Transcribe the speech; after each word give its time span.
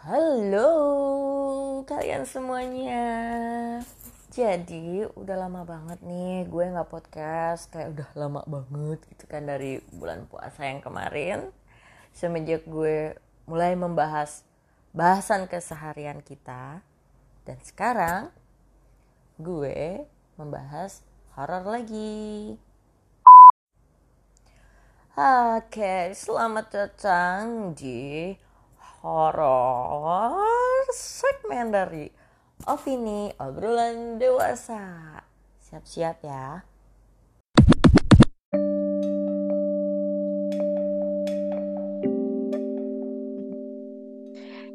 Halo 0.00 1.84
kalian 1.84 2.24
semuanya. 2.24 3.04
Jadi 4.32 5.04
udah 5.12 5.36
lama 5.36 5.60
banget 5.68 6.00
nih 6.00 6.48
gue 6.48 6.72
gak 6.72 6.88
podcast 6.88 7.68
Kayak 7.68 7.92
udah 7.92 8.08
lama 8.16 8.40
banget 8.48 9.04
gitu 9.12 9.28
kan 9.28 9.44
dari 9.44 9.76
bulan 9.92 10.24
puasa 10.24 10.64
yang 10.64 10.80
kemarin. 10.80 11.52
Semenjak 12.16 12.64
gue 12.64 13.12
mulai 13.44 13.76
membahas 13.76 14.40
bahasan 14.96 15.44
keseharian 15.44 16.24
kita 16.24 16.80
Dan 17.44 17.60
sekarang 17.60 18.32
gue 19.36 20.08
membahas 20.40 21.04
horor 21.36 21.68
lagi. 21.68 22.56
Oke, 25.60 26.16
selamat 26.16 26.66
datang 26.72 27.76
di 27.76 28.32
horor 29.00 30.36
segmen 30.92 31.72
dari 31.72 32.04
Opini 32.68 33.32
Obrolan 33.40 34.20
Dewasa. 34.20 35.16
Siap-siap 35.56 36.20
ya. 36.20 36.60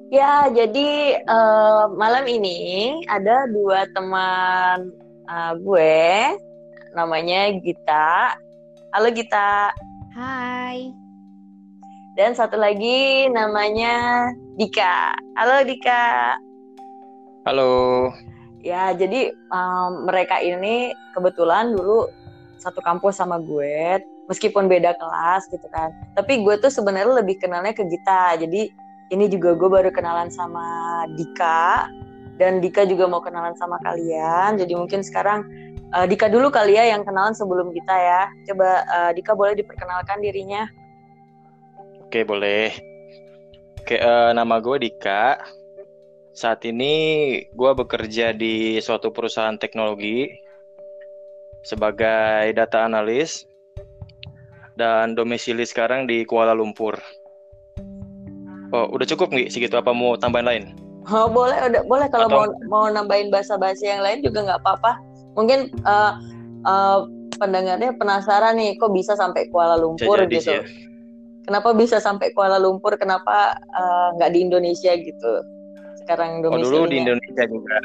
Ya, 0.09 0.47
jadi 0.49 1.21
uh, 1.27 1.91
malam 1.93 2.25
ini 2.25 3.03
ada 3.11 3.45
dua 3.51 3.85
teman 3.93 4.89
uh, 5.27 5.53
gue, 5.59 6.33
namanya 6.97 7.51
Gita. 7.61 8.39
Halo 8.95 9.11
Gita. 9.11 9.75
Hai. 10.15 11.04
Dan 12.15 12.31
satu 12.31 12.55
lagi 12.55 13.27
namanya 13.27 14.31
Dika. 14.55 15.11
Halo 15.35 15.67
Dika. 15.67 16.39
Halo. 17.43 18.07
Ya, 18.63 18.95
jadi 18.95 19.35
um, 19.51 20.07
mereka 20.07 20.39
ini 20.39 20.95
kebetulan 21.11 21.75
dulu 21.75 22.07
satu 22.55 22.79
kampus 22.79 23.19
sama 23.19 23.35
gue, 23.43 23.99
meskipun 24.31 24.71
beda 24.71 24.95
kelas 24.95 25.51
gitu 25.51 25.67
kan. 25.75 25.91
Tapi 26.15 26.39
gue 26.39 26.55
tuh 26.55 26.71
sebenarnya 26.71 27.19
lebih 27.19 27.35
kenalnya 27.35 27.75
ke 27.75 27.83
Gita. 27.83 28.39
Jadi 28.39 28.71
ini 29.11 29.27
juga 29.27 29.51
gue 29.51 29.67
baru 29.67 29.91
kenalan 29.91 30.31
sama 30.31 30.63
Dika 31.19 31.91
dan 32.39 32.63
Dika 32.63 32.87
juga 32.87 33.11
mau 33.11 33.19
kenalan 33.19 33.59
sama 33.59 33.75
kalian. 33.83 34.55
Jadi 34.55 34.71
mungkin 34.71 35.03
sekarang 35.03 35.43
uh, 35.91 36.07
Dika 36.07 36.31
dulu 36.31 36.47
kali 36.47 36.79
ya 36.79 36.95
yang 36.95 37.03
kenalan 37.03 37.35
sebelum 37.35 37.75
kita 37.75 37.91
ya. 37.91 38.31
Coba 38.47 38.87
uh, 38.87 39.11
Dika 39.11 39.35
boleh 39.35 39.59
diperkenalkan 39.59 40.23
dirinya. 40.23 40.63
Oke, 42.15 42.23
boleh. 42.23 42.71
Oke, 43.83 43.99
uh, 43.99 44.31
nama 44.31 44.63
gue 44.63 44.87
Dika. 44.87 45.35
Saat 46.31 46.63
ini 46.63 47.43
gue 47.51 47.71
bekerja 47.75 48.31
di 48.31 48.79
suatu 48.79 49.11
perusahaan 49.11 49.59
teknologi 49.59 50.31
sebagai 51.67 52.55
data 52.55 52.87
analis 52.87 53.43
dan 54.79 55.11
domisili 55.19 55.67
sekarang 55.67 56.07
di 56.07 56.23
Kuala 56.23 56.55
Lumpur. 56.55 56.95
Oh, 58.71 58.87
udah 58.95 59.03
cukup 59.11 59.35
nggak 59.35 59.51
segitu 59.51 59.75
apa 59.75 59.91
mau 59.91 60.15
tambahin 60.15 60.47
lain? 60.47 60.63
Oh, 61.11 61.27
boleh, 61.27 61.67
udah 61.67 61.83
boleh 61.83 62.07
kalau 62.07 62.31
Atau... 62.31 62.39
mau 62.39 62.47
mau 62.71 62.85
nambahin 62.87 63.27
bahasa-bahasa 63.27 63.83
yang 63.91 63.99
lain 63.99 64.23
juga 64.23 64.47
nggak 64.47 64.63
apa-apa. 64.63 65.03
Mungkin 65.35 65.67
uh, 65.83 66.15
uh, 66.63 67.11
pendengarnya 67.43 67.91
penasaran 67.99 68.55
nih, 68.55 68.79
kok 68.79 68.95
bisa 68.95 69.19
sampai 69.19 69.51
Kuala 69.51 69.75
Lumpur 69.75 70.15
jadi, 70.23 70.31
gitu? 70.31 70.63
Ya. 70.63 70.94
Kenapa 71.45 71.77
bisa 71.77 72.01
sampai 72.01 72.33
Kuala 72.33 72.57
Lumpur? 72.57 72.97
Kenapa 72.97 73.53
nggak 74.17 74.29
uh, 74.29 74.33
di 74.33 74.39
Indonesia 74.41 74.91
gitu? 74.97 75.33
Sekarang 76.01 76.41
Oh, 76.45 76.57
dulu 76.57 76.89
di 76.89 77.01
Indonesia 77.01 77.45
juga. 77.45 77.79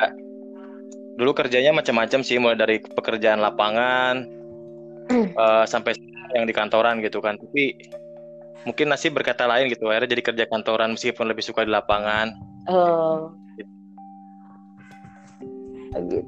Dulu 1.21 1.37
kerjanya 1.37 1.77
macam-macam 1.77 2.21
sih, 2.25 2.41
mulai 2.41 2.57
dari 2.57 2.77
pekerjaan 2.81 3.45
lapangan 3.45 4.25
uh, 5.37 5.65
sampai 5.73 5.93
yang 6.33 6.49
di 6.49 6.55
kantoran 6.57 7.05
gitu 7.05 7.21
kan. 7.21 7.37
Tapi 7.37 7.77
mungkin 8.65 8.93
nasib 8.93 9.17
berkata 9.17 9.49
lain 9.49 9.73
gitu 9.73 9.89
akhirnya 9.89 10.13
jadi 10.13 10.23
kerja 10.33 10.45
kantoran 10.49 10.93
meskipun 10.93 11.33
lebih 11.33 11.45
suka 11.45 11.65
di 11.65 11.73
lapangan 11.73 12.37
oh 12.69 13.33
gitu 15.97 16.21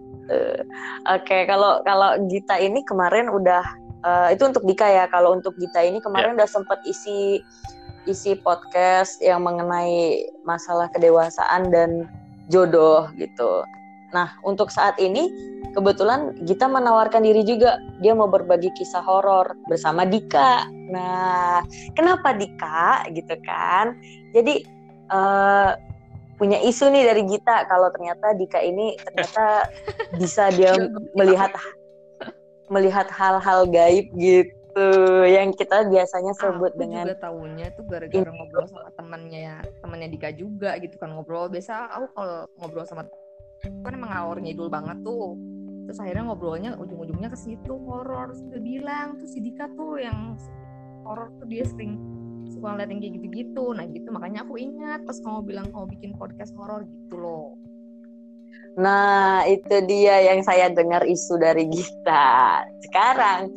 oke 1.12 1.22
okay, 1.22 1.44
kalau 1.44 1.84
kalau 1.84 2.16
Gita 2.32 2.56
ini 2.56 2.80
kemarin 2.88 3.28
udah 3.28 3.60
uh, 4.04 4.28
itu 4.30 4.42
untuk 4.46 4.62
Dika 4.66 4.86
ya 4.86 5.04
kalau 5.08 5.34
untuk 5.38 5.54
Gita 5.58 5.82
ini 5.82 5.98
kemarin 5.98 6.34
yeah. 6.34 6.44
udah 6.44 6.48
sempat 6.50 6.78
isi 6.86 7.42
isi 8.06 8.34
podcast 8.42 9.22
yang 9.22 9.46
mengenai 9.46 10.26
masalah 10.42 10.90
kedewasaan 10.90 11.70
dan 11.70 12.10
jodoh 12.50 13.08
gitu 13.16 13.62
nah 14.12 14.36
untuk 14.44 14.68
saat 14.68 14.98
ini 15.00 15.30
kebetulan 15.72 16.36
Gita 16.44 16.68
menawarkan 16.68 17.24
diri 17.24 17.42
juga 17.42 17.80
dia 18.04 18.12
mau 18.12 18.28
berbagi 18.28 18.68
kisah 18.76 19.00
horor 19.00 19.56
bersama 19.66 20.04
Dika. 20.04 20.68
Nah, 20.92 21.64
kenapa 21.96 22.36
Dika 22.36 23.08
gitu 23.16 23.34
kan? 23.40 23.96
Jadi 24.36 24.68
uh, 25.08 25.72
punya 26.36 26.60
isu 26.60 26.92
nih 26.92 27.08
dari 27.08 27.22
Gita 27.24 27.64
kalau 27.66 27.88
ternyata 27.94 28.36
Dika 28.36 28.60
ini 28.60 28.98
ternyata 29.00 29.70
bisa 30.20 30.52
dia 30.52 30.76
melihat 31.16 31.54
melihat 32.72 33.06
hal-hal 33.12 33.68
gaib 33.68 34.08
gitu 34.16 34.88
yang 35.28 35.52
kita 35.52 35.84
biasanya 35.84 36.32
sebut 36.32 36.72
aku 36.72 36.80
dengan 36.80 37.04
juga 37.04 37.20
tahunya 37.28 37.66
tuh 37.76 37.84
gara-gara 37.84 38.30
ngobrol 38.32 38.64
sama 38.64 38.88
temannya 38.96 39.40
ya 39.44 39.56
temannya 39.84 40.08
Dika 40.08 40.32
juga 40.32 40.80
gitu 40.80 40.96
kan 40.96 41.12
ngobrol. 41.12 41.52
Biasa 41.52 41.92
aku 41.92 42.06
kalau 42.16 42.48
ngobrol 42.56 42.88
sama 42.88 43.04
kan 43.62 43.92
emang 43.92 44.10
ngawur 44.10 44.40
ngidul 44.40 44.72
banget 44.72 44.96
tuh. 45.04 45.36
Terus 45.82 45.98
akhirnya 46.00 46.24
ngobrolnya 46.32 46.70
ujung-ujungnya 46.80 47.28
ke 47.28 47.36
situ 47.36 47.74
horor. 47.84 48.32
Sudah 48.32 48.60
bilang 48.64 49.20
tuh 49.20 49.28
si 49.28 49.44
Dika 49.44 49.68
tuh 49.76 50.00
yang 50.00 50.40
horor 51.04 51.28
tuh 51.36 51.46
dia 51.52 51.68
sering 51.68 52.00
suka 52.48 52.72
ngeliat 52.72 52.88
yang 52.88 53.00
kayak 53.04 53.14
gitu-gitu. 53.20 53.64
Nah 53.76 53.84
gitu. 53.92 54.08
Makanya 54.08 54.48
aku 54.48 54.56
ingat 54.56 55.04
pas 55.04 55.20
kamu 55.20 55.44
bilang 55.44 55.66
kamu 55.68 55.86
bikin 56.00 56.10
podcast 56.16 56.56
horor 56.56 56.88
gitu 56.88 57.20
loh 57.20 57.61
nah 58.76 59.44
itu 59.44 59.84
dia 59.84 60.32
yang 60.32 60.40
saya 60.40 60.72
dengar 60.72 61.04
isu 61.04 61.36
dari 61.36 61.68
Gita 61.68 62.64
sekarang 62.88 63.52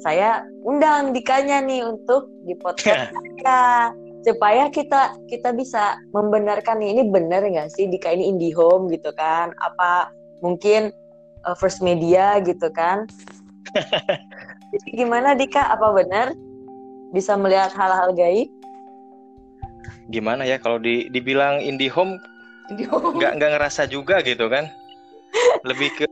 saya 0.00 0.46
undang 0.62 1.12
Dikanya 1.12 1.60
nih 1.60 1.84
untuk 1.84 2.30
di 2.46 2.54
podcast 2.56 3.10
saya 3.42 3.90
supaya 4.20 4.68
kita 4.68 5.16
kita 5.32 5.50
bisa 5.56 5.96
membenarkan 6.12 6.78
nih 6.78 6.92
ini 6.94 7.02
benar 7.08 7.42
nggak 7.42 7.72
sih 7.72 7.88
Dika 7.88 8.12
ini 8.14 8.30
indie 8.30 8.54
home 8.54 8.92
gitu 8.92 9.10
kan 9.16 9.50
apa 9.58 10.12
mungkin 10.44 10.92
uh, 11.46 11.56
first 11.56 11.80
media 11.80 12.40
gitu 12.42 12.68
kan. 12.72 13.06
Jadi 14.72 14.88
gimana 14.94 15.36
Dika? 15.36 15.72
Apa 15.72 15.94
benar 15.94 16.34
bisa 17.14 17.34
melihat 17.38 17.72
hal-hal 17.74 18.12
gaib? 18.14 18.48
Gimana 20.10 20.42
ya 20.42 20.58
kalau 20.58 20.82
di, 20.82 21.06
dibilang 21.10 21.62
indie 21.62 21.90
home 21.90 22.18
nggak 22.70 23.32
nggak 23.38 23.50
ngerasa 23.56 23.90
juga 23.90 24.22
gitu 24.22 24.46
kan? 24.46 24.70
Lebih 25.66 25.88
ke 25.98 26.06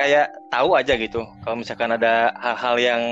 kayak 0.00 0.32
tahu 0.48 0.76
aja 0.76 0.96
gitu. 0.96 1.24
Kalau 1.44 1.56
misalkan 1.60 1.92
ada 1.92 2.32
hal-hal 2.40 2.76
yang 2.80 3.02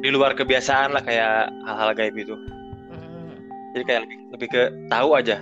di 0.00 0.08
luar 0.12 0.36
kebiasaan 0.36 0.92
lah 0.92 1.02
kayak 1.04 1.48
hal-hal 1.64 1.90
gaib 1.96 2.16
itu. 2.16 2.36
Hmm. 2.36 3.32
Jadi 3.76 3.84
kayak 3.84 4.00
lebih, 4.04 4.18
lebih 4.36 4.48
ke 4.52 4.62
tahu 4.92 5.08
aja. 5.16 5.36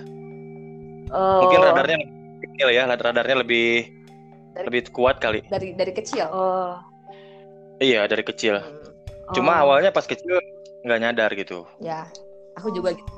Oh. 1.11 1.47
Mungkin 1.47 1.59
radarnya 1.63 1.97
kecil 2.43 2.67
ya, 2.71 2.83
radarnya 2.87 3.43
lebih 3.43 3.95
dari, 4.55 4.65
lebih 4.71 4.81
kuat 4.95 5.19
kali 5.19 5.43
dari 5.51 5.75
dari 5.75 5.91
kecil 5.91 6.31
oh 6.31 6.79
iya 7.83 8.07
dari 8.07 8.23
kecil 8.23 8.63
hmm. 8.63 9.35
cuma 9.35 9.59
oh. 9.59 9.63
awalnya 9.67 9.91
pas 9.91 10.07
kecil 10.07 10.39
nggak 10.87 10.99
nyadar 11.03 11.29
gitu 11.35 11.67
ya 11.83 12.07
aku 12.55 12.71
juga 12.71 12.95
gitu 12.95 13.11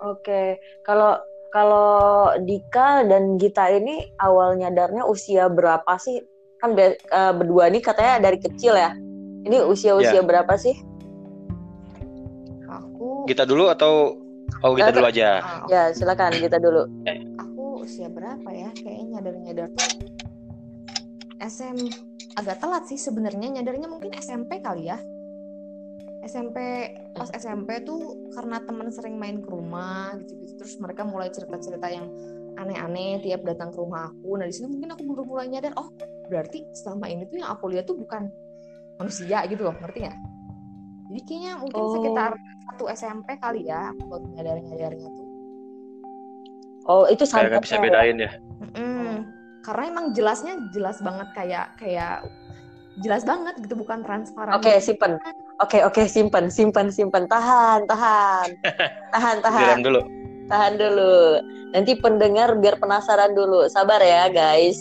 oke 0.00 0.58
kalau 0.86 1.18
kalau 1.48 2.28
Dika 2.44 3.08
dan 3.08 3.40
Gita 3.40 3.72
ini 3.72 4.04
awal 4.20 4.60
nyadarnya 4.60 5.04
usia 5.08 5.48
berapa 5.48 5.88
sih? 5.96 6.20
Kan 6.60 6.76
be, 6.76 6.98
uh, 7.08 7.32
berdua 7.32 7.72
ini 7.72 7.80
katanya 7.80 8.28
dari 8.28 8.36
kecil 8.36 8.76
ya. 8.76 8.92
Ini 9.48 9.64
usia-usia 9.64 10.20
yeah. 10.20 10.26
berapa 10.26 10.52
sih? 10.60 10.76
Aku 12.68 13.24
Gita 13.24 13.48
dulu 13.48 13.72
atau 13.72 14.20
oh 14.60 14.72
Gita 14.76 14.92
dulu 14.92 15.08
aja? 15.08 15.40
Ya 15.72 15.88
silakan 15.96 16.36
Gita 16.36 16.60
dulu. 16.60 16.84
Usia 17.80 18.12
berapa 18.12 18.48
ya? 18.52 18.68
Kayaknya 18.76 19.04
nyadar 19.16 19.34
nyadar 19.40 19.68
tuh 19.72 19.90
SM 21.40 21.76
agak 22.36 22.60
telat 22.60 22.84
sih 22.84 23.00
sebenarnya. 23.00 23.48
Nyadarnya 23.56 23.88
mungkin 23.88 24.12
SMP 24.20 24.60
kali 24.60 24.92
ya 24.92 25.00
SMP 26.28 26.58
pas 27.16 27.32
SMP 27.32 27.82
tuh 27.82 28.30
karena 28.36 28.60
teman 28.62 28.92
sering 28.92 29.16
main 29.16 29.40
ke 29.40 29.48
rumah 29.48 30.14
gitu-gitu 30.20 30.60
terus 30.60 30.76
mereka 30.78 31.02
mulai 31.08 31.32
cerita-cerita 31.32 31.88
yang 31.88 32.06
aneh-aneh 32.60 33.24
tiap 33.24 33.42
datang 33.48 33.72
ke 33.72 33.78
rumah 33.80 34.12
aku 34.12 34.36
nah 34.36 34.46
di 34.46 34.54
sini 34.54 34.68
mungkin 34.68 34.92
aku 34.92 35.02
baru 35.08 35.22
mulai 35.24 35.46
nyadar 35.48 35.72
oh 35.80 35.88
berarti 36.28 36.68
selama 36.76 37.08
ini 37.08 37.24
tuh 37.26 37.40
yang 37.40 37.50
aku 37.50 37.72
lihat 37.72 37.88
tuh 37.88 37.96
bukan 37.96 38.28
manusia 39.00 39.40
gitu 39.48 39.64
loh 39.64 39.74
ngerti 39.80 40.04
nggak 40.04 40.18
jadi 41.08 41.20
kayaknya 41.24 41.52
mungkin 41.56 41.82
oh. 41.82 41.92
sekitar 41.96 42.30
satu 42.68 42.84
SMP 42.92 43.28
kali 43.40 43.64
ya 43.64 43.96
aku 43.96 44.02
baru 44.06 44.24
nyadar 44.36 44.60
nyadarnya 44.60 45.08
tuh 45.08 45.28
Oh 46.88 47.04
itu 47.04 47.28
santai. 47.28 47.52
Gak 47.52 47.68
bisa 47.68 47.76
bedain 47.84 48.16
ya. 48.16 48.32
Mm, 48.72 49.28
karena 49.60 49.84
emang 49.92 50.16
jelasnya 50.16 50.56
jelas 50.72 50.96
banget 51.04 51.28
kayak 51.36 51.76
kayak 51.76 52.24
jelas 53.02 53.22
banget 53.22 53.54
gitu 53.62 53.74
bukan 53.78 54.02
transparan. 54.02 54.58
Oke 54.58 54.70
okay, 54.70 54.76
simpen. 54.82 55.16
Oke 55.58 55.78
okay, 55.78 55.80
oke 55.86 55.94
okay, 55.98 56.06
simpen 56.06 56.50
simpen 56.50 56.88
simpen 56.90 57.24
tahan 57.30 57.86
tahan 57.86 58.48
tahan 59.14 59.36
tahan. 59.42 59.66
Diam 59.78 59.82
dulu. 59.84 60.00
Tahan 60.48 60.72
dulu. 60.80 61.16
Nanti 61.76 61.92
pendengar 62.00 62.56
biar 62.56 62.80
penasaran 62.80 63.36
dulu. 63.36 63.68
Sabar 63.68 64.00
ya 64.00 64.32
guys. 64.32 64.80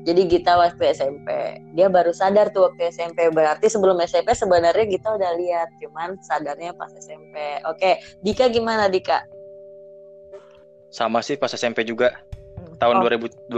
Jadi 0.00 0.32
Gita 0.32 0.56
waktu 0.56 0.96
SMP, 0.96 1.28
dia 1.76 1.92
baru 1.92 2.08
sadar 2.16 2.48
tuh 2.56 2.72
waktu 2.72 2.88
SMP. 2.88 3.28
Berarti 3.28 3.68
sebelum 3.68 4.00
SMP 4.00 4.32
sebenarnya 4.32 4.88
Gita 4.88 5.12
udah 5.12 5.36
lihat, 5.36 5.68
cuman 5.76 6.16
sadarnya 6.24 6.72
pas 6.72 6.88
SMP. 6.96 7.36
Oke, 7.68 8.00
Dika 8.24 8.48
gimana 8.48 8.88
Dika? 8.88 9.28
Sama 10.88 11.20
sih 11.20 11.36
pas 11.36 11.52
SMP 11.52 11.84
juga. 11.84 12.16
Tahun 12.80 12.96
oh. 12.96 13.04
2000 13.04 13.52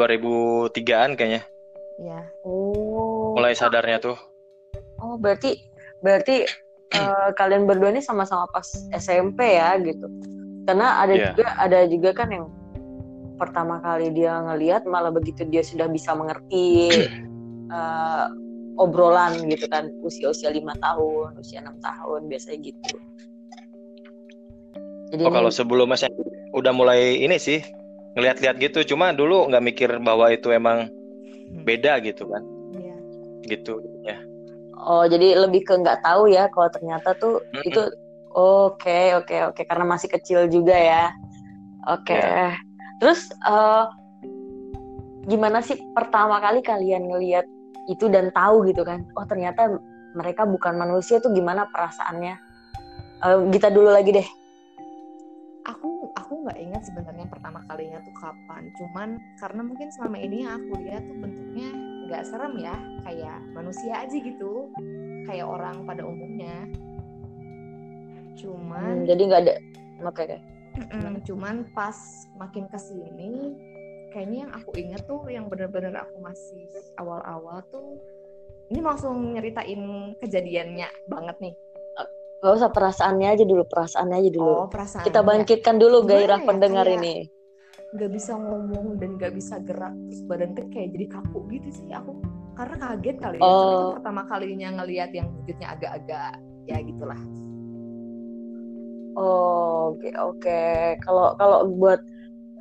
2003-an 0.74 1.14
kayaknya. 1.14 1.46
Iya. 2.02 2.20
Oh. 2.42 3.11
Mulai 3.52 3.68
sadarnya 3.68 4.00
tuh. 4.00 4.16
Oh, 5.04 5.20
berarti 5.20 5.60
berarti 6.00 6.48
uh, 6.96 7.28
kalian 7.38 7.68
berdua 7.68 7.92
ini 7.92 8.00
sama-sama 8.00 8.48
pas 8.48 8.64
SMP 8.96 9.60
ya 9.60 9.76
gitu. 9.76 10.08
Karena 10.64 11.04
ada 11.04 11.12
yeah. 11.12 11.36
juga 11.36 11.46
ada 11.60 11.78
juga 11.84 12.10
kan 12.16 12.32
yang 12.32 12.48
pertama 13.36 13.76
kali 13.84 14.08
dia 14.16 14.40
ngelihat 14.40 14.88
malah 14.88 15.12
begitu 15.12 15.44
dia 15.44 15.60
sudah 15.60 15.84
bisa 15.84 16.16
mengerti 16.16 16.88
uh, 17.68 18.32
obrolan 18.88 19.36
gitu 19.52 19.68
kan 19.68 19.92
usia-usia 20.00 20.48
lima 20.48 20.72
tahun, 20.80 21.36
usia 21.36 21.60
enam 21.60 21.76
tahun 21.84 22.32
biasanya 22.32 22.72
gitu. 22.72 22.96
Jadi 25.12 25.28
oh, 25.28 25.32
kalau 25.36 25.52
sebelum 25.52 25.92
masih 25.92 26.08
udah 26.56 26.72
mulai 26.72 27.20
ini 27.20 27.36
sih 27.36 27.60
ngelihat-lihat 28.16 28.56
gitu, 28.64 28.96
cuma 28.96 29.12
dulu 29.12 29.44
nggak 29.52 29.60
mikir 29.60 29.90
bahwa 30.00 30.32
itu 30.32 30.48
emang 30.56 30.88
hmm. 30.88 31.68
beda 31.68 32.00
gitu 32.00 32.32
kan. 32.32 32.40
Gitu 33.46 33.82
ya. 34.06 34.18
Oh, 34.82 35.06
jadi 35.06 35.38
lebih 35.38 35.62
ke 35.62 35.78
nggak 35.78 36.02
tahu 36.02 36.26
ya 36.26 36.50
kalau 36.50 36.66
ternyata 36.74 37.14
tuh 37.14 37.38
mm 37.38 37.54
-hmm. 37.54 37.68
itu 37.70 37.82
oke 38.34 38.82
okay, 38.82 39.14
oke 39.14 39.30
okay, 39.30 39.40
oke 39.46 39.54
okay. 39.54 39.64
karena 39.68 39.84
masih 39.86 40.08
kecil 40.10 40.50
juga 40.50 40.74
ya. 40.74 41.14
Oke. 41.86 42.14
Okay. 42.14 42.18
Ya. 42.18 42.30
Yeah. 42.30 42.54
Terus 43.02 43.20
uh, 43.46 43.90
gimana 45.26 45.62
sih 45.62 45.78
pertama 45.94 46.38
kali 46.42 46.62
kalian 46.62 47.10
ngelihat 47.10 47.46
itu 47.90 48.10
dan 48.10 48.34
tahu 48.34 48.66
gitu 48.66 48.82
kan? 48.86 49.06
Oh 49.18 49.26
ternyata 49.26 49.78
mereka 50.14 50.46
bukan 50.46 50.78
manusia 50.78 51.18
tuh 51.18 51.34
gimana 51.34 51.66
perasaannya? 51.70 52.34
Uh, 53.22 53.46
Gita 53.50 53.70
dulu 53.70 53.90
lagi 53.90 54.14
deh. 54.14 54.28
Aku 55.66 56.10
aku 56.18 56.42
nggak 56.42 56.58
ingat 56.58 56.82
sebenarnya 56.90 57.26
pertama 57.30 57.62
kalinya 57.70 58.02
tuh 58.02 58.14
kapan. 58.18 58.66
Cuman 58.74 59.08
karena 59.38 59.62
mungkin 59.62 59.88
selama 59.94 60.18
ini 60.18 60.42
aku 60.42 60.74
lihat 60.82 61.02
tuh 61.06 61.16
bentuknya 61.22 61.70
nggak 62.12 62.28
serem 62.28 62.54
ya, 62.60 62.76
kayak 63.08 63.40
manusia 63.56 64.04
aja 64.04 64.12
gitu, 64.12 64.68
kayak 65.24 65.48
orang 65.48 65.88
pada 65.88 66.04
umumnya. 66.04 66.68
Cuman. 68.36 69.02
Hmm, 69.02 69.08
jadi 69.08 69.22
nggak 69.24 69.42
ada. 69.48 69.54
Okay, 70.12 70.36
Mm-mm, 70.72 71.20
cuman 71.28 71.68
pas 71.76 71.94
makin 72.40 72.64
ke 72.66 72.80
sini 72.80 73.54
kayaknya 74.12 74.48
yang 74.48 74.52
aku 74.52 74.70
inget 74.76 75.02
tuh 75.04 75.24
yang 75.28 75.48
bener-bener 75.48 75.92
aku 75.96 76.16
masih 76.20 76.68
awal-awal 77.00 77.64
tuh 77.68 78.00
ini 78.72 78.80
langsung 78.80 79.36
nyeritain 79.36 80.12
kejadiannya 80.20 80.88
banget 81.08 81.36
nih 81.40 81.54
Gak 82.42 82.58
usah 82.58 82.74
perasaannya 82.74 83.38
aja 83.38 83.44
dulu, 83.46 83.62
perasaannya 83.70 84.16
aja 84.18 84.30
dulu. 84.34 84.50
Oh, 84.50 84.66
perasaan. 84.66 85.06
Kita 85.06 85.22
bangkitkan 85.22 85.78
dulu 85.78 86.02
gairah 86.02 86.42
ya, 86.42 86.46
pendengar 86.50 86.90
ini. 86.90 87.30
Gak 87.92 88.08
bisa 88.08 88.32
ngomong 88.40 88.96
dan 88.96 89.20
gak 89.20 89.36
bisa 89.36 89.60
gerak, 89.60 89.92
terus 90.08 90.24
badan 90.24 90.56
tuh 90.56 90.64
kayak 90.72 90.96
jadi 90.96 91.06
kaku 91.12 91.44
gitu 91.52 91.68
sih 91.76 91.92
aku. 91.92 92.16
Karena 92.56 92.76
kaget 92.80 93.16
kali 93.20 93.36
ya, 93.36 93.44
oh. 93.44 93.52
itu 93.52 93.86
pertama 94.00 94.22
kalinya 94.28 94.68
ngelihat 94.80 95.10
yang 95.12 95.28
wujudnya 95.40 95.68
agak-agak 95.76 96.32
ya 96.68 96.76
gitulah. 96.80 97.20
Oh, 99.12 99.92
oke 99.92 100.08
okay, 100.08 100.12
oke. 100.16 100.40
Okay. 100.40 100.80
Kalau 101.04 101.36
kalau 101.36 101.68
buat 101.68 102.00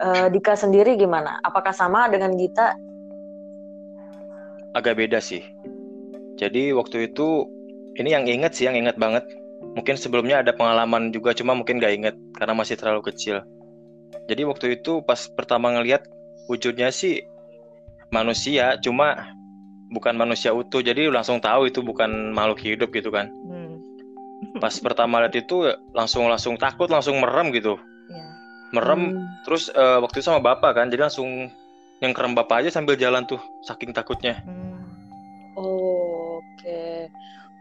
uh, 0.04 0.28
Dika 0.28 0.60
sendiri 0.60 1.00
gimana? 1.00 1.40
Apakah 1.48 1.72
sama 1.72 2.12
dengan 2.12 2.36
Gita? 2.36 2.76
Agak 4.76 5.00
beda 5.00 5.24
sih. 5.24 5.44
Jadi 6.36 6.76
waktu 6.76 7.12
itu 7.12 7.48
ini 8.00 8.12
yang 8.12 8.28
inget 8.28 8.52
sih, 8.56 8.68
yang 8.68 8.76
inget 8.76 9.00
banget. 9.00 9.24
Mungkin 9.76 9.96
sebelumnya 9.96 10.44
ada 10.44 10.52
pengalaman 10.52 11.16
juga, 11.16 11.32
cuma 11.32 11.56
mungkin 11.56 11.80
gak 11.80 11.96
inget 11.96 12.16
karena 12.36 12.56
masih 12.56 12.76
terlalu 12.76 13.08
kecil. 13.12 13.40
Jadi 14.30 14.42
waktu 14.48 14.66
itu 14.80 15.04
pas 15.04 15.28
pertama 15.32 15.72
ngeliat 15.76 16.08
wujudnya 16.48 16.92
sih 16.92 17.24
manusia, 18.12 18.76
cuma 18.80 19.36
bukan 19.92 20.16
manusia 20.16 20.52
utuh. 20.52 20.84
Jadi 20.84 21.08
langsung 21.12 21.40
tahu 21.40 21.68
itu 21.68 21.84
bukan 21.84 22.32
makhluk 22.36 22.60
hidup 22.64 22.92
gitu 22.92 23.12
kan. 23.12 23.32
Hmm 23.48 23.72
pas 24.58 24.74
pertama 24.86 25.22
lihat 25.22 25.38
itu 25.38 25.70
langsung 25.94 26.26
langsung 26.28 26.58
takut 26.58 26.90
langsung 26.90 27.22
merem 27.22 27.54
gitu 27.54 27.78
ya. 28.10 28.26
merem 28.74 29.16
hmm. 29.16 29.46
terus 29.46 29.70
uh, 29.74 30.02
waktu 30.02 30.20
itu 30.20 30.28
sama 30.28 30.42
bapak 30.42 30.76
kan 30.76 30.90
jadi 30.90 31.08
langsung 31.08 31.50
yang 32.02 32.18
kerem 32.18 32.34
bapak 32.34 32.66
aja 32.66 32.74
sambil 32.74 32.98
jalan 32.98 33.24
tuh 33.30 33.40
saking 33.62 33.94
takutnya 33.94 34.42
hmm. 34.44 34.82
oh, 35.56 36.42
oke 36.42 36.46
okay. 36.58 37.08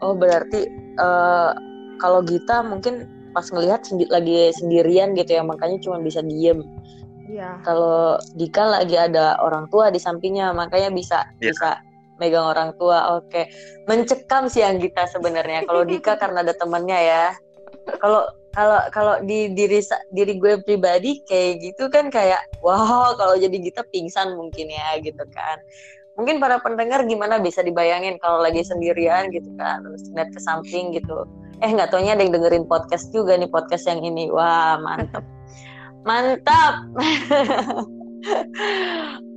oh 0.01 0.17
berarti 0.17 0.65
uh, 0.97 1.53
kalau 2.01 2.25
Gita 2.25 2.65
mungkin 2.65 3.05
pas 3.31 3.47
ngelihat 3.47 3.83
sendi 3.87 4.05
lagi 4.11 4.51
sendirian 4.55 5.15
gitu 5.15 5.39
ya 5.39 5.43
makanya 5.43 5.79
cuma 5.83 5.99
bisa 5.99 6.21
diem 6.23 6.63
Iya. 7.31 7.63
Kalau 7.63 8.19
Dika 8.35 8.67
lagi 8.67 8.99
ada 8.99 9.39
orang 9.39 9.71
tua 9.71 9.87
di 9.87 10.03
sampingnya, 10.03 10.51
makanya 10.51 10.91
bisa 10.91 11.23
ya. 11.39 11.55
bisa 11.55 11.79
megang 12.21 12.45
orang 12.45 12.77
tua 12.77 13.17
oke 13.17 13.33
okay. 13.33 13.49
mencekam 13.89 14.45
sih 14.45 14.61
yang 14.61 14.77
kita 14.77 15.09
sebenarnya 15.09 15.65
kalau 15.65 15.81
Dika 15.81 16.13
karena 16.21 16.45
ada 16.45 16.53
temannya 16.53 16.99
ya 17.01 17.25
kalau 17.97 18.29
kalau 18.53 18.77
kalau 18.93 19.15
di 19.25 19.49
diri 19.57 19.81
diri 20.13 20.37
gue 20.37 20.61
pribadi 20.61 21.25
kayak 21.25 21.65
gitu 21.65 21.89
kan 21.89 22.13
kayak 22.13 22.45
wow 22.61 23.17
kalau 23.17 23.33
jadi 23.41 23.57
kita 23.57 23.81
pingsan 23.89 24.37
mungkin 24.37 24.69
ya 24.69 25.01
gitu 25.01 25.25
kan 25.33 25.57
mungkin 26.13 26.37
para 26.37 26.61
pendengar 26.61 27.01
gimana 27.09 27.41
bisa 27.41 27.65
dibayangin 27.65 28.21
kalau 28.21 28.43
lagi 28.43 28.61
sendirian 28.61 29.33
gitu 29.33 29.49
kan 29.57 29.81
terus 29.81 30.05
net 30.13 30.29
ke 30.29 30.37
samping 30.37 30.93
gitu 30.93 31.25
eh 31.61 31.69
nggak 31.69 31.93
taunya 31.93 32.17
ada 32.17 32.25
yang 32.25 32.33
dengerin 32.33 32.65
podcast 32.65 33.13
juga 33.13 33.37
nih 33.37 33.49
podcast 33.49 33.85
yang 33.85 34.01
ini 34.01 34.27
wah 34.33 34.77
mantap 34.85 35.23
mantap 36.03 36.73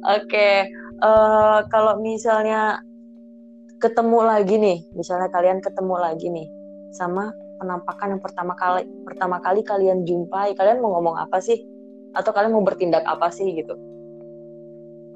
oke 0.04 0.25
okay 0.25 0.69
uh, 1.02 1.59
kalau 1.69 1.99
misalnya 1.99 2.81
ketemu 3.83 4.19
lagi 4.25 4.54
nih, 4.57 4.78
misalnya 4.95 5.28
kalian 5.28 5.59
ketemu 5.61 5.95
lagi 5.99 6.26
nih 6.31 6.49
sama 6.95 7.35
penampakan 7.59 8.19
yang 8.19 8.23
pertama 8.23 8.54
kali 8.54 8.87
pertama 9.02 9.37
kali 9.43 9.61
kalian 9.66 10.07
jumpai, 10.07 10.54
kalian 10.54 10.78
mau 10.81 10.97
ngomong 11.00 11.19
apa 11.19 11.43
sih? 11.43 11.61
Atau 12.14 12.31
kalian 12.31 12.54
mau 12.54 12.62
bertindak 12.62 13.02
apa 13.04 13.28
sih 13.35 13.50
gitu? 13.52 13.75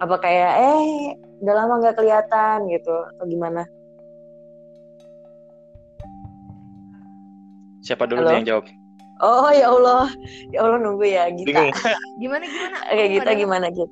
Apa 0.02 0.18
kayak 0.18 0.52
eh 0.58 1.14
udah 1.38 1.54
lama 1.54 1.78
nggak 1.78 1.96
kelihatan 1.96 2.66
gitu 2.70 2.94
atau 3.14 3.24
gimana? 3.26 3.62
Siapa 7.88 8.04
dulu 8.04 8.28
yang 8.28 8.44
jawab? 8.44 8.68
Oh 9.18 9.50
ya 9.50 9.72
Allah, 9.72 10.12
ya 10.52 10.62
Allah 10.62 10.78
nunggu 10.78 11.08
ya 11.08 11.32
Gita. 11.32 11.72
gimana 12.22 12.44
gimana? 12.44 12.78
Oke 12.92 13.04
Gita 13.16 13.30
gimana? 13.32 13.66
gitu? 13.72 13.90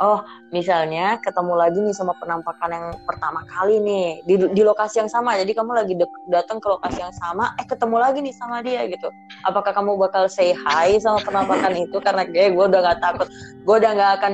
oh 0.00 0.24
misalnya 0.50 1.20
ketemu 1.20 1.52
lagi 1.54 1.78
nih 1.78 1.92
sama 1.92 2.16
penampakan 2.16 2.72
yang 2.72 2.86
pertama 3.04 3.44
kali 3.44 3.76
nih 3.84 4.24
di, 4.24 4.34
di 4.56 4.62
lokasi 4.64 5.04
yang 5.04 5.12
sama. 5.12 5.36
Jadi 5.36 5.52
kamu 5.52 5.76
lagi 5.76 5.94
datang 6.26 6.58
ke 6.58 6.66
lokasi 6.66 7.04
yang 7.04 7.14
sama 7.14 7.52
eh 7.60 7.66
ketemu 7.68 7.96
lagi 8.00 8.18
nih 8.24 8.34
sama 8.34 8.64
dia 8.64 8.88
gitu. 8.88 9.12
Apakah 9.44 9.76
kamu 9.76 10.00
bakal 10.00 10.26
say 10.26 10.56
hi 10.56 10.96
sama 10.98 11.20
penampakan 11.20 11.76
itu? 11.76 12.00
Karena 12.00 12.24
kayak 12.24 12.56
gue 12.56 12.64
udah 12.64 12.80
gak 12.80 13.00
takut. 13.04 13.28
Gue 13.62 13.76
udah 13.76 13.92
gak 13.92 14.12
akan 14.20 14.32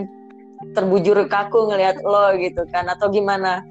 terbujur 0.72 1.18
kaku 1.26 1.74
ngelihat 1.74 1.98
lo 2.06 2.32
gitu 2.38 2.62
kan. 2.70 2.86
Atau 2.86 3.10
gimana? 3.10 3.66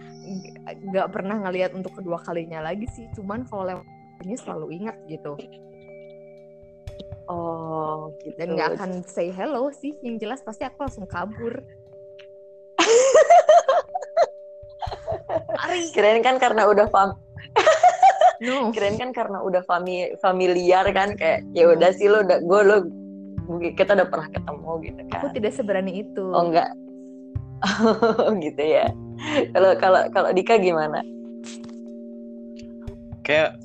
Gak 0.92 1.16
pernah 1.16 1.40
ngelihat 1.48 1.72
untuk 1.74 1.96
kedua 1.96 2.20
kalinya 2.20 2.60
lagi 2.60 2.86
sih. 2.92 3.08
Cuman 3.16 3.48
kalau 3.48 3.72
lewat 3.72 3.95
ini 4.24 4.36
selalu 4.40 4.80
ingat 4.80 4.96
gitu 5.10 5.36
Oh, 7.26 8.14
gitu. 8.22 8.38
Dan 8.38 8.54
gak 8.54 8.78
akan 8.78 9.02
say 9.02 9.34
hello 9.34 9.74
sih. 9.74 9.98
Yang 10.06 10.30
jelas 10.30 10.46
pasti 10.46 10.62
aku 10.62 10.86
langsung 10.86 11.10
kabur. 11.10 11.58
Kirain 15.98 16.22
kan 16.22 16.38
karena 16.38 16.70
udah 16.70 16.86
fam 16.94 17.18
no. 18.46 18.70
Kirain 18.76 18.98
kan 19.00 19.12
karena 19.16 19.42
udah 19.42 19.66
fami 19.66 20.14
familiar 20.20 20.86
kan 20.94 21.18
kayak 21.18 21.42
ya 21.56 21.72
udah 21.72 21.90
sih 21.96 22.08
lo 22.12 22.22
udah 22.22 22.40
gue 22.44 22.62
lo 22.62 22.78
kita 23.78 23.94
udah 23.94 24.08
pernah 24.10 24.30
ketemu 24.30 24.72
gitu 24.82 25.02
kan. 25.10 25.20
Aku 25.22 25.28
tidak 25.34 25.54
seberani 25.54 26.06
itu. 26.06 26.26
Oh 26.34 26.50
enggak. 26.50 26.70
Oh 27.66 28.34
gitu 28.46 28.62
ya. 28.62 28.90
Kalau 29.54 29.72
kalau 29.80 30.02
kalau 30.12 30.30
Dika 30.34 30.58
gimana? 30.58 31.02
Kayak 33.26 33.58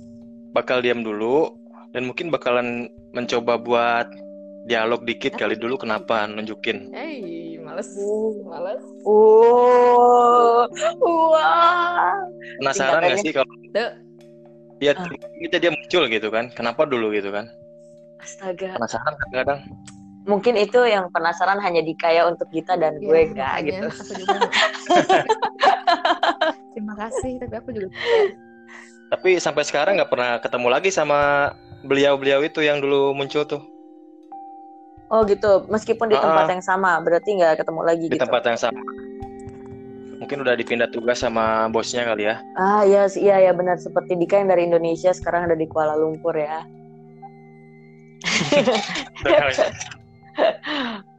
bakal 0.50 0.82
diam 0.82 1.06
dulu 1.06 1.54
dan 1.94 2.06
mungkin 2.06 2.30
bakalan 2.30 2.86
mencoba 3.14 3.58
buat 3.58 4.06
dialog 4.68 5.02
dikit 5.02 5.34
kali 5.34 5.56
dulu 5.56 5.80
kenapa 5.80 6.28
nunjukin. 6.28 6.92
Hei, 6.94 7.56
males. 7.58 7.88
Uh. 7.96 8.34
Males. 8.46 8.84
Oh, 9.08 10.66
wah. 11.00 12.14
Penasaran 12.60 13.00
nggak 13.08 13.18
sih 13.24 13.32
kalau 13.32 13.48
Tuh. 13.72 13.90
ya 14.82 14.92
Ah. 14.96 15.06
kita 15.40 15.56
dia 15.58 15.70
muncul 15.72 16.04
gitu 16.06 16.28
kan? 16.28 16.52
Kenapa 16.52 16.84
dulu 16.84 17.10
gitu 17.14 17.32
kan? 17.32 17.48
Astaga. 18.20 18.76
Penasaran 18.76 19.14
kadang-kadang. 19.16 19.60
Mungkin 20.28 20.54
itu 20.60 20.84
yang 20.84 21.08
penasaran 21.08 21.56
hanya 21.64 21.80
Dikaya 21.80 22.28
untuk 22.28 22.46
kita 22.52 22.76
dan 22.76 23.00
gue 23.00 23.08
Iya, 23.08 23.32
enggak 23.32 23.54
gitu. 23.64 23.86
Terima 26.76 26.94
kasih, 26.94 27.40
tapi 27.40 27.54
aku 27.56 27.70
juga. 27.72 27.88
Tapi 29.10 29.42
sampai 29.42 29.66
sekarang 29.66 29.98
nggak 29.98 30.10
pernah 30.10 30.38
ketemu 30.38 30.68
lagi 30.70 30.90
sama 30.94 31.50
beliau-beliau 31.82 32.46
itu 32.46 32.62
yang 32.62 32.78
dulu 32.78 33.10
muncul 33.10 33.42
tuh 33.44 33.62
Oh 35.10 35.26
gitu, 35.26 35.66
meskipun 35.66 36.06
di 36.06 36.14
Ah. 36.14 36.22
tempat 36.22 36.54
yang 36.54 36.62
sama, 36.62 37.02
berarti 37.02 37.34
nggak 37.34 37.58
ketemu 37.58 37.80
lagi 37.82 38.06
di 38.06 38.14
gitu. 38.14 38.22
tempat 38.22 38.46
yang 38.46 38.54
sama. 38.54 38.78
Mungkin 40.22 40.46
udah 40.46 40.54
dipindah 40.54 40.86
tugas 40.94 41.18
sama 41.18 41.66
bosnya 41.66 42.06
kali 42.06 42.30
ya. 42.30 42.38
Ah 42.54 42.86
iya, 42.86 43.10
iya 43.18 43.50
ya 43.50 43.52
benar 43.56 43.82
seperti 43.82 44.14
Dika 44.14 44.38
yang 44.38 44.54
dari 44.54 44.70
Indonesia 44.70 45.10
sekarang 45.10 45.50
ada 45.50 45.58
di 45.58 45.66
Kuala 45.66 45.98
Lumpur 45.98 46.38
ya. 46.38 46.62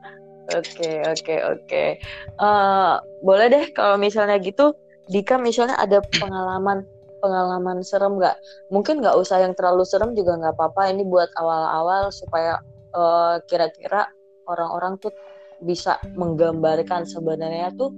Oke 0.52 1.00
oke 1.08 1.36
oke. 1.48 1.84
Eh, 2.20 2.94
boleh 3.24 3.48
deh 3.48 3.66
kalau 3.72 3.96
misalnya 3.96 4.36
gitu, 4.40 4.76
Dika 5.08 5.40
misalnya 5.40 5.80
ada 5.80 6.04
pengalaman 6.20 6.84
pengalaman 7.22 7.86
serem 7.86 8.18
nggak? 8.18 8.36
Mungkin 8.74 9.00
nggak 9.00 9.16
usah 9.16 9.46
yang 9.46 9.54
terlalu 9.54 9.86
serem 9.86 10.18
juga 10.18 10.36
nggak 10.42 10.58
apa-apa. 10.58 10.90
Ini 10.92 11.06
buat 11.06 11.30
awal-awal 11.38 12.10
supaya 12.10 12.58
eh, 12.92 13.36
kira-kira 13.46 14.10
orang-orang 14.50 14.98
tuh 14.98 15.14
bisa 15.62 16.02
menggambarkan 16.18 17.06
sebenarnya 17.06 17.70
tuh 17.78 17.94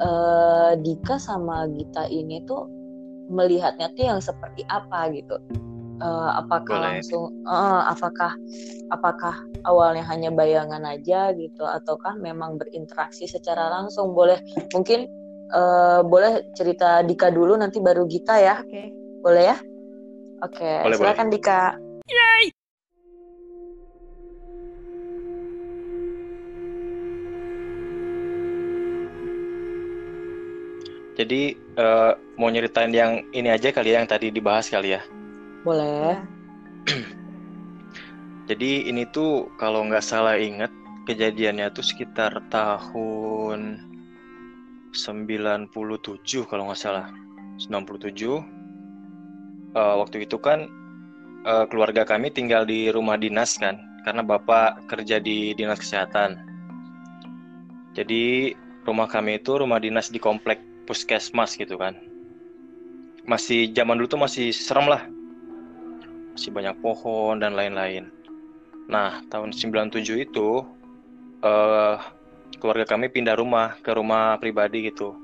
eh, 0.00 0.72
Dika 0.80 1.20
sama 1.20 1.68
Gita 1.68 2.08
ini 2.08 2.42
tuh 2.48 2.64
melihatnya 3.28 3.92
tuh 3.94 4.04
yang 4.16 4.20
seperti 4.24 4.64
apa 4.66 5.12
gitu. 5.12 5.36
Eh, 6.02 6.30
apakah 6.34 6.82
Boleh. 6.82 6.98
langsung, 6.98 7.30
eh, 7.46 7.82
apakah 7.86 8.32
apakah 8.90 9.34
awalnya 9.62 10.02
hanya 10.10 10.34
bayangan 10.34 10.82
aja 10.82 11.30
gitu, 11.36 11.62
ataukah 11.62 12.18
memang 12.18 12.58
berinteraksi 12.58 13.30
secara 13.30 13.70
langsung? 13.70 14.10
Boleh 14.10 14.42
mungkin 14.74 15.06
eh, 15.52 16.00
boleh 16.02 16.32
cerita 16.56 17.04
Dika 17.04 17.28
dulu, 17.28 17.54
nanti 17.60 17.78
baru 17.78 18.08
Gita 18.08 18.40
ya, 18.40 18.64
Oke. 18.64 18.88
boleh 19.22 19.44
ya? 19.52 19.56
Oke, 20.42 20.72
Boleh, 20.88 20.98
silakan 20.98 21.28
Dika. 21.30 21.78
Jadi 31.12 31.54
eh, 31.54 32.12
mau 32.40 32.48
nyeritain 32.50 32.90
yang 32.90 33.22
ini 33.30 33.52
aja 33.52 33.70
kali 33.70 33.94
ya 33.94 34.00
yang 34.02 34.08
tadi 34.08 34.32
dibahas 34.32 34.66
kali 34.66 34.96
ya. 34.96 35.02
Boleh. 35.62 36.18
Ya. 36.18 36.26
Jadi 38.50 38.90
ini 38.90 39.06
tuh 39.06 39.52
kalau 39.60 39.86
nggak 39.86 40.02
salah 40.02 40.34
inget 40.40 40.72
kejadiannya 41.06 41.70
tuh 41.70 41.84
sekitar 41.86 42.42
tahun 42.50 43.91
97 44.92 45.72
kalau 46.44 46.68
nggak 46.68 46.80
salah. 46.80 47.08
97. 47.56 48.44
Eh, 49.72 49.94
waktu 49.96 50.28
itu 50.28 50.36
kan 50.36 50.68
eh, 51.48 51.64
keluarga 51.72 52.04
kami 52.04 52.28
tinggal 52.28 52.68
di 52.68 52.92
rumah 52.92 53.16
dinas 53.16 53.56
kan 53.56 53.80
karena 54.04 54.20
bapak 54.20 54.84
kerja 54.86 55.16
di 55.16 55.56
dinas 55.56 55.80
kesehatan. 55.80 56.36
Jadi 57.96 58.52
rumah 58.84 59.08
kami 59.08 59.40
itu 59.40 59.56
rumah 59.56 59.80
dinas 59.80 60.12
di 60.12 60.20
komplek 60.20 60.60
puskesmas 60.84 61.56
gitu 61.56 61.80
kan. 61.80 61.96
Masih 63.24 63.72
zaman 63.72 63.96
dulu 63.96 64.08
tuh 64.12 64.20
masih 64.20 64.52
serem 64.52 64.92
lah. 64.92 65.08
Masih 66.36 66.52
banyak 66.52 66.76
pohon 66.80 67.40
dan 67.40 67.56
lain-lain. 67.56 68.08
Nah, 68.88 69.24
tahun 69.30 69.54
97 69.56 70.04
itu 70.26 70.64
eh 71.44 71.96
keluarga 72.60 72.84
kami 72.84 73.08
pindah 73.08 73.38
rumah 73.38 73.78
ke 73.80 73.92
rumah 73.94 74.36
pribadi 74.42 74.90
gitu. 74.90 75.14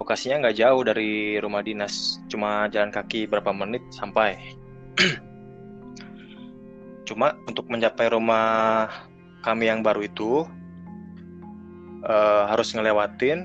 Lokasinya 0.00 0.48
nggak 0.48 0.56
jauh 0.56 0.80
dari 0.80 1.36
rumah 1.36 1.60
dinas, 1.60 2.16
cuma 2.32 2.66
jalan 2.72 2.88
kaki 2.88 3.28
berapa 3.28 3.52
menit 3.52 3.84
sampai. 3.92 4.38
cuma 7.10 7.34
untuk 7.50 7.66
mencapai 7.66 8.06
rumah 8.14 8.86
kami 9.42 9.66
yang 9.66 9.82
baru 9.82 10.06
itu 10.06 10.46
eh, 12.06 12.42
harus 12.46 12.70
ngelewatin 12.70 13.42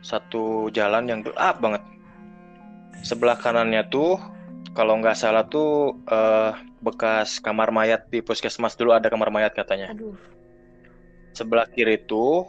satu 0.00 0.72
jalan 0.72 1.06
yang 1.06 1.20
gelap 1.20 1.60
banget. 1.60 1.84
Sebelah 3.04 3.38
kanannya 3.38 3.84
tuh 3.92 4.18
kalau 4.72 4.96
nggak 4.98 5.18
salah 5.18 5.44
tuh 5.46 5.98
eh, 6.08 6.56
bekas 6.80 7.42
kamar 7.42 7.74
mayat 7.74 8.06
di 8.08 8.22
puskesmas 8.22 8.78
dulu 8.78 8.96
ada 8.96 9.12
kamar 9.12 9.28
mayat 9.28 9.52
katanya. 9.52 9.92
Aduh. 9.92 10.37
Sebelah 11.38 11.70
kiri 11.70 12.02
itu 12.02 12.42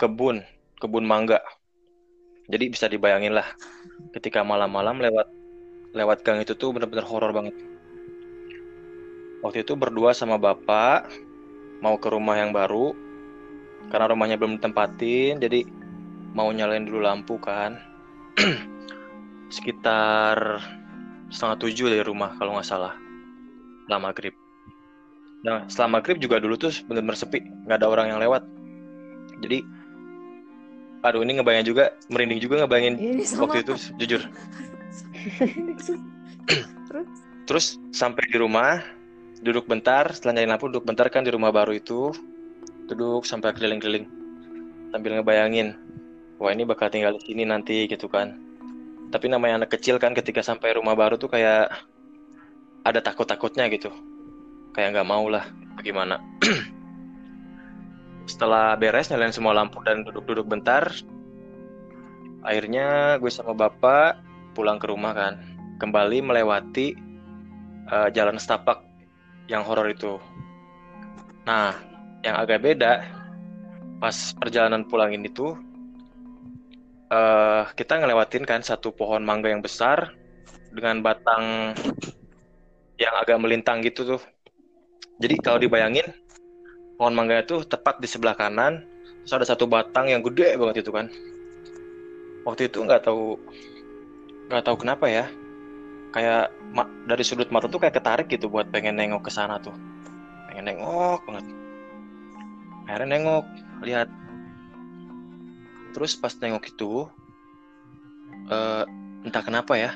kebun, 0.00 0.40
kebun 0.80 1.04
mangga. 1.04 1.44
Jadi 2.48 2.72
bisa 2.72 2.88
dibayangin 2.88 3.36
lah 3.36 3.44
ketika 4.16 4.40
malam-malam 4.40 4.96
lewat 4.96 5.28
lewat 5.92 6.24
gang 6.24 6.40
itu 6.40 6.56
tuh 6.56 6.72
bener-bener 6.72 7.04
horor 7.04 7.36
banget. 7.36 7.52
Waktu 9.44 9.60
itu 9.60 9.76
berdua 9.76 10.16
sama 10.16 10.40
bapak 10.40 11.04
mau 11.84 12.00
ke 12.00 12.08
rumah 12.08 12.40
yang 12.40 12.56
baru 12.56 12.96
karena 13.92 14.08
rumahnya 14.08 14.40
belum 14.40 14.56
ditempatin 14.56 15.36
jadi 15.36 15.68
mau 16.32 16.48
nyalain 16.48 16.88
dulu 16.88 17.04
lampu 17.04 17.36
kan. 17.36 17.76
Sekitar 19.52 20.64
setengah 21.28 21.60
tujuh 21.60 21.92
dari 21.92 22.00
rumah 22.00 22.40
kalau 22.40 22.56
nggak 22.56 22.64
salah 22.64 22.96
setelah 23.84 24.00
maghrib. 24.00 24.41
Nah 25.42 25.66
setelah 25.66 25.98
maghrib 25.98 26.22
juga 26.22 26.38
dulu 26.38 26.54
tuh 26.54 26.70
bener-bener 26.86 27.18
sepi, 27.18 27.42
nggak 27.66 27.78
ada 27.82 27.88
orang 27.90 28.14
yang 28.14 28.20
lewat. 28.22 28.46
Jadi, 29.42 29.58
aduh 31.02 31.26
ini 31.26 31.38
ngebayangin 31.38 31.66
juga, 31.66 31.84
merinding 32.06 32.38
juga 32.38 32.62
ngebayangin 32.62 32.94
waktu 33.42 33.58
itu 33.66 33.74
jujur. 33.98 34.22
Terus? 36.86 37.06
Terus 37.42 37.74
sampai 37.90 38.22
di 38.30 38.38
rumah, 38.38 38.78
duduk 39.42 39.66
bentar, 39.66 40.06
setelah 40.14 40.38
nyalain 40.38 40.54
lampu 40.54 40.70
duduk 40.70 40.86
bentar 40.86 41.10
kan 41.10 41.26
di 41.26 41.34
rumah 41.34 41.50
baru 41.50 41.74
itu, 41.74 42.14
duduk 42.86 43.26
sampai 43.26 43.50
keliling-keliling 43.50 44.06
sambil 44.94 45.18
ngebayangin, 45.18 45.74
wah 46.38 46.54
ini 46.54 46.62
bakal 46.62 46.86
tinggal 46.86 47.18
di 47.18 47.22
sini 47.26 47.42
nanti 47.42 47.90
gitu 47.90 48.06
kan. 48.06 48.38
Tapi 49.10 49.26
namanya 49.26 49.66
anak 49.66 49.74
kecil 49.74 49.98
kan 49.98 50.14
ketika 50.14 50.40
sampai 50.40 50.78
rumah 50.78 50.94
baru 50.94 51.18
tuh 51.18 51.28
kayak 51.34 51.74
ada 52.86 53.00
takut-takutnya 53.02 53.66
gitu, 53.74 53.90
kayak 54.72 54.98
nggak 54.98 55.08
mau 55.08 55.28
lah, 55.28 55.46
bagaimana. 55.78 56.20
Setelah 58.30 58.76
beres 58.78 59.10
nyalain 59.10 59.34
semua 59.34 59.52
lampu 59.56 59.80
dan 59.84 60.04
duduk-duduk 60.04 60.46
bentar, 60.48 60.88
akhirnya 62.42 63.18
gue 63.20 63.30
sama 63.30 63.52
bapak 63.52 64.18
pulang 64.52 64.76
ke 64.80 64.86
rumah 64.88 65.12
kan, 65.12 65.34
kembali 65.80 66.24
melewati 66.24 66.96
eh, 67.88 68.08
jalan 68.14 68.38
setapak 68.38 68.84
yang 69.50 69.66
horor 69.66 69.90
itu. 69.90 70.16
Nah, 71.42 71.74
yang 72.22 72.38
agak 72.38 72.62
beda 72.62 73.02
pas 74.02 74.34
perjalanan 74.34 74.82
pulang 74.86 75.14
ini 75.14 75.30
tuh 75.30 75.54
eh 77.12 77.64
kita 77.76 78.02
ngelewatin 78.02 78.42
kan 78.42 78.64
satu 78.64 78.90
pohon 78.90 79.22
mangga 79.22 79.52
yang 79.52 79.60
besar 79.62 80.16
dengan 80.72 81.04
batang 81.04 81.76
yang 82.96 83.14
agak 83.20 83.36
melintang 83.36 83.84
gitu 83.84 84.16
tuh. 84.16 84.22
Jadi 85.20 85.34
kalau 85.42 85.58
dibayangin 85.60 86.06
pohon 86.96 87.12
mangga 87.12 87.42
itu 87.42 87.66
tepat 87.66 87.98
di 87.98 88.08
sebelah 88.08 88.38
kanan, 88.38 88.84
terus 89.24 89.34
ada 89.36 89.46
satu 89.48 89.66
batang 89.66 90.08
yang 90.08 90.22
gede 90.22 90.56
banget 90.56 90.86
itu 90.86 90.90
kan. 90.94 91.10
Waktu 92.46 92.70
itu 92.70 92.82
nggak 92.82 93.06
tahu 93.06 93.38
nggak 94.50 94.64
tahu 94.66 94.76
kenapa 94.80 95.06
ya, 95.08 95.24
kayak 96.12 96.52
dari 97.06 97.24
sudut 97.24 97.48
mata 97.54 97.68
tuh 97.68 97.80
kayak 97.80 97.96
ketarik 97.98 98.28
gitu 98.28 98.48
buat 98.48 98.68
pengen 98.70 98.98
nengok 98.98 99.26
ke 99.26 99.30
sana 99.30 99.62
tuh, 99.62 99.74
pengen 100.50 100.72
nengok 100.72 101.20
banget. 101.28 101.46
Akhirnya 102.90 103.08
nengok, 103.14 103.44
lihat. 103.86 104.08
Terus 105.94 106.18
pas 106.18 106.34
nengok 106.40 106.66
itu, 106.66 107.06
eh, 108.50 108.84
entah 109.22 109.44
kenapa 109.44 109.78
ya, 109.78 109.94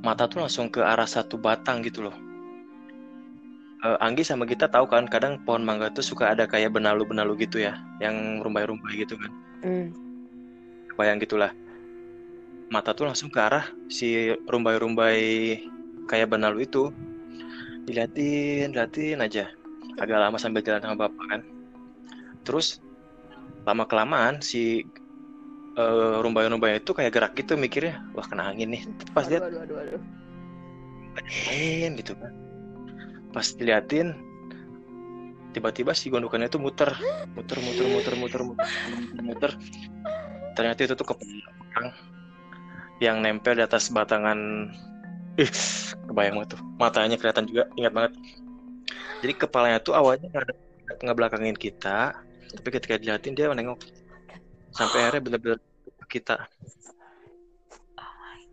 mata 0.00 0.24
tuh 0.24 0.40
langsung 0.46 0.72
ke 0.72 0.80
arah 0.80 1.06
satu 1.06 1.36
batang 1.36 1.84
gitu 1.84 2.08
loh. 2.08 2.16
Eh, 3.84 3.98
Anggi 4.00 4.24
sama 4.24 4.48
kita 4.48 4.66
tahu 4.72 4.88
kan, 4.88 5.04
kadang 5.04 5.36
pohon 5.44 5.60
mangga 5.60 5.92
tuh 5.92 6.00
suka 6.00 6.32
ada 6.32 6.48
kayak 6.48 6.72
benalu-benalu 6.72 7.44
gitu 7.44 7.60
ya, 7.60 7.76
yang 8.00 8.40
rumbai-rumbai 8.40 9.04
gitu 9.04 9.20
kan. 9.20 9.30
Hmm. 9.60 9.86
Bayang 10.96 11.20
gitulah. 11.20 11.52
Mata 12.72 12.96
tuh 12.96 13.04
langsung 13.04 13.28
ke 13.28 13.38
arah 13.38 13.68
si 13.92 14.32
rumbai-rumbai 14.48 15.60
kayak 16.08 16.32
benalu 16.32 16.64
itu. 16.64 16.88
Diliatin, 17.84 18.72
liatin 18.72 19.20
aja. 19.20 19.52
agak 19.98 20.18
lama 20.18 20.36
sambil 20.42 20.62
jalan 20.66 20.82
sama 20.82 21.06
bapak 21.06 21.26
kan 21.30 21.40
terus 22.42 22.82
lama 23.64 23.86
kelamaan 23.88 24.42
si 24.42 24.84
uh, 25.78 26.18
rumbai-rumbai 26.20 26.82
itu 26.82 26.92
kayak 26.92 27.12
gerak 27.14 27.32
gitu 27.38 27.54
mikirnya 27.54 28.02
wah 28.12 28.26
kena 28.26 28.50
angin 28.50 28.74
nih 28.74 28.82
pas 29.14 29.24
lihat 29.30 29.46
angin 31.48 31.94
gitu 31.94 32.12
kan 32.18 32.32
pas 33.34 33.46
diliatin 33.58 34.14
tiba-tiba 35.50 35.90
si 35.90 36.06
gondokannya 36.10 36.46
itu 36.46 36.58
muter 36.62 36.94
muter 37.34 37.58
muter 37.58 37.86
muter 37.90 38.14
muter 38.14 38.42
muter 38.46 39.22
muter. 39.22 39.50
Ternyata 40.54 40.80
itu 40.86 40.94
tuh 40.94 41.06
kepala 41.14 41.90
yang 43.02 43.18
nempel 43.18 43.58
di 43.58 43.62
atas 43.66 43.90
batangan. 43.90 44.70
Ih 45.34 45.50
kebayang 46.06 46.46
tuh. 46.46 46.62
Matanya 46.78 47.18
kelihatan 47.18 47.50
juga 47.50 47.66
ingat 47.74 47.90
banget. 47.90 48.12
Jadi 49.26 49.32
kepalanya 49.34 49.78
tuh 49.82 49.98
awalnya 49.98 50.30
nggak 51.02 51.16
belakangin 51.16 51.58
kita 51.58 52.14
tapi 52.54 52.68
ketika 52.70 52.94
dilihatin 52.94 53.34
dia 53.34 53.50
menengok. 53.50 53.82
Sampai 54.70 55.06
akhirnya 55.06 55.22
benar-benar 55.26 55.58
kita. 56.06 56.46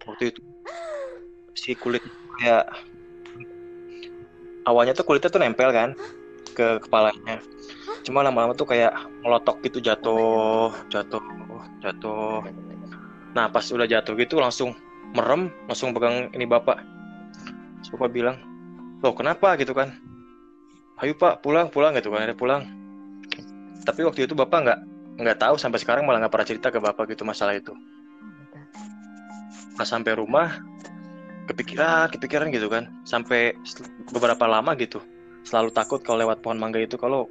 Waktu 0.09 0.33
itu 0.33 0.41
si 1.53 1.77
kulit 1.77 2.01
kayak 2.41 2.65
awalnya 4.65 4.93
tuh 4.93 5.05
kulitnya 5.05 5.29
tuh 5.31 5.41
nempel 5.41 5.69
kan 5.73 5.97
ke 6.53 6.81
kepalanya. 6.83 7.39
Cuma 8.01 8.25
lama-lama 8.25 8.57
tuh 8.57 8.67
kayak 8.67 8.91
melotok 9.21 9.61
gitu 9.65 9.79
jatuh 9.81 10.73
jatuh 10.89 11.21
jatuh. 11.81 12.45
Nah 13.33 13.47
pas 13.49 13.63
udah 13.69 13.87
jatuh 13.87 14.13
gitu 14.17 14.41
langsung 14.41 14.75
merem 15.13 15.49
langsung 15.65 15.93
pegang 15.95 16.29
ini 16.33 16.45
bapak. 16.45 16.81
Terus 17.81 17.89
bapak 17.97 18.09
bilang 18.11 18.37
loh 19.01 19.13
kenapa? 19.17 19.57
gitu 19.57 19.73
kan. 19.73 19.93
Ayo 21.01 21.17
pak 21.17 21.41
pulang 21.41 21.73
pulang 21.73 21.97
gitu 21.97 22.13
kan 22.13 22.29
ada 22.29 22.37
pulang. 22.37 22.61
Tapi 23.81 24.05
waktu 24.05 24.29
itu 24.29 24.37
bapak 24.37 24.59
nggak 24.61 24.79
nggak 25.21 25.37
tahu 25.41 25.55
sampai 25.57 25.81
sekarang 25.81 26.05
malah 26.05 26.21
nggak 26.21 26.33
pernah 26.33 26.47
cerita 26.47 26.67
ke 26.69 26.77
bapak 26.77 27.17
gitu 27.17 27.25
masalah 27.25 27.57
itu. 27.57 27.73
Pas 29.73 29.89
sampai 29.89 30.13
rumah 30.13 30.61
kepikiran 31.49 32.11
kepikiran 32.11 32.51
gitu 32.53 32.67
kan. 32.67 32.91
Sampai 33.07 33.55
beberapa 34.11 34.45
lama 34.45 34.75
gitu. 34.77 35.01
Selalu 35.41 35.73
takut 35.73 35.99
kalau 36.05 36.21
lewat 36.25 36.45
pohon 36.45 36.61
mangga 36.61 36.77
itu 36.77 36.99
kalau 36.99 37.25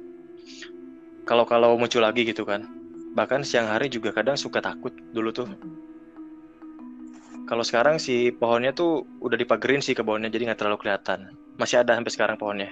kalau 1.23 1.47
kalau 1.47 1.77
muncul 1.79 2.03
lagi 2.03 2.27
gitu 2.27 2.43
kan. 2.43 2.67
Bahkan 3.15 3.43
siang 3.43 3.67
hari 3.67 3.91
juga 3.91 4.15
kadang 4.15 4.39
suka 4.39 4.63
takut 4.63 4.91
dulu 5.11 5.31
tuh. 5.31 5.47
Kalau 7.51 7.67
sekarang 7.67 7.99
si 7.99 8.31
pohonnya 8.31 8.71
tuh 8.71 9.03
udah 9.19 9.35
dipagerin 9.35 9.83
sih 9.83 9.91
ke 9.91 9.99
bawahnya 9.99 10.31
jadi 10.31 10.51
nggak 10.51 10.59
terlalu 10.59 10.87
kelihatan. 10.87 11.35
Masih 11.59 11.83
ada 11.83 11.99
sampai 11.99 12.13
sekarang 12.15 12.35
pohonnya. 12.39 12.71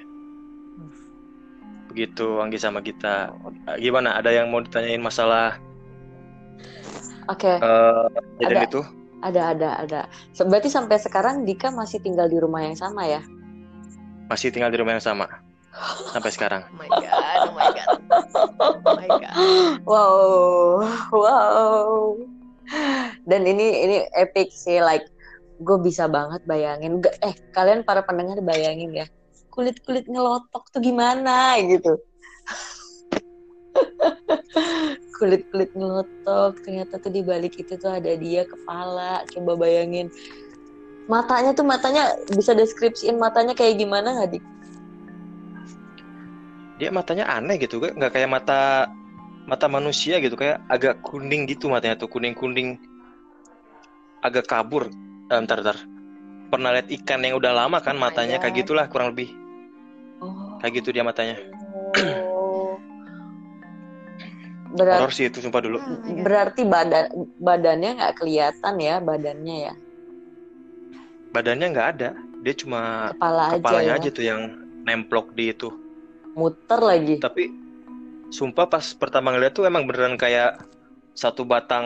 Begitu 1.91 2.39
Anggi 2.39 2.55
sama 2.61 2.79
kita 2.79 3.33
gimana? 3.81 4.15
Ada 4.15 4.39
yang 4.39 4.47
mau 4.53 4.63
ditanyain 4.63 5.03
masalah 5.03 5.59
oke. 7.27 7.43
okay. 7.43 7.55
uh, 7.59 8.07
ada. 8.39 8.63
itu 8.63 8.81
ada 9.19 9.55
ada 9.55 9.69
ada. 9.83 10.01
Berarti 10.35 10.69
sampai 10.71 10.97
sekarang 10.99 11.43
Dika 11.43 11.69
masih 11.69 11.99
tinggal 11.99 12.27
di 12.31 12.37
rumah 12.39 12.63
yang 12.63 12.77
sama 12.77 13.05
ya? 13.05 13.21
Masih 14.31 14.53
tinggal 14.53 14.71
di 14.71 14.77
rumah 14.79 14.95
yang 14.95 15.03
sama. 15.03 15.27
Sampai 16.11 16.31
sekarang. 16.33 16.65
Oh 16.69 16.77
my 16.77 16.89
god 16.89 17.39
oh 17.45 17.53
my 17.55 17.67
god. 17.71 17.89
Oh 18.59 18.93
my 18.97 19.09
god. 19.09 19.35
Wow 19.85 20.13
wow. 21.13 21.89
Dan 23.25 23.41
ini 23.49 23.85
ini 23.85 23.97
epic 24.13 24.53
sih 24.53 24.81
like 24.81 25.05
gue 25.59 25.77
bisa 25.81 26.07
banget 26.07 26.41
bayangin. 26.47 27.03
Eh 27.25 27.33
kalian 27.51 27.83
para 27.83 28.05
pendengar 28.05 28.39
bayangin 28.41 28.93
ya 28.93 29.07
kulit-kulit 29.59 30.07
ngelotok 30.07 30.71
tuh 30.71 30.79
gimana 30.79 31.59
gitu 31.59 31.99
kulit-kulit 35.19 35.69
ngelotok 35.75 36.63
ternyata 36.63 36.95
tuh 36.95 37.11
di 37.11 37.19
balik 37.19 37.59
itu 37.59 37.75
tuh 37.75 37.91
ada 37.91 38.15
dia 38.15 38.47
kepala. 38.47 39.27
Coba 39.27 39.59
bayangin. 39.59 40.07
Matanya 41.11 41.51
tuh 41.51 41.67
matanya 41.67 42.15
bisa 42.31 42.55
deskripsiin 42.55 43.19
matanya 43.19 43.51
kayak 43.51 43.81
gimana 43.81 44.15
nggak 44.15 44.39
dik? 44.39 44.45
Dia 46.79 46.89
matanya 46.95 47.27
aneh 47.27 47.59
gitu 47.59 47.83
nggak 47.83 48.15
kayak 48.15 48.29
mata 48.31 48.87
mata 49.43 49.65
manusia 49.67 50.21
gitu 50.23 50.39
kayak 50.39 50.63
agak 50.71 51.01
kuning 51.03 51.49
gitu 51.49 51.67
matanya 51.67 51.99
tuh 51.99 52.07
kuning 52.07 52.31
kuning 52.37 52.79
agak 54.23 54.47
kabur. 54.47 54.87
Eh, 55.29 55.39
ntar 55.43 55.59
ntar 55.61 55.77
pernah 56.49 56.73
lihat 56.73 56.87
ikan 56.89 57.21
yang 57.21 57.35
udah 57.37 57.53
lama 57.53 57.83
kan 57.83 57.99
matanya? 57.99 58.39
Kayak 58.39 58.63
gitulah 58.63 58.85
kurang 58.87 59.11
lebih. 59.11 59.35
Oh. 60.23 60.57
Kayak 60.63 60.81
gitu 60.81 60.95
dia 60.95 61.03
matanya. 61.03 61.35
Oh. 61.99 62.25
Berat, 64.69 65.01
Horor 65.01 65.13
sih 65.13 65.25
itu 65.25 65.41
sumpah 65.41 65.65
dulu. 65.65 65.81
Ah, 65.81 65.97
berarti 66.21 66.61
badan 66.61 67.09
badannya 67.41 67.89
nggak 67.97 68.15
kelihatan 68.21 68.75
ya 68.77 69.01
badannya 69.01 69.55
ya? 69.65 69.73
Badannya 71.33 71.67
nggak 71.73 71.89
ada, 71.97 72.09
dia 72.45 72.53
cuma 72.53 73.11
Kepala 73.17 73.57
kepalanya 73.57 73.97
aja, 73.97 73.97
ya? 73.97 74.01
aja 74.05 74.09
tuh 74.13 74.25
yang 74.25 74.41
nemplok 74.85 75.33
di 75.33 75.49
itu. 75.49 75.73
Muter 76.37 76.79
lagi. 76.85 77.17
Tapi 77.17 77.49
sumpah 78.29 78.69
pas 78.69 78.85
pertama 78.93 79.33
ngeliat 79.33 79.57
tuh 79.57 79.65
emang 79.65 79.89
beneran 79.89 80.13
kayak 80.13 80.61
satu 81.17 81.41
batang 81.41 81.85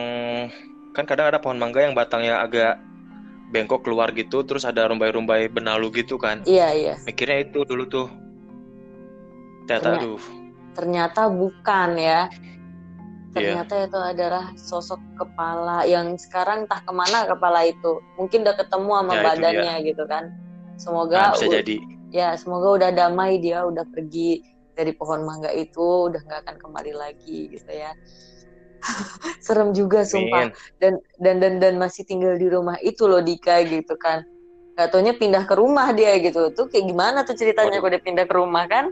kan 0.92 1.08
kadang 1.08 1.32
ada 1.32 1.40
pohon 1.40 1.58
mangga 1.58 1.82
yang 1.82 1.96
batangnya 1.96 2.44
agak 2.44 2.78
bengkok 3.50 3.82
keluar 3.88 4.12
gitu 4.12 4.44
terus 4.44 4.68
ada 4.68 4.86
rumbai-rumbai 4.92 5.48
benalu 5.50 6.04
gitu 6.04 6.20
kan 6.20 6.44
iya 6.46 6.70
iya 6.76 6.94
mikirnya 7.08 7.48
itu 7.48 7.66
dulu 7.66 7.88
tuh 7.90 8.08
ternyata, 9.66 9.90
ternyata 9.90 9.98
aduh 10.04 10.22
ternyata 10.74 11.22
bukan 11.30 11.90
ya. 11.98 12.22
Ternyata 13.34 13.74
yeah. 13.74 13.86
itu 13.90 14.00
adalah 14.00 14.46
sosok 14.56 15.02
kepala 15.18 15.84
yang 15.90 16.14
sekarang 16.16 16.70
entah 16.70 16.82
ke 16.86 16.94
mana 16.94 17.26
kepala 17.26 17.66
itu. 17.66 18.00
Mungkin 18.16 18.46
udah 18.46 18.56
ketemu 18.56 18.92
sama 18.94 19.14
ya, 19.14 19.24
badannya 19.26 19.76
gitu 19.90 20.04
kan. 20.06 20.24
Semoga 20.78 21.18
nah, 21.18 21.34
bisa 21.38 21.48
jadi. 21.50 21.76
ya 22.14 22.38
semoga 22.38 22.78
udah 22.78 22.90
damai 22.94 23.42
dia 23.42 23.66
udah 23.66 23.86
pergi 23.90 24.42
dari 24.78 24.94
pohon 24.94 25.26
mangga 25.26 25.50
itu 25.54 26.10
udah 26.10 26.22
nggak 26.26 26.40
akan 26.46 26.56
kembali 26.62 26.94
lagi 26.94 27.50
gitu 27.50 27.72
ya. 27.74 27.94
Serem 29.46 29.74
juga 29.74 30.06
sumpah. 30.06 30.54
Dan 30.78 31.02
dan 31.18 31.42
dan 31.42 31.58
dan 31.58 31.74
masih 31.82 32.06
tinggal 32.06 32.38
di 32.38 32.48
rumah 32.50 32.78
itu 32.86 33.10
loh 33.10 33.22
Dika 33.22 33.66
gitu 33.66 33.98
kan. 33.98 34.22
Gak 34.74 34.90
taunya 34.90 35.14
pindah 35.14 35.46
ke 35.46 35.54
rumah 35.54 35.94
dia 35.94 36.18
gitu. 36.18 36.50
Tuh 36.50 36.66
kayak 36.66 36.90
gimana 36.90 37.22
tuh 37.22 37.38
ceritanya 37.38 37.78
kalau 37.78 37.94
dia 37.94 38.02
pindah 38.02 38.26
ke 38.26 38.34
rumah 38.34 38.66
kan 38.66 38.90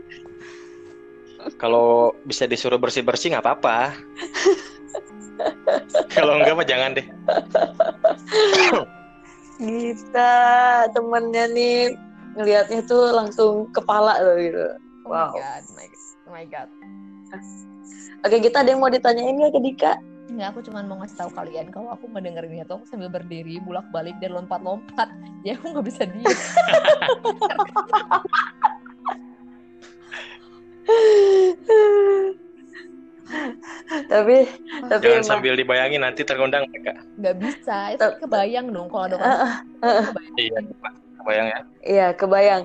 kalau 1.58 2.16
bisa 2.26 2.46
disuruh 2.46 2.78
bersih 2.78 3.02
bersih 3.04 3.34
nggak 3.34 3.44
apa-apa. 3.44 3.92
Kalau 6.14 6.38
enggak 6.38 6.54
mah 6.54 6.66
jangan 6.68 6.94
deh. 6.94 7.06
Kita 9.58 10.32
temennya 10.94 11.50
nih 11.50 11.98
ngelihatnya 12.38 12.86
tuh 12.86 13.10
langsung 13.10 13.66
kepala 13.74 14.22
loh 14.22 14.38
gitu. 14.38 14.66
Wow. 15.02 15.34
Oh 15.34 15.34
my 15.34 15.42
god 15.42 15.62
oh 16.32 16.32
my 16.32 16.48
god. 16.48 16.68
Oke 18.24 18.40
kita 18.40 18.64
ada 18.64 18.72
yang 18.72 18.80
mau 18.80 18.88
ditanyain 18.88 19.36
nggak 19.36 19.52
ke 19.52 19.60
Dika? 19.60 19.92
Enggak, 20.32 20.56
aku 20.56 20.64
cuma 20.64 20.80
mau 20.80 20.96
ngasih 21.02 21.18
tahu 21.20 21.30
kalian 21.36 21.68
kalau 21.68 21.92
aku 21.92 22.08
ini 22.08 22.64
tuh 22.64 22.80
aku 22.80 22.88
sambil 22.88 23.12
berdiri 23.12 23.60
bulak 23.60 23.84
balik 23.92 24.16
dan 24.24 24.32
lompat 24.32 24.64
lompat 24.64 25.12
ya 25.44 25.60
aku 25.60 25.76
nggak 25.76 25.86
bisa 25.92 26.08
diem 26.08 26.24
tapi 34.12 34.44
tapi 34.90 35.02
jangan 35.04 35.22
emang... 35.22 35.30
sambil 35.30 35.54
dibayangin 35.56 36.02
nanti 36.04 36.22
terundang 36.26 36.68
mereka. 36.68 37.00
Nggak 37.16 37.36
bisa 37.40 37.78
itu 37.96 38.06
kebayang 38.24 38.66
dong 38.72 38.88
kalau 38.92 39.06
ada 39.08 39.16
uh, 39.18 40.04
iya 40.36 40.58
kebayang 41.22 41.46
ya? 41.48 41.60
Iya 41.82 42.06
kebayang. 42.16 42.62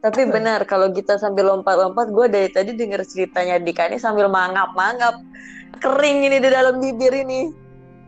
Tapi 0.00 0.20
benar 0.32 0.64
kalau 0.64 0.88
kita 0.96 1.20
sambil 1.20 1.52
lompat-lompat 1.52 2.08
gue 2.08 2.26
dari 2.32 2.48
tadi 2.48 2.72
denger 2.72 3.04
ceritanya 3.04 3.60
Dika 3.60 3.92
ini 3.92 4.00
sambil 4.00 4.32
mangap-mangap. 4.32 5.20
Kering 5.80 6.24
ini 6.24 6.40
di 6.40 6.48
dalam 6.48 6.80
bibir 6.80 7.12
ini. 7.12 7.52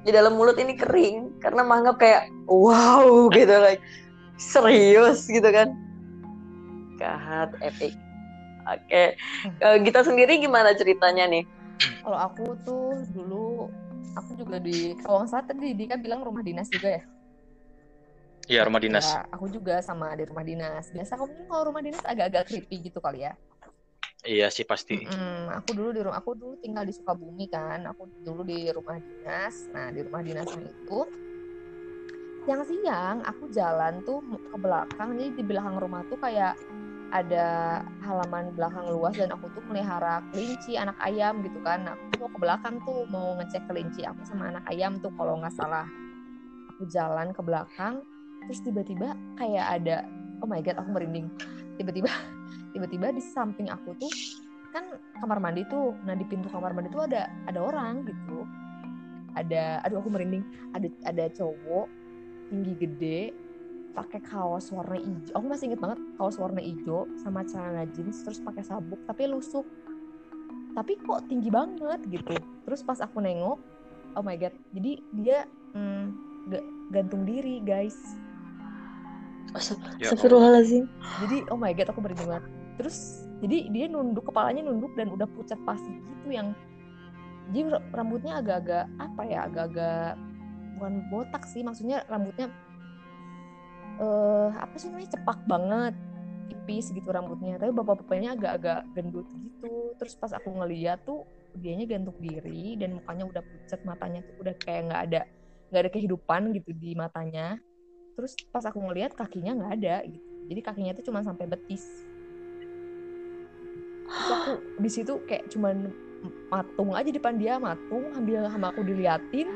Di 0.03 0.11
dalam 0.11 0.35
mulut 0.35 0.59
ini 0.59 0.75
kering 0.75 1.39
karena 1.39 1.63
mangap 1.63 2.01
kayak 2.01 2.27
wow 2.51 3.31
gitu 3.31 3.55
like 3.61 3.85
serius 4.41 5.29
gitu 5.29 5.47
kan. 5.47 5.71
Kahat 6.99 7.55
epic 7.61 7.93
oke 8.67 8.83
okay. 8.87 9.17
kalau 9.59 9.79
kita 9.83 10.01
sendiri 10.07 10.39
gimana 10.39 10.75
ceritanya 10.77 11.25
nih 11.27 11.45
kalau 12.03 12.19
aku 12.19 12.55
tuh 12.63 13.03
dulu 13.11 13.71
aku 14.15 14.31
juga 14.37 14.61
di 14.61 14.95
kalau 15.01 15.25
saat 15.25 15.49
tadi 15.49 15.73
Dika 15.75 15.97
bilang 15.97 16.23
rumah 16.23 16.45
dinas 16.45 16.69
juga 16.69 17.01
ya 17.01 17.05
Iya 18.51 18.67
rumah 18.67 18.83
dinas. 18.83 19.07
Ya, 19.07 19.23
aku 19.31 19.47
juga 19.55 19.79
sama 19.87 20.11
di 20.19 20.27
rumah 20.27 20.43
dinas. 20.43 20.91
Biasa 20.91 21.15
kamu 21.15 21.47
kalau 21.47 21.63
rumah 21.71 21.79
dinas 21.79 22.03
agak-agak 22.03 22.51
creepy 22.51 22.91
gitu 22.91 22.99
kali 22.99 23.23
ya. 23.23 23.39
Iya 24.27 24.51
sih 24.51 24.67
pasti. 24.67 25.03
Hmm, 25.03 25.51
aku 25.51 25.75
dulu 25.75 25.91
di 25.95 26.01
rumah 26.03 26.19
aku 26.19 26.35
dulu 26.35 26.55
tinggal 26.59 26.83
di 26.83 26.95
Sukabumi 26.95 27.47
kan. 27.47 27.87
Aku 27.95 28.11
dulu 28.23 28.43
di 28.43 28.67
rumah 28.75 28.99
dinas. 28.99 29.71
Nah 29.71 29.95
di 29.95 30.03
rumah 30.03 30.23
dinas 30.27 30.51
itu 30.59 31.01
siang-siang 32.43 33.23
aku 33.23 33.47
jalan 33.55 34.03
tuh 34.03 34.19
ke 34.27 34.57
belakang. 34.59 35.09
Jadi 35.15 35.31
di 35.39 35.43
belakang 35.47 35.79
rumah 35.79 36.03
tuh 36.11 36.19
kayak 36.19 36.59
ada 37.13 37.47
halaman 38.01 38.57
belakang 38.57 38.89
luas 38.89 39.13
dan 39.13 39.29
aku 39.37 39.53
tuh 39.53 39.61
melihara 39.69 40.25
kelinci 40.33 40.81
anak 40.81 40.97
ayam 41.05 41.45
gitu 41.45 41.61
kan. 41.61 41.85
Nah, 41.85 41.93
aku 41.93 42.25
mau 42.25 42.31
ke 42.33 42.39
belakang 42.41 42.75
tuh 42.89 43.05
mau 43.13 43.37
ngecek 43.37 43.69
kelinci 43.69 44.03
aku 44.09 44.25
sama 44.25 44.49
anak 44.49 44.65
ayam 44.73 44.97
tuh 45.05 45.13
kalau 45.21 45.37
nggak 45.37 45.53
salah. 45.53 45.85
Aku 46.73 46.89
jalan 46.89 47.37
ke 47.37 47.43
belakang 47.45 48.01
terus 48.49 48.59
tiba-tiba 48.65 49.15
kayak 49.39 49.67
ada 49.79 49.97
oh 50.41 50.49
my 50.49 50.65
god 50.65 50.81
aku 50.81 50.89
merinding. 50.89 51.29
Tiba-tiba 51.77 52.09
tiba-tiba 52.73 53.13
di 53.13 53.21
samping 53.21 53.69
aku 53.69 53.93
tuh 54.01 54.13
kan 54.73 54.89
kamar 55.21 55.37
mandi 55.37 55.69
tuh 55.69 55.93
nah 56.09 56.17
di 56.17 56.25
pintu 56.25 56.49
kamar 56.49 56.73
mandi 56.73 56.89
tuh 56.89 57.05
ada 57.05 57.29
ada 57.45 57.61
orang 57.61 58.09
gitu. 58.09 58.49
Ada 59.37 59.85
aduh 59.85 60.01
aku 60.01 60.09
merinding. 60.09 60.49
Ada 60.73 60.89
ada 61.05 61.25
cowok 61.29 61.87
tinggi 62.49 62.73
gede 62.81 63.21
pakai 63.93 64.21
kaos 64.25 64.73
warna 64.73 64.99
hijau. 64.99 65.33
Aku 65.37 65.47
masih 65.47 65.73
inget 65.73 65.81
banget 65.81 66.01
kaos 66.17 66.37
warna 66.41 66.61
hijau 66.65 67.07
sama 67.21 67.45
celana 67.45 67.85
jeans 67.93 68.25
terus 68.25 68.41
pakai 68.41 68.65
sabuk 68.65 69.01
tapi 69.05 69.29
lusuk. 69.29 69.65
Tapi 70.73 70.97
kok 71.05 71.29
tinggi 71.29 71.53
banget 71.53 72.01
gitu. 72.09 72.37
Terus 72.65 72.81
pas 72.83 72.99
aku 73.01 73.21
nengok 73.21 73.61
oh 74.13 74.25
my 74.25 74.37
god 74.37 74.53
jadi 74.73 74.93
dia 75.17 75.39
hmm, 75.77 76.05
gantung 76.91 77.29
diri 77.29 77.61
guys. 77.61 77.97
Ya 80.01 80.09
Astagfirullahaladzim. 80.09 80.89
Jadi 81.29 81.37
oh 81.53 81.61
my 81.61 81.77
god 81.77 81.93
aku 81.93 82.01
berhenti 82.01 82.25
banget 82.25 82.45
terus 82.81 83.29
jadi 83.39 83.69
dia 83.69 83.87
nunduk 83.91 84.27
kepalanya 84.27 84.65
nunduk 84.65 84.93
dan 84.97 85.13
udah 85.13 85.29
pucat 85.39 85.59
pasti 85.63 85.93
gitu 85.93 86.35
yang 86.35 86.57
jadi 87.55 87.79
rambutnya 87.93 88.41
agak-agak 88.41 88.91
apa 88.97 89.23
ya 89.29 89.39
agak-agak 89.51 90.19
bukan 90.79 90.93
botak 91.13 91.43
sih 91.47 91.61
maksudnya 91.61 92.07
rambutnya 92.09 92.49
uh, 94.03 94.51
apa 94.59 94.75
sih 94.77 94.91
namanya 94.91 95.15
cepak 95.15 95.39
banget 95.47 95.95
tipis 96.51 96.91
gitu 96.91 97.09
rambutnya. 97.09 97.57
Tapi 97.57 97.71
bapak-bapaknya 97.71 98.35
agak-agak 98.35 98.81
gendut 98.93 99.29
gitu. 99.31 99.95
Terus 99.97 100.19
pas 100.19 100.35
aku 100.35 100.51
ngeliat 100.51 101.07
tuh 101.07 101.25
dianya 101.55 101.87
gantung 101.87 102.17
diri 102.19 102.75
dan 102.81 102.97
mukanya 102.97 103.29
udah 103.29 103.43
pucat 103.45 103.81
matanya 103.85 104.21
tuh 104.25 104.35
udah 104.41 104.55
kayak 104.57 104.83
nggak 104.89 105.03
ada 105.11 105.21
nggak 105.69 105.83
ada 105.89 105.91
kehidupan 105.95 106.43
gitu 106.59 106.71
di 106.75 106.93
matanya. 106.99 107.57
Terus 108.19 108.37
pas 108.51 108.65
aku 108.67 108.83
ngeliat 108.83 109.15
kakinya 109.17 109.57
nggak 109.57 109.73
ada 109.81 109.97
gitu. 110.05 110.27
Jadi 110.51 110.61
kakinya 110.61 110.93
tuh 110.99 111.05
cuma 111.07 111.23
sampai 111.23 111.47
betis. 111.49 111.87
Terus 114.13 114.29
aku 114.29 114.53
di 114.83 114.91
situ 114.91 115.15
kayak 115.25 115.49
cuman 115.49 115.89
matung 116.53 116.93
aja 116.95 117.09
depan 117.09 117.35
dia 117.41 117.57
matung 117.57 118.13
ambil 118.15 118.47
sama 118.51 118.71
aku 118.75 118.85
diliatin 118.85 119.49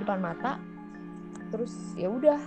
depan 0.00 0.18
mata. 0.18 0.58
Terus 1.52 1.72
ya 1.94 2.08
udah 2.08 2.40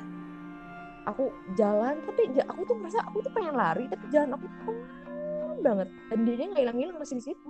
aku 1.05 1.29
jalan 1.53 2.01
tapi 2.09 2.33
aku 2.41 2.61
tuh 2.65 2.75
merasa 2.81 2.99
aku 3.05 3.21
tuh 3.21 3.31
pengen 3.31 3.55
lari 3.55 3.85
tapi 3.85 4.05
jalan 4.09 4.33
aku 4.35 4.45
tuh 4.49 4.59
pelan 4.65 5.57
banget. 5.61 5.87
Dan 6.09 6.19
dia 6.25 6.45
nggak 6.49 6.61
hilang-hilang 6.65 6.97
masih 6.97 7.15
di 7.21 7.25
situ. 7.31 7.49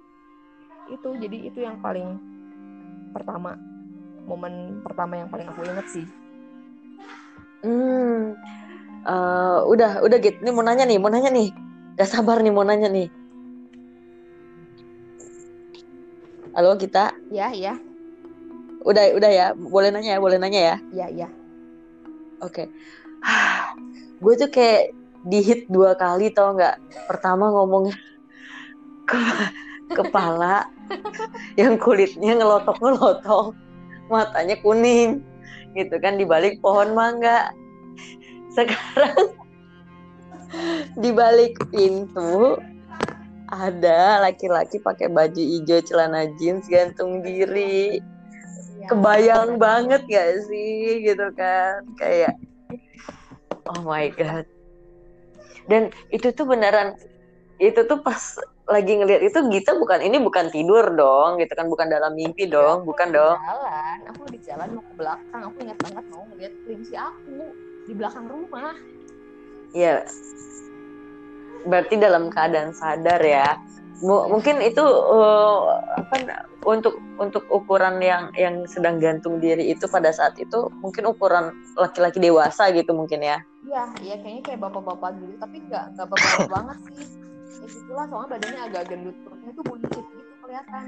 Itu 0.91 1.09
jadi 1.17 1.37
itu 1.49 1.59
yang 1.63 1.79
paling 1.79 2.19
pertama 3.15 3.55
momen 4.27 4.83
pertama 4.83 5.17
yang 5.17 5.29
paling 5.31 5.47
aku 5.47 5.63
inget 5.63 5.87
sih. 5.87 6.05
Hmm 7.63 8.35
uh, 9.07 9.63
udah 9.65 10.03
udah 10.03 10.17
gitu 10.19 10.37
nih 10.41 10.53
mau 10.53 10.65
nanya 10.65 10.83
nih 10.83 10.99
mau 10.99 11.09
nanya 11.09 11.31
nih. 11.31 11.49
Gak 11.95 12.11
sabar 12.11 12.43
nih 12.43 12.51
mau 12.51 12.67
nanya 12.67 12.91
nih. 12.91 13.07
Halo 16.51 16.75
kita 16.75 17.15
ya 17.31 17.51
ya. 17.55 17.79
Udah 18.83 19.15
udah 19.15 19.31
ya. 19.31 19.47
Boleh 19.55 19.89
nanya 19.95 20.15
ya 20.15 20.19
boleh 20.19 20.37
nanya 20.37 20.59
ya? 20.59 20.75
Ya 20.91 21.07
ya. 21.07 21.27
Oke. 22.43 22.67
okay 22.67 23.04
gue 24.23 24.33
tuh 24.39 24.49
kayak 24.49 24.95
dihit 25.25 25.65
dua 25.67 25.97
kali 25.97 26.31
tau 26.31 26.53
nggak? 26.53 26.77
Pertama 27.09 27.49
ngomongnya 27.51 27.97
ke 29.05 29.21
kepala 29.93 30.65
yang 31.61 31.77
kulitnya 31.77 32.37
ngelotok 32.37 32.77
ngelotok 32.81 33.53
matanya 34.09 34.57
kuning 34.61 35.21
gitu 35.77 35.95
kan 36.01 36.17
di 36.17 36.25
balik 36.25 36.61
pohon 36.61 36.93
mangga. 36.97 37.53
Sekarang 38.55 39.35
di 40.95 41.11
balik 41.11 41.59
pintu 41.69 42.55
ada 43.51 44.25
laki-laki 44.25 44.81
pakai 44.81 45.11
baju 45.11 45.37
hijau 45.37 45.83
celana 45.85 46.25
jeans 46.41 46.65
gantung 46.65 47.21
diri. 47.21 48.01
Iya. 48.85 48.93
kebayang 48.93 49.57
banget 49.57 50.01
gak 50.05 50.45
sih 50.45 51.01
gitu 51.01 51.27
kan? 51.33 51.81
Kayak 51.97 52.37
oh 53.69 53.81
my 53.81 54.09
god. 54.13 54.45
Dan 55.65 55.89
itu 56.13 56.29
tuh 56.29 56.45
beneran 56.45 56.93
itu 57.57 57.87
tuh 57.87 58.03
pas 58.03 58.19
lagi 58.67 58.97
ngelihat 58.97 59.21
itu 59.23 59.39
Gita 59.47 59.77
bukan 59.77 60.03
ini 60.03 60.17
bukan 60.19 60.51
tidur 60.51 60.91
dong 60.91 61.39
gitu 61.39 61.53
kan 61.55 61.69
bukan 61.71 61.87
dalam 61.87 62.17
mimpi 62.17 62.49
iya, 62.49 62.57
dong 62.57 62.83
bukan 62.83 63.13
dong. 63.13 63.37
jalan 63.39 63.99
aku 64.11 64.21
di 64.27 64.39
jalan 64.43 64.67
mau 64.75 64.83
ke 64.83 64.93
belakang 64.97 65.41
aku 65.45 65.57
ingat 65.63 65.77
banget 65.79 66.05
mau 66.11 66.23
ngeliat 66.33 66.53
kelinci 66.65 66.93
aku 66.97 67.39
di 67.85 67.93
belakang 67.95 68.25
rumah. 68.27 68.75
Iya. 69.71 69.95
Berarti 71.65 71.95
dalam 71.97 72.29
keadaan 72.29 72.75
sadar 72.77 73.21
ya 73.25 73.57
mungkin 74.03 74.59
itu 74.59 74.83
uh, 74.83 75.71
apa 75.95 76.43
untuk 76.67 76.99
untuk 77.15 77.47
ukuran 77.47 78.03
yang 78.03 78.27
yang 78.35 78.67
sedang 78.67 78.99
gantung 78.99 79.39
diri 79.39 79.71
itu 79.71 79.87
pada 79.87 80.11
saat 80.11 80.35
itu 80.35 80.67
mungkin 80.83 81.07
ukuran 81.07 81.55
laki-laki 81.79 82.19
dewasa 82.19 82.73
gitu 82.75 82.91
mungkin 82.91 83.23
ya? 83.23 83.39
Iya 83.63 83.83
iya 84.03 84.15
kayaknya 84.19 84.43
kayak 84.43 84.59
bapak-bapak 84.67 85.15
gitu 85.23 85.35
tapi 85.39 85.57
nggak 85.63 85.95
nggak 85.95 86.07
bapak-bapak 86.11 86.49
banget 86.51 86.77
sih. 86.91 87.07
Ya 87.55 87.65
gitulah 87.71 88.05
soalnya 88.11 88.29
badannya 88.35 88.61
agak 88.67 88.83
gendut 88.91 89.15
perutnya 89.23 89.51
tuh 89.55 89.63
buncit 89.63 90.05
gitu 90.11 90.33
kelihatan. 90.43 90.83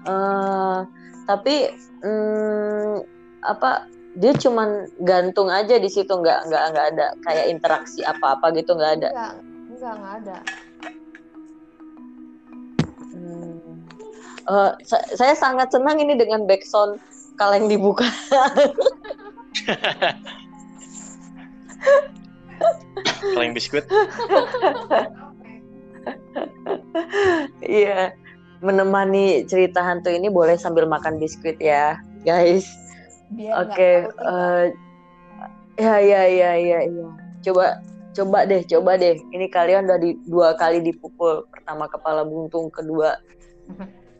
Uh, 0.00 0.78
tapi 1.26 1.54
hmm, 2.00 3.04
apa 3.42 3.90
dia 4.18 4.32
cuman 4.34 4.90
gantung 5.02 5.50
aja 5.50 5.78
di 5.78 5.86
situ 5.86 6.10
nggak 6.10 6.50
nggak 6.50 6.64
nggak 6.72 6.86
ada 6.96 7.06
kayak 7.22 7.46
interaksi 7.46 8.02
apa-apa 8.02 8.50
gitu 8.58 8.74
nggak 8.74 8.92
ada 9.02 9.10
enggak 9.80 9.96
enggak 9.96 9.96
nggak 9.96 10.14
ada 10.20 10.38
hmm. 13.16 13.56
uh, 14.44 14.72
saya 15.16 15.32
sangat 15.32 15.72
senang 15.72 15.96
ini 16.04 16.20
dengan 16.20 16.44
backsound 16.44 17.00
kaleng 17.40 17.72
dibuka 17.72 18.04
Kaleng 23.20 23.56
biskuit. 23.56 23.84
Iya, 27.64 28.12
menemani 28.60 29.44
cerita 29.48 29.80
hantu 29.80 30.12
ini 30.12 30.28
boleh 30.28 30.56
sambil 30.60 30.84
makan 30.84 31.16
biskuit 31.16 31.56
ya, 31.60 31.96
guys. 32.24 32.68
Oke, 33.32 33.48
okay. 33.72 33.96
uh, 34.20 34.68
eh, 35.78 35.84
ya 35.84 35.96
ya 36.02 36.22
ya 36.26 36.52
ya 36.58 36.78
ya. 36.84 37.08
Coba 37.40 37.80
coba 38.16 38.46
deh, 38.46 38.62
coba 38.66 38.98
deh. 38.98 39.18
Ini 39.30 39.46
kalian 39.50 39.86
udah 39.90 39.98
di, 39.98 40.16
dua 40.26 40.54
kali 40.58 40.82
dipukul. 40.82 41.46
Pertama 41.50 41.86
kepala 41.86 42.26
buntung, 42.26 42.68
kedua 42.72 43.18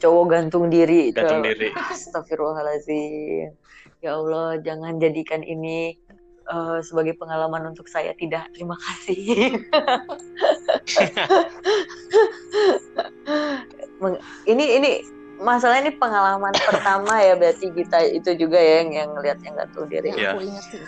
cowok 0.00 0.24
gantung 0.30 0.70
diri. 0.70 1.10
Gantung 1.12 1.44
diri. 1.44 1.74
Astagfirullahaladzim 1.74 3.56
ya 4.00 4.16
Allah 4.16 4.56
jangan 4.64 4.96
jadikan 4.96 5.44
ini 5.44 6.00
uh, 6.48 6.80
sebagai 6.80 7.12
pengalaman 7.20 7.68
untuk 7.72 7.88
saya 7.88 8.16
tidak 8.16 8.48
terima 8.56 8.76
kasih 8.80 9.60
ini 14.48 14.64
ini 14.80 15.04
masalah 15.40 15.84
ini 15.84 15.92
pengalaman 15.96 16.56
pertama 16.56 17.20
ya 17.20 17.36
berarti 17.36 17.68
kita 17.72 18.08
itu 18.08 18.32
juga 18.40 18.56
ya 18.56 18.80
yang 18.84 18.92
yang 19.04 19.12
ngelihat 19.16 19.38
yang 19.44 19.56
tahu 19.72 19.84
diri 19.88 20.16
ya. 20.16 20.32
aku 20.32 20.48
ingat 20.48 20.64
sih 20.72 20.80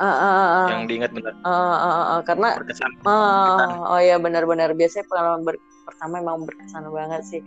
Uh, 0.00 0.08
uh, 0.08 0.66
yang 0.72 0.88
diingat 0.88 1.12
benar. 1.12 1.36
Uh, 1.44 1.52
uh, 1.52 1.76
uh, 1.76 2.06
uh, 2.16 2.20
karena 2.24 2.56
berkesan. 2.56 2.90
Uh, 3.04 3.84
oh 3.84 4.00
ya 4.00 4.16
benar-benar 4.16 4.72
biasanya 4.72 5.04
pengalaman 5.12 5.44
ber, 5.44 5.60
pertama 5.84 6.24
emang 6.24 6.48
berkesan 6.48 6.88
banget 6.88 7.22
sih. 7.28 7.44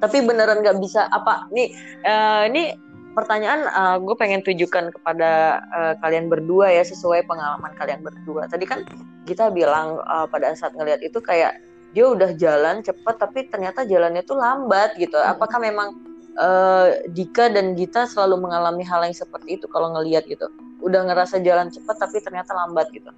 Tapi 0.00 0.24
beneran 0.24 0.64
nggak 0.64 0.80
bisa 0.80 1.04
apa 1.12 1.44
nih? 1.52 1.68
Uh, 2.00 2.48
ini 2.48 2.72
pertanyaan 3.12 3.68
uh, 3.68 4.00
gue 4.00 4.16
pengen 4.16 4.40
tujukan 4.40 4.88
kepada 4.88 5.60
uh, 5.68 5.94
kalian 6.00 6.32
berdua 6.32 6.72
ya 6.72 6.80
sesuai 6.80 7.28
pengalaman 7.28 7.76
kalian 7.76 8.00
berdua. 8.00 8.48
Tadi 8.48 8.64
kan 8.64 8.88
kita 9.28 9.52
bilang 9.52 10.00
uh, 10.08 10.24
pada 10.24 10.56
saat 10.56 10.72
ngelihat 10.72 11.04
itu 11.04 11.20
kayak 11.20 11.60
dia 11.92 12.08
udah 12.08 12.32
jalan 12.40 12.80
cepet 12.80 13.14
tapi 13.20 13.52
ternyata 13.52 13.84
jalannya 13.84 14.24
tuh 14.24 14.40
lambat 14.40 14.96
gitu. 14.96 15.20
Hmm. 15.20 15.36
Apakah 15.36 15.60
memang 15.60 15.92
uh, 16.40 17.04
Dika 17.12 17.52
dan 17.52 17.76
Gita 17.76 18.08
selalu 18.08 18.48
mengalami 18.48 18.80
hal 18.80 19.04
yang 19.04 19.12
seperti 19.12 19.60
itu 19.60 19.68
kalau 19.68 19.92
ngelihat 19.92 20.24
gitu? 20.24 20.48
Udah 20.82 21.06
ngerasa 21.06 21.38
jalan 21.40 21.70
cepet 21.70 21.96
tapi 21.96 22.18
ternyata 22.18 22.50
lambat 22.52 22.90
gitu. 22.90 23.10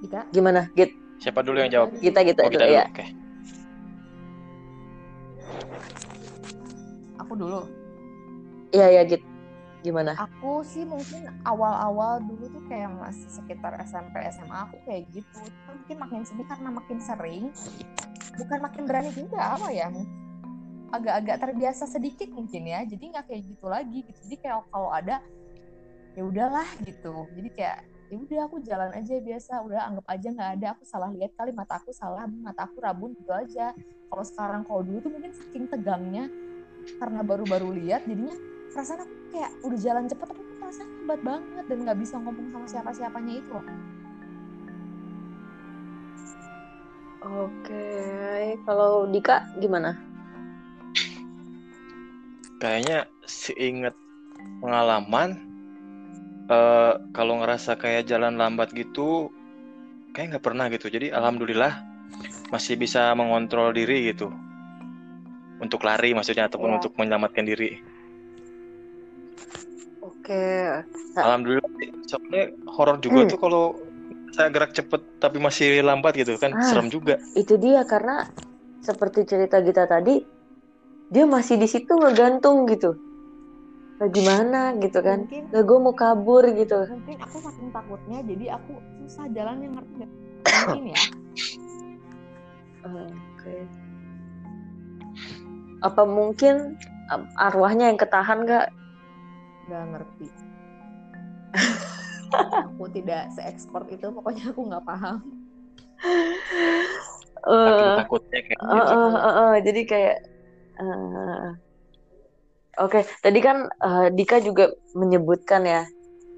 Gita? 0.00 0.24
Gimana, 0.32 0.70
Git? 0.72 0.94
Siapa 1.20 1.44
dulu 1.44 1.60
yang 1.60 1.68
jawab? 1.68 1.92
Kita 1.98 2.24
gitu, 2.24 2.40
oh, 2.40 2.48
kita 2.48 2.64
dulu. 2.64 2.78
ya. 2.78 2.86
Okay. 2.88 3.20
aku 7.30 7.38
dulu 7.38 7.62
iya 8.74 8.90
iya 8.90 9.02
gitu 9.06 9.22
gimana 9.86 10.18
aku 10.18 10.66
sih 10.66 10.82
mungkin 10.82 11.30
awal-awal 11.46 12.18
dulu 12.26 12.50
tuh 12.50 12.62
kayak 12.66 12.90
masih 12.98 13.30
sekitar 13.30 13.78
SMP 13.86 14.18
SMA 14.34 14.66
aku 14.66 14.82
kayak 14.82 15.06
gitu 15.14 15.38
mungkin 15.70 15.96
makin 16.02 16.20
sini 16.26 16.42
karena 16.42 16.74
makin 16.74 16.98
sering 16.98 17.54
bukan 18.34 18.58
makin 18.66 18.82
berani 18.82 19.14
juga 19.14 19.54
apa 19.54 19.70
ya 19.70 19.86
agak-agak 20.90 21.36
terbiasa 21.38 21.86
sedikit 21.86 22.28
mungkin 22.34 22.66
ya. 22.66 22.82
Jadi 22.84 23.04
nggak 23.14 23.24
kayak 23.30 23.42
gitu 23.46 23.66
lagi 23.70 23.98
gitu. 24.04 24.20
Jadi 24.26 24.36
kayak 24.42 24.66
kalau 24.68 24.90
ada 24.90 25.22
ya 26.18 26.22
udahlah 26.26 26.68
gitu. 26.82 27.30
Jadi 27.32 27.48
kayak 27.54 27.78
ya 28.10 28.16
udah 28.18 28.40
aku 28.50 28.56
jalan 28.66 28.90
aja 28.92 29.14
biasa. 29.22 29.52
Udah 29.62 29.80
anggap 29.86 30.06
aja 30.10 30.28
nggak 30.34 30.50
ada. 30.60 30.66
Aku 30.74 30.82
salah 30.84 31.10
lihat 31.14 31.32
kali 31.38 31.54
mata 31.54 31.78
aku 31.78 31.94
salah 31.94 32.26
mata 32.26 32.66
aku 32.66 32.82
rabun 32.82 33.14
gitu 33.14 33.30
aja. 33.30 33.72
Kalau 34.10 34.24
sekarang 34.26 34.62
kalau 34.66 34.82
dulu 34.82 34.98
tuh 34.98 35.12
mungkin 35.14 35.30
saking 35.30 35.70
tegangnya 35.70 36.26
karena 36.98 37.20
baru-baru 37.22 37.76
lihat 37.76 38.08
jadinya 38.08 38.34
perasaan 38.74 39.04
aku 39.06 39.14
kayak 39.30 39.50
udah 39.62 39.78
jalan 39.78 40.04
cepet 40.10 40.26
tapi 40.26 40.42
perasaan 40.58 40.90
lambat 40.90 41.20
banget 41.22 41.64
dan 41.70 41.78
nggak 41.86 41.98
bisa 42.02 42.14
ngomong 42.18 42.46
sama 42.50 42.66
siapa-siapanya 42.66 43.34
itu. 43.38 43.58
Oke, 47.20 47.84
kalau 48.64 49.04
Dika 49.04 49.44
gimana? 49.60 50.09
Kayaknya 52.60 53.08
seingat 53.24 53.96
pengalaman, 54.60 55.40
uh, 56.52 57.00
kalau 57.16 57.40
ngerasa 57.40 57.80
kayak 57.80 58.04
jalan 58.04 58.36
lambat 58.36 58.68
gitu, 58.76 59.32
kayak 60.12 60.36
nggak 60.36 60.44
pernah 60.44 60.68
gitu. 60.68 60.92
Jadi 60.92 61.08
alhamdulillah 61.08 61.80
masih 62.52 62.76
bisa 62.76 63.16
mengontrol 63.16 63.72
diri 63.72 64.12
gitu, 64.12 64.28
untuk 65.64 65.80
lari 65.88 66.12
maksudnya 66.12 66.52
ataupun 66.52 66.70
ya. 66.72 66.76
untuk 66.76 66.92
menyelamatkan 67.00 67.48
diri. 67.48 67.80
Oke. 70.04 70.44
Alhamdulillah. 71.16 71.64
Soalnya 72.04 72.52
horor 72.68 73.00
juga 73.00 73.24
hmm. 73.24 73.30
tuh 73.32 73.40
kalau 73.40 73.64
saya 74.30 74.48
gerak 74.52 74.72
cepet 74.76 75.02
tapi 75.18 75.42
masih 75.42 75.82
lambat 75.82 76.14
gitu 76.14 76.36
kan 76.36 76.54
ah, 76.54 76.62
serem 76.62 76.92
juga. 76.92 77.16
Itu 77.34 77.56
dia 77.56 77.82
karena 77.88 78.28
seperti 78.80 79.26
cerita 79.26 79.60
kita 79.60 79.84
tadi 79.90 80.39
dia 81.10 81.24
masih 81.26 81.58
di 81.58 81.66
situ 81.66 81.90
ngegantung 81.90 82.64
gitu. 82.70 82.96
Nah, 84.00 84.08
gimana 84.08 84.72
gitu 84.80 85.04
kan? 85.04 85.28
Mungkin, 85.28 85.52
nah, 85.52 85.60
gue 85.60 85.78
mau 85.82 85.92
kabur 85.92 86.46
gitu. 86.56 86.88
Mungkin 86.88 87.20
aku 87.20 87.36
saking 87.44 87.68
takutnya 87.68 88.18
jadi 88.24 88.56
aku 88.56 88.72
susah 89.04 89.28
jalan 89.36 89.60
yang 89.60 89.72
ngerti 89.76 89.92
gak? 90.00 90.10
Mungkin 90.48 90.84
ya. 90.88 91.02
Oke. 92.80 93.04
Okay. 93.36 93.60
Apa 95.84 96.02
mungkin 96.08 96.80
arwahnya 97.36 97.92
yang 97.92 97.98
ketahan 98.00 98.46
gak 98.48 98.72
nggak 99.70 99.86
ngerti 99.94 100.28
aku 102.74 102.84
tidak 102.90 103.30
seekspor 103.38 103.86
itu 103.86 104.10
pokoknya 104.10 104.50
aku 104.50 104.66
nggak 104.66 104.82
paham 104.82 105.22
uh, 107.46 108.02
takutnya 108.02 108.40
kayak 108.50 108.60
uh, 108.66 108.74
uh, 108.74 109.14
uh, 109.14 109.28
uh, 109.30 109.52
jadi 109.62 109.80
kayak 109.86 110.16
uh, 110.80 111.48
oke 112.80 112.96
okay. 112.96 113.02
tadi 113.20 113.38
kan 113.44 113.68
uh, 113.84 114.08
Dika 114.08 114.40
juga 114.40 114.72
menyebutkan 114.96 115.68
ya 115.68 115.84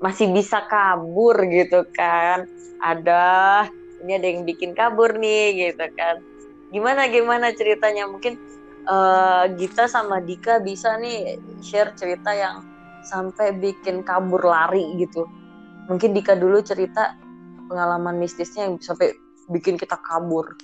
masih 0.03 0.35
bisa 0.35 0.67
kabur 0.67 1.39
gitu 1.47 1.87
kan 1.95 2.51
ada 2.83 3.65
ini 4.03 4.19
ada 4.19 4.27
yang 4.27 4.43
bikin 4.43 4.75
kabur 4.75 5.15
nih 5.15 5.71
gitu 5.71 5.87
kan 5.95 6.19
gimana 6.75 7.07
gimana 7.07 7.55
ceritanya 7.55 8.11
mungkin 8.11 8.35
uh, 8.89 9.45
Gita 9.55 9.87
sama 9.87 10.19
Dika 10.23 10.59
bisa 10.59 10.99
nih 10.99 11.39
share 11.63 11.95
cerita 11.95 12.35
yang 12.35 12.65
sampai 13.03 13.55
bikin 13.55 14.07
kabur 14.07 14.43
lari 14.43 14.97
gitu. 14.99 15.27
Mungkin 15.91 16.15
Dika 16.15 16.39
dulu 16.39 16.63
cerita 16.63 17.19
pengalaman 17.67 18.19
mistisnya 18.19 18.71
yang 18.71 18.79
sampai 18.79 19.15
bikin 19.51 19.77
kita 19.77 19.99
kabur. 20.01 20.55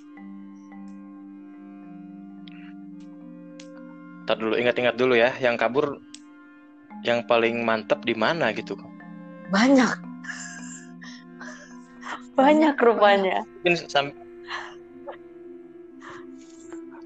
Ntar 4.29 4.45
dulu 4.45 4.61
ingat-ingat 4.61 5.01
dulu 5.01 5.17
ya, 5.17 5.33
yang 5.41 5.57
kabur 5.57 6.05
yang 7.01 7.25
paling 7.25 7.65
mantap 7.65 8.05
di 8.05 8.13
mana 8.13 8.53
gitu? 8.53 8.77
Banyak. 9.49 9.97
Banyak 12.37 12.77
rupanya. 12.77 13.41
Mungkin 13.65 13.89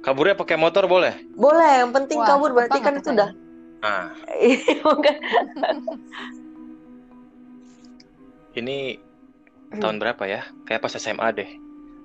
Kaburnya 0.03 0.35
pakai 0.35 0.59
motor 0.59 0.91
boleh? 0.91 1.15
Boleh, 1.39 1.87
yang 1.87 1.95
penting 1.95 2.19
Wah, 2.19 2.27
kabur 2.27 2.59
berarti 2.59 2.83
kan 2.83 2.99
itu 2.99 3.15
udah 3.15 3.31
Nah. 3.87 4.11
ini 8.59 8.99
tahun 9.79 10.03
berapa 10.03 10.27
ya? 10.27 10.43
Kayak 10.67 10.83
pas 10.83 10.99
SMA 10.99 11.39
deh. 11.39 11.47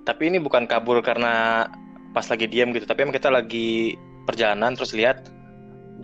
Tapi 0.06 0.30
ini 0.30 0.38
bukan 0.38 0.70
kabur 0.70 1.02
karena 1.02 1.66
pas 2.14 2.30
lagi 2.30 2.46
diam 2.46 2.70
gitu, 2.70 2.86
tapi 2.86 3.02
emang 3.02 3.18
kita 3.18 3.34
lagi 3.34 3.98
perjalanan 4.28 4.76
terus 4.76 4.92
lihat 4.92 5.24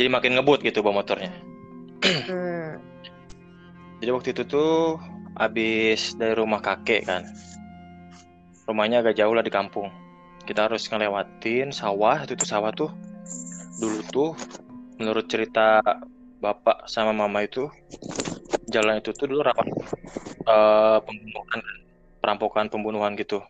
jadi 0.01 0.09
makin 0.09 0.41
ngebut 0.41 0.65
gitu 0.65 0.81
bawa 0.81 1.05
motornya. 1.05 1.31
Hmm. 2.05 2.81
jadi 4.01 4.11
waktu 4.13 4.33
itu 4.33 4.43
tuh 4.49 4.97
habis 5.37 6.17
dari 6.17 6.33
rumah 6.33 6.65
kakek 6.65 7.05
kan. 7.05 7.29
Rumahnya 8.65 9.05
agak 9.05 9.21
jauh 9.21 9.37
lah 9.37 9.45
di 9.45 9.53
kampung. 9.53 9.93
Kita 10.45 10.69
harus 10.69 10.89
ngelewatin 10.89 11.73
sawah, 11.73 12.25
itu 12.25 12.37
tuh 12.37 12.49
sawah 12.49 12.73
tuh 12.73 12.93
dulu 13.79 14.01
tuh 14.09 14.31
menurut 15.03 15.27
cerita 15.27 15.83
bapak 16.39 16.87
sama 16.87 17.11
mama 17.11 17.43
itu 17.43 17.67
jalan 18.71 19.03
itu 19.03 19.11
tuh 19.17 19.27
dulu 19.27 19.43
rapat 19.43 19.67
uh, 20.47 20.99
pembunuhan 21.03 21.61
perampokan 22.23 22.67
pembunuhan 22.71 23.13
gitu 23.19 23.43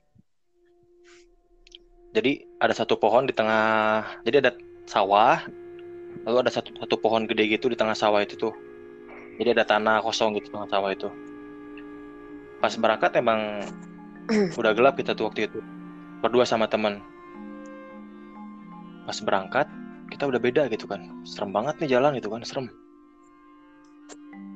jadi 2.14 2.46
ada 2.62 2.70
satu 2.70 2.94
pohon 2.94 3.26
di 3.26 3.34
tengah 3.34 4.06
jadi 4.22 4.38
ada 4.38 4.52
sawah 4.86 5.42
lalu 6.22 6.46
ada 6.46 6.50
satu 6.54 6.70
satu 6.78 6.94
pohon 7.02 7.26
gede 7.26 7.58
gitu 7.58 7.66
di 7.66 7.74
tengah 7.74 7.98
sawah 7.98 8.22
itu 8.22 8.38
tuh. 8.38 8.54
Jadi 9.34 9.50
ada 9.50 9.66
tanah 9.66 9.98
kosong 9.98 10.38
gitu 10.38 10.54
tengah 10.54 10.70
sawah 10.70 10.94
itu. 10.94 11.10
Pas 12.62 12.70
berangkat 12.78 13.18
emang 13.18 13.66
udah 14.60 14.72
gelap 14.78 14.94
kita 14.94 15.18
tuh 15.18 15.26
waktu 15.26 15.50
itu 15.50 15.58
berdua 16.22 16.48
sama 16.48 16.64
teman 16.64 17.04
pas 19.04 19.20
berangkat 19.20 19.68
kita 20.08 20.24
udah 20.30 20.38
beda 20.40 20.70
gitu 20.70 20.86
kan. 20.86 21.10
Serem 21.26 21.50
banget 21.50 21.82
nih 21.82 21.98
jalan 21.98 22.14
gitu 22.14 22.30
kan 22.30 22.46
serem. 22.46 22.70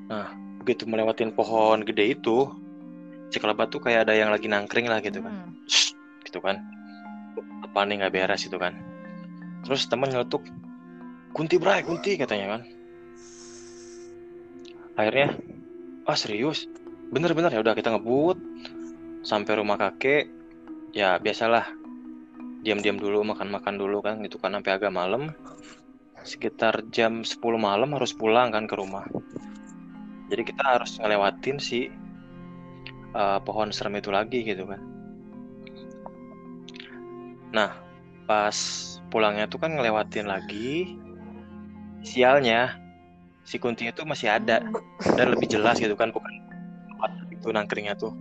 Nah 0.06 0.30
begitu 0.62 0.86
melewatin 0.86 1.34
pohon 1.34 1.82
gede 1.82 2.14
itu 2.14 2.54
si 3.34 3.42
kelebat 3.42 3.74
tuh 3.74 3.82
kayak 3.82 4.06
ada 4.06 4.14
yang 4.14 4.30
lagi 4.30 4.46
nangkring 4.46 4.86
lah 4.86 5.02
gitu 5.02 5.18
kan. 5.18 5.34
Hmm. 5.34 5.58
Gitu 6.22 6.38
kan 6.38 6.77
apa 7.64 7.84
nih 7.84 8.02
nggak 8.02 8.14
beres 8.14 8.44
gitu 8.46 8.56
kan? 8.56 8.76
Terus 9.66 9.86
teman 9.90 10.10
nyeletuk 10.10 10.44
kunti 11.34 11.56
bray 11.60 11.82
kunti 11.82 12.16
katanya 12.18 12.58
kan. 12.58 12.62
Akhirnya 14.98 15.38
ah 16.08 16.18
serius? 16.18 16.66
Bener-bener 17.08 17.54
ya 17.54 17.60
udah 17.62 17.74
kita 17.76 17.94
ngebut 17.94 18.38
sampai 19.22 19.52
rumah 19.58 19.78
kakek. 19.78 20.30
Ya 20.92 21.16
biasalah. 21.20 21.68
Diam-diam 22.66 22.98
dulu 22.98 23.22
makan-makan 23.22 23.78
dulu 23.78 24.02
kan 24.02 24.18
gitu 24.26 24.42
kan 24.42 24.58
sampai 24.58 24.74
agak 24.74 24.90
malam. 24.90 25.30
Sekitar 26.26 26.82
jam 26.90 27.22
10 27.22 27.38
malam 27.56 27.94
harus 27.94 28.10
pulang 28.10 28.50
kan 28.50 28.66
ke 28.66 28.74
rumah. 28.74 29.06
Jadi 30.28 30.42
kita 30.44 30.60
harus 30.60 30.98
ngelewatin 30.98 31.56
si 31.62 31.88
uh, 33.14 33.38
pohon 33.40 33.72
serem 33.72 33.96
itu 33.96 34.12
lagi 34.12 34.44
gitu 34.44 34.68
kan 34.68 34.97
nah 37.54 37.72
pas 38.28 38.56
pulangnya 39.08 39.48
tuh 39.48 39.56
kan 39.56 39.72
ngelewatin 39.72 40.28
lagi 40.28 41.00
sialnya 42.04 42.76
si 43.48 43.56
kunti 43.56 43.88
itu 43.88 44.04
masih 44.04 44.28
ada 44.28 44.60
dan 45.16 45.26
lebih 45.32 45.48
jelas 45.48 45.80
gitu 45.80 45.96
kan 45.96 46.12
bukan 46.12 46.48
itu 47.38 47.48
nangkringnya 47.54 47.94
tuh. 47.94 48.12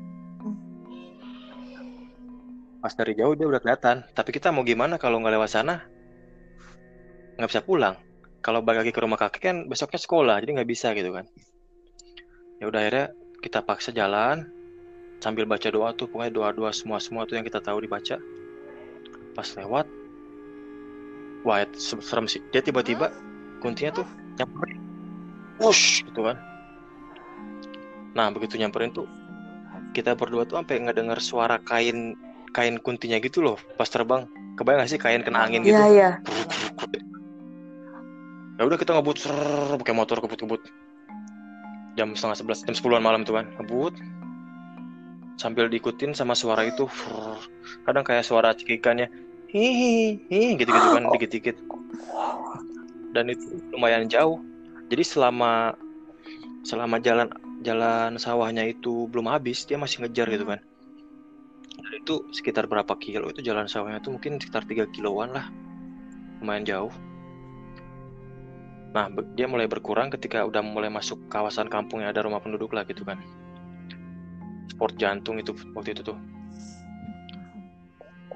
Pas 2.78 2.94
dari 2.94 3.18
jauh 3.18 3.34
dia 3.34 3.50
udah 3.50 3.60
kelihatan. 3.60 4.06
Tapi 4.14 4.30
kita 4.30 4.54
mau 4.54 4.62
gimana 4.62 5.02
kalau 5.02 5.18
nggak 5.18 5.34
lewat 5.34 5.50
sana? 5.50 5.84
Nggak 7.42 7.50
bisa 7.50 7.62
pulang. 7.66 7.98
Kalau 8.46 8.62
balik 8.62 8.88
lagi 8.88 8.94
ke 8.94 9.02
rumah 9.02 9.18
kakek 9.18 9.42
kan 9.44 9.58
besoknya 9.66 10.00
sekolah 10.00 10.38
jadi 10.40 10.62
nggak 10.62 10.70
bisa 10.70 10.94
gitu 10.94 11.10
kan. 11.12 11.26
Ya 12.62 12.70
udah 12.70 12.80
akhirnya 12.86 13.06
kita 13.42 13.66
paksa 13.66 13.90
jalan 13.92 14.48
sambil 15.18 15.50
baca 15.50 15.68
doa 15.74 15.92
tuh 15.98 16.06
pokoknya 16.08 16.32
doa 16.32 16.50
doa 16.54 16.72
semua 16.72 17.02
semua 17.02 17.26
tuh 17.26 17.42
yang 17.42 17.46
kita 17.46 17.58
tahu 17.58 17.82
dibaca 17.82 18.22
pas 19.38 19.46
lewat 19.54 19.86
wah 21.46 21.62
serem 21.78 22.26
sih. 22.26 22.42
Dia 22.50 22.66
tiba-tiba 22.66 23.14
kuntinya 23.62 24.02
tuh 24.02 24.08
nyamperin. 24.42 24.82
Wush 25.62 26.02
gitu 26.10 26.26
kan. 26.26 26.42
Nah 28.18 28.34
begitu 28.34 28.58
nyamperin 28.58 28.90
tuh 28.90 29.06
kita 29.94 30.18
berdua 30.18 30.50
tuh 30.50 30.58
sampai 30.58 30.82
ngedengar 30.82 31.22
suara 31.22 31.62
kain 31.62 32.18
kain 32.52 32.82
kuntinya 32.82 33.22
gitu 33.22 33.46
loh 33.46 33.62
pas 33.78 33.88
terbang. 33.88 34.26
Kebayang 34.58 34.82
gak 34.82 34.90
sih 34.90 34.98
kain 34.98 35.22
kena 35.22 35.46
angin 35.46 35.62
gitu? 35.62 35.78
iya. 35.78 35.86
Iya 35.86 36.10
ya 38.58 38.66
udah 38.66 38.78
kita 38.82 38.98
ngebut 38.98 39.18
ser 39.22 39.38
pakai 39.78 39.94
motor 39.94 40.18
kebut-kebut. 40.18 40.66
Jam 41.94 42.18
setengah 42.18 42.38
sebelas 42.42 42.66
jam 42.66 42.74
sepuluhan 42.74 43.06
malam 43.06 43.22
tuh 43.22 43.38
kan 43.38 43.46
ngebut. 43.62 43.94
Sambil 45.38 45.70
diikutin 45.70 46.18
sama 46.18 46.34
suara 46.34 46.66
itu 46.66 46.90
kadang 47.86 48.02
kayak 48.02 48.26
suara 48.26 48.58
cekikannya 48.58 49.27
hihihi 49.52 50.60
gitu-gitu 50.60 50.88
kan 50.94 51.04
dikit-dikit. 51.16 51.58
Dan 53.16 53.32
itu 53.34 53.60
lumayan 53.74 54.08
jauh. 54.12 54.40
Jadi 54.88 55.04
selama 55.04 55.76
selama 56.64 57.00
jalan 57.00 57.28
jalan 57.64 58.20
sawahnya 58.20 58.68
itu 58.68 59.08
belum 59.10 59.32
habis 59.32 59.64
dia 59.66 59.80
masih 59.80 60.04
ngejar 60.06 60.28
gitu 60.30 60.46
kan. 60.46 60.60
Dan 61.78 61.94
itu 62.04 62.26
sekitar 62.36 62.68
berapa 62.68 62.94
kilo 63.00 63.32
itu 63.32 63.42
jalan 63.44 63.66
sawahnya 63.66 64.04
itu? 64.04 64.12
Mungkin 64.12 64.40
sekitar 64.40 64.68
3 64.68 64.88
kiloan 64.92 65.32
lah. 65.32 65.48
Lumayan 66.44 66.68
jauh. 66.68 66.94
Nah 68.94 69.12
dia 69.36 69.48
mulai 69.50 69.68
berkurang 69.70 70.12
ketika 70.12 70.44
udah 70.44 70.62
mulai 70.64 70.92
masuk 70.92 71.18
kawasan 71.32 71.68
kampung 71.68 72.04
yang 72.04 72.12
ada 72.12 72.26
rumah 72.26 72.40
penduduk 72.44 72.76
lah 72.76 72.84
gitu 72.86 73.04
kan. 73.08 73.20
Sport 74.72 75.00
jantung 75.00 75.40
itu 75.42 75.56
waktu 75.74 75.96
itu 75.98 76.04
tuh. 76.04 76.18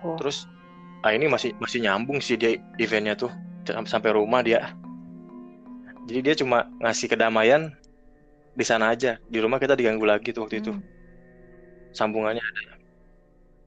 Oh. 0.01 0.17
terus 0.17 0.49
ah 1.01 1.11
ini 1.13 1.25
masih 1.25 1.57
masih 1.57 1.81
nyambung 1.81 2.21
sih 2.21 2.37
dia 2.37 2.57
eventnya 2.77 3.17
tuh. 3.17 3.31
Sampai 3.85 4.13
rumah 4.13 4.41
dia. 4.41 4.73
Jadi 6.09 6.19
dia 6.25 6.35
cuma 6.37 6.65
ngasih 6.81 7.07
kedamaian 7.13 7.71
di 8.57 8.65
sana 8.65 8.91
aja. 8.93 9.21
Di 9.29 9.37
rumah 9.39 9.61
kita 9.61 9.77
diganggu 9.77 10.03
lagi 10.03 10.33
tuh 10.33 10.45
waktu 10.45 10.59
hmm. 10.59 10.63
itu 10.65 10.73
sambungannya 11.95 12.41
ada. 12.41 12.73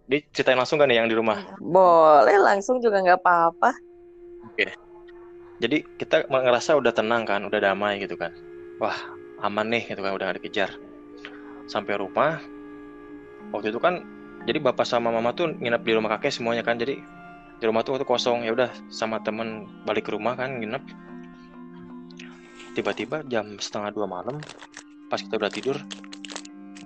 Dia 0.05 0.20
ceritain 0.37 0.59
langsung 0.61 0.77
kan 0.77 0.90
yang 0.92 1.09
di 1.09 1.16
rumah? 1.16 1.40
Boleh 1.62 2.37
langsung 2.37 2.83
juga 2.83 3.01
nggak 3.01 3.20
apa-apa. 3.25 3.70
Oke. 4.53 4.68
Jadi 5.62 5.87
kita 5.97 6.29
ngerasa 6.29 6.77
udah 6.77 6.92
tenang 6.92 7.25
kan 7.25 7.47
udah 7.47 7.61
damai 7.62 8.03
gitu 8.03 8.18
kan. 8.18 8.35
Wah 8.83 8.97
aman 9.40 9.70
nih 9.70 9.88
gitu 9.88 10.03
kan 10.05 10.12
udah 10.12 10.35
gak 10.35 10.38
dikejar. 10.42 10.70
Sampai 11.70 11.97
rumah 11.97 12.42
waktu 13.55 13.73
itu 13.73 13.81
kan 13.81 14.05
jadi 14.44 14.61
bapak 14.61 14.85
sama 14.85 15.09
mama 15.09 15.33
tuh 15.33 15.57
nginep 15.57 15.83
di 15.87 15.92
rumah 15.97 16.18
kakek 16.18 16.37
semuanya 16.37 16.61
kan. 16.61 16.77
Jadi 16.77 17.01
di 17.64 17.72
rumah 17.72 17.81
tuh 17.81 17.96
waktu 17.96 18.05
kosong 18.05 18.44
ya 18.44 18.53
udah 18.53 18.68
sama 18.92 19.24
temen 19.24 19.64
balik 19.88 20.05
ke 20.05 20.12
rumah 20.12 20.37
kan 20.37 20.61
nginep. 20.61 20.85
Tiba-tiba 22.77 23.24
jam 23.24 23.57
setengah 23.57 23.88
dua 23.88 24.05
malam 24.05 24.37
pas 25.09 25.16
kita 25.16 25.40
udah 25.40 25.48
tidur 25.48 25.81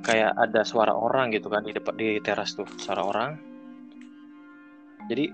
kayak 0.07 0.38
ada 0.38 0.62
suara 0.62 0.95
orang 0.95 1.35
gitu 1.35 1.51
kan 1.51 1.67
di 1.67 1.75
depan 1.75 1.99
di 1.99 2.23
teras 2.23 2.55
tuh 2.55 2.71
suara 2.79 3.03
orang. 3.03 3.35
Jadi 5.11 5.27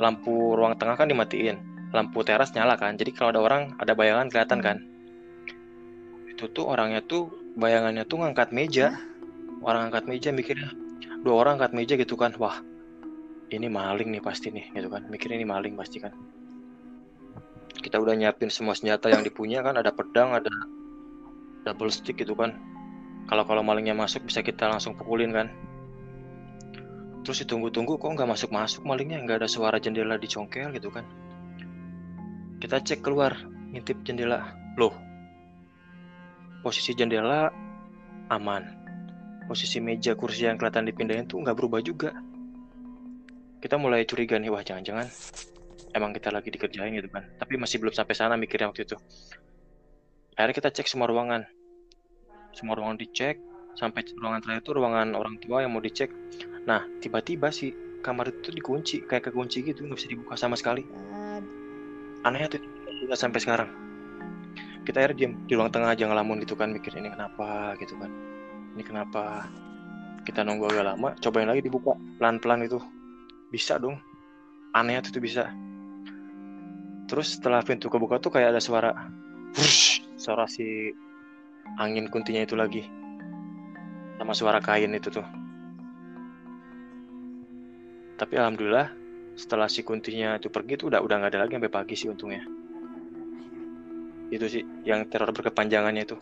lampu 0.00 0.56
ruang 0.56 0.80
tengah 0.80 0.96
kan 0.96 1.12
dimatiin 1.12 1.92
lampu 1.92 2.24
teras 2.24 2.56
nyala 2.56 2.80
kan 2.80 2.96
jadi 2.96 3.12
kalau 3.12 3.36
ada 3.36 3.44
orang 3.44 3.76
ada 3.76 3.92
bayangan 3.92 4.32
kelihatan 4.32 4.64
kan. 4.64 4.76
Itu 6.32 6.48
tuh 6.48 6.72
orangnya 6.72 7.04
tuh 7.04 7.28
bayangannya 7.52 8.08
tuh 8.08 8.24
ngangkat 8.24 8.48
meja. 8.56 8.96
Orang 9.60 9.92
angkat 9.92 10.08
meja 10.08 10.32
mikirnya 10.32 10.72
dua 11.20 11.44
orang 11.44 11.60
angkat 11.60 11.76
meja 11.76 12.00
gitu 12.00 12.16
kan 12.16 12.32
wah 12.40 12.64
ini 13.56 13.68
maling 13.70 14.10
nih 14.10 14.22
pasti 14.22 14.50
nih 14.50 14.74
gitu 14.74 14.88
kan. 14.90 15.06
Mikirnya 15.06 15.38
ini 15.40 15.48
maling 15.48 15.74
pasti 15.78 16.02
kan. 16.02 16.12
Kita 17.74 18.00
udah 18.00 18.16
nyiapin 18.16 18.48
semua 18.48 18.72
senjata 18.72 19.12
yang 19.12 19.20
dipunya 19.20 19.60
kan 19.60 19.76
ada 19.76 19.92
pedang 19.92 20.32
ada 20.34 20.50
double 21.64 21.90
stick 21.90 22.18
gitu 22.18 22.34
kan. 22.34 22.56
Kalau 23.24 23.44
kalau 23.48 23.64
malingnya 23.64 23.96
masuk 23.96 24.28
bisa 24.28 24.44
kita 24.44 24.68
langsung 24.68 24.98
pukulin 24.98 25.32
kan. 25.32 25.48
Terus 27.24 27.40
ditunggu-tunggu 27.44 27.96
kok 27.96 28.10
nggak 28.12 28.28
masuk 28.28 28.50
masuk 28.52 28.82
malingnya 28.84 29.24
nggak 29.24 29.44
ada 29.44 29.48
suara 29.48 29.80
jendela 29.80 30.20
dicongkel 30.20 30.74
gitu 30.76 30.92
kan. 30.92 31.08
Kita 32.60 32.80
cek 32.80 33.00
keluar 33.00 33.32
ngintip 33.72 34.04
jendela. 34.04 34.44
Loh 34.76 34.92
posisi 36.64 36.96
jendela 36.96 37.52
aman. 38.32 38.64
Posisi 39.44 39.76
meja 39.84 40.16
kursi 40.16 40.48
yang 40.48 40.56
kelihatan 40.56 40.88
dipindahin 40.88 41.28
tuh 41.28 41.44
nggak 41.44 41.52
berubah 41.52 41.84
juga 41.84 42.16
kita 43.64 43.80
mulai 43.80 44.04
curiga 44.04 44.36
nih 44.36 44.52
wah 44.52 44.60
jangan-jangan 44.60 45.08
emang 45.96 46.12
kita 46.12 46.28
lagi 46.28 46.52
dikerjain 46.52 46.92
gitu 47.00 47.08
kan. 47.08 47.24
Tapi 47.40 47.56
masih 47.56 47.80
belum 47.80 47.96
sampai 47.96 48.12
sana 48.12 48.36
mikirnya 48.36 48.68
waktu 48.68 48.84
itu. 48.84 49.00
Akhirnya 50.36 50.54
kita 50.60 50.68
cek 50.68 50.84
semua 50.84 51.08
ruangan. 51.08 51.48
Semua 52.52 52.76
ruangan 52.76 53.00
dicek 53.00 53.40
sampai 53.74 54.06
ruangan 54.20 54.44
terakhir 54.44 54.62
itu 54.68 54.72
ruangan 54.76 55.08
orang 55.16 55.40
tua 55.40 55.64
yang 55.64 55.72
mau 55.72 55.80
dicek. 55.80 56.12
Nah 56.68 56.84
tiba-tiba 57.00 57.48
sih 57.48 57.72
kamar 58.04 58.36
itu 58.36 58.52
dikunci 58.52 59.08
kayak 59.08 59.32
kekunci 59.32 59.64
gitu 59.64 59.88
nggak 59.88 59.96
bisa 59.96 60.12
dibuka 60.12 60.36
sama 60.36 60.60
sekali. 60.60 60.84
Anehnya 62.20 62.52
tuh 62.52 62.60
nggak 63.08 63.16
sampai 63.16 63.40
sekarang. 63.40 63.70
Kita 64.84 65.00
akhirnya 65.00 65.16
diam 65.16 65.32
di 65.48 65.56
ruang 65.56 65.72
tengah 65.72 65.96
aja 65.96 66.04
ngelamun 66.04 66.44
gitu 66.44 66.52
kan 66.52 66.68
mikir 66.68 66.92
ini 67.00 67.08
kenapa? 67.08 67.72
gitu 67.80 67.96
kan. 67.96 68.12
Ini 68.76 68.82
kenapa? 68.84 69.48
Kita 70.28 70.44
nunggu 70.44 70.68
agak 70.68 70.84
lama 70.84 71.16
cobain 71.16 71.48
lagi 71.48 71.64
dibuka 71.64 71.96
pelan-pelan 72.20 72.68
itu 72.68 72.76
bisa 73.54 73.78
dong. 73.78 73.94
Aneh 74.74 74.98
tuh, 74.98 75.14
tuh 75.14 75.22
bisa. 75.22 75.54
Terus 77.06 77.38
setelah 77.38 77.62
pintu 77.62 77.86
kebuka 77.86 78.18
tuh 78.18 78.34
kayak 78.34 78.58
ada 78.58 78.58
suara 78.58 78.90
Wush, 79.54 80.02
suara 80.18 80.50
si 80.50 80.90
angin 81.78 82.10
kuntinya 82.10 82.42
itu 82.42 82.58
lagi. 82.58 82.82
Sama 84.18 84.34
suara 84.34 84.58
kain 84.58 84.90
itu 84.90 85.14
tuh. 85.14 85.26
Tapi 88.18 88.34
alhamdulillah 88.34 88.90
setelah 89.38 89.70
si 89.70 89.86
kuntinya 89.86 90.38
itu 90.38 90.50
pergi 90.50 90.78
tuh 90.78 90.90
udah 90.90 91.02
udah 91.02 91.16
nggak 91.22 91.32
ada 91.34 91.40
lagi 91.46 91.54
sampai 91.54 91.70
pagi 91.70 91.94
sih 91.94 92.10
untungnya. 92.10 92.42
Itu 94.34 94.50
sih 94.50 94.66
yang 94.82 95.06
teror 95.06 95.30
berkepanjangannya 95.30 96.02
itu. 96.02 96.18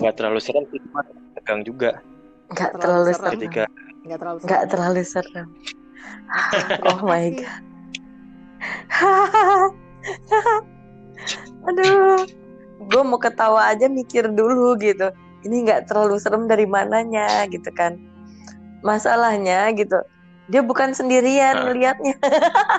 Nggak 0.00 0.14
terlalu 0.16 0.40
serem 0.40 0.64
sih 0.72 0.80
cuma 0.88 1.04
tegang 1.36 1.60
juga. 1.64 2.00
Nggak 2.48 2.70
terlalu 2.80 3.12
serem. 3.12 3.32
Ketika 3.36 3.64
nggak 4.04 4.18
terlalu 4.20 4.38
serem. 4.40 4.48
Nggak 4.48 4.64
terlalu 4.70 5.02
serem. 5.04 5.48
oh 6.88 7.00
my 7.04 7.26
god. 7.32 7.62
Aduh, 11.68 12.28
gue 12.84 13.02
mau 13.04 13.16
ketawa 13.20 13.72
aja 13.72 13.88
mikir 13.88 14.28
dulu 14.28 14.76
gitu. 14.80 15.08
Ini 15.44 15.56
nggak 15.68 15.88
terlalu 15.92 16.20
serem 16.20 16.48
dari 16.48 16.64
mananya 16.68 17.48
gitu 17.48 17.68
kan. 17.72 17.96
Masalahnya 18.84 19.72
gitu, 19.72 19.96
dia 20.52 20.60
bukan 20.60 20.92
sendirian 20.92 21.64
nah. 21.64 21.72
melihatnya. 21.72 22.16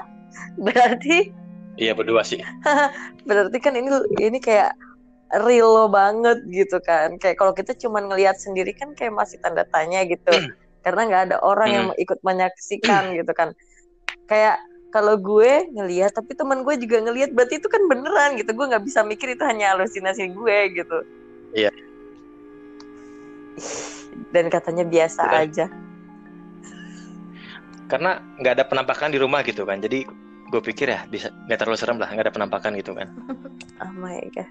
Berarti 0.66 1.34
Iya 1.76 1.92
berdua 1.92 2.24
sih. 2.24 2.40
Berarti 3.28 3.58
kan 3.60 3.76
ini 3.76 3.92
ini 4.24 4.40
kayak 4.40 4.72
real 5.44 5.92
banget 5.92 6.40
gitu 6.48 6.80
kan. 6.80 7.20
Kayak 7.20 7.36
kalau 7.36 7.52
kita 7.52 7.76
cuma 7.76 8.00
ngelihat 8.00 8.40
sendiri 8.40 8.72
kan 8.72 8.96
kayak 8.96 9.12
masih 9.12 9.38
tanda 9.44 9.68
tanya 9.68 10.08
gitu 10.08 10.32
karena 10.86 11.02
nggak 11.10 11.22
ada 11.34 11.38
orang 11.42 11.70
hmm. 11.70 11.76
yang 11.76 11.88
ikut 11.98 12.20
menyaksikan 12.22 13.04
gitu 13.18 13.34
kan 13.34 13.58
kayak 14.30 14.62
kalau 14.94 15.18
gue 15.18 15.66
ngelihat 15.74 16.14
tapi 16.14 16.38
teman 16.38 16.62
gue 16.62 16.78
juga 16.78 17.02
ngelihat 17.04 17.34
berarti 17.34 17.58
itu 17.58 17.68
kan 17.68 17.82
beneran 17.90 18.38
gitu 18.38 18.54
gue 18.54 18.66
nggak 18.70 18.86
bisa 18.86 19.02
mikir 19.02 19.34
itu 19.34 19.44
hanya 19.44 19.74
halusinasi 19.74 20.30
gue 20.30 20.58
gitu 20.78 20.98
iya 21.58 21.74
dan 24.30 24.48
katanya 24.54 24.86
biasa 24.86 25.26
Betul. 25.26 25.42
aja 25.42 25.66
karena 27.90 28.22
nggak 28.40 28.54
ada 28.62 28.66
penampakan 28.70 29.10
di 29.10 29.20
rumah 29.20 29.42
gitu 29.42 29.66
kan 29.66 29.82
jadi 29.82 30.06
gue 30.54 30.62
pikir 30.62 30.94
ya 30.94 31.04
bisa 31.10 31.34
nggak 31.50 31.60
terlalu 31.60 31.78
serem 31.82 31.98
lah 31.98 32.08
nggak 32.08 32.30
ada 32.30 32.34
penampakan 32.34 32.78
gitu 32.78 32.94
kan 32.94 33.10
oh 33.84 33.94
my 33.98 34.22
god 34.32 34.48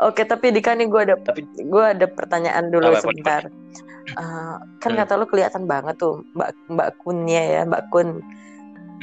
Oke, 0.00 0.24
tapi 0.24 0.48
Dika 0.48 0.72
nih 0.72 0.88
gue 0.88 1.12
ada 1.12 1.16
tapi, 1.20 1.44
gue 1.44 1.84
ada 1.84 2.08
pertanyaan 2.08 2.72
dulu 2.72 2.88
apa, 2.88 3.04
sebentar. 3.04 3.44
Apa, 3.44 3.52
apa. 3.52 3.89
Uh, 4.16 4.56
kan 4.82 4.94
hmm. 4.94 5.00
kata 5.04 5.12
lu 5.20 5.26
kelihatan 5.28 5.64
banget 5.68 5.98
tuh 6.00 6.26
Mbak 6.34 6.50
Mbak 6.72 6.90
Kunnya 7.02 7.42
ya, 7.42 7.62
Mbak 7.66 7.82
Kun. 7.92 8.22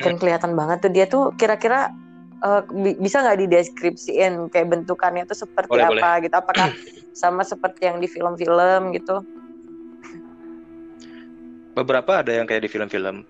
Kan 0.01 0.13
hmm. 0.15 0.21
kelihatan 0.21 0.51
banget 0.53 0.77
tuh 0.83 0.91
dia 0.91 1.05
tuh 1.07 1.31
kira-kira 1.35 1.91
uh, 2.43 2.61
bisa 2.97 3.23
nggak 3.23 3.39
dideskripsiin 3.47 4.49
kayak 4.53 4.67
bentukannya 4.69 5.25
tuh 5.25 5.37
seperti 5.37 5.73
boleh, 5.73 5.87
apa 5.87 6.09
boleh. 6.17 6.23
gitu? 6.27 6.35
Apakah 6.35 6.67
sama 7.21 7.41
seperti 7.45 7.89
yang 7.89 7.97
di 8.03 8.07
film-film 8.09 8.93
gitu? 8.93 9.23
Beberapa 11.77 12.25
ada 12.25 12.33
yang 12.33 12.49
kayak 12.49 12.65
di 12.65 12.69
film-film. 12.69 13.21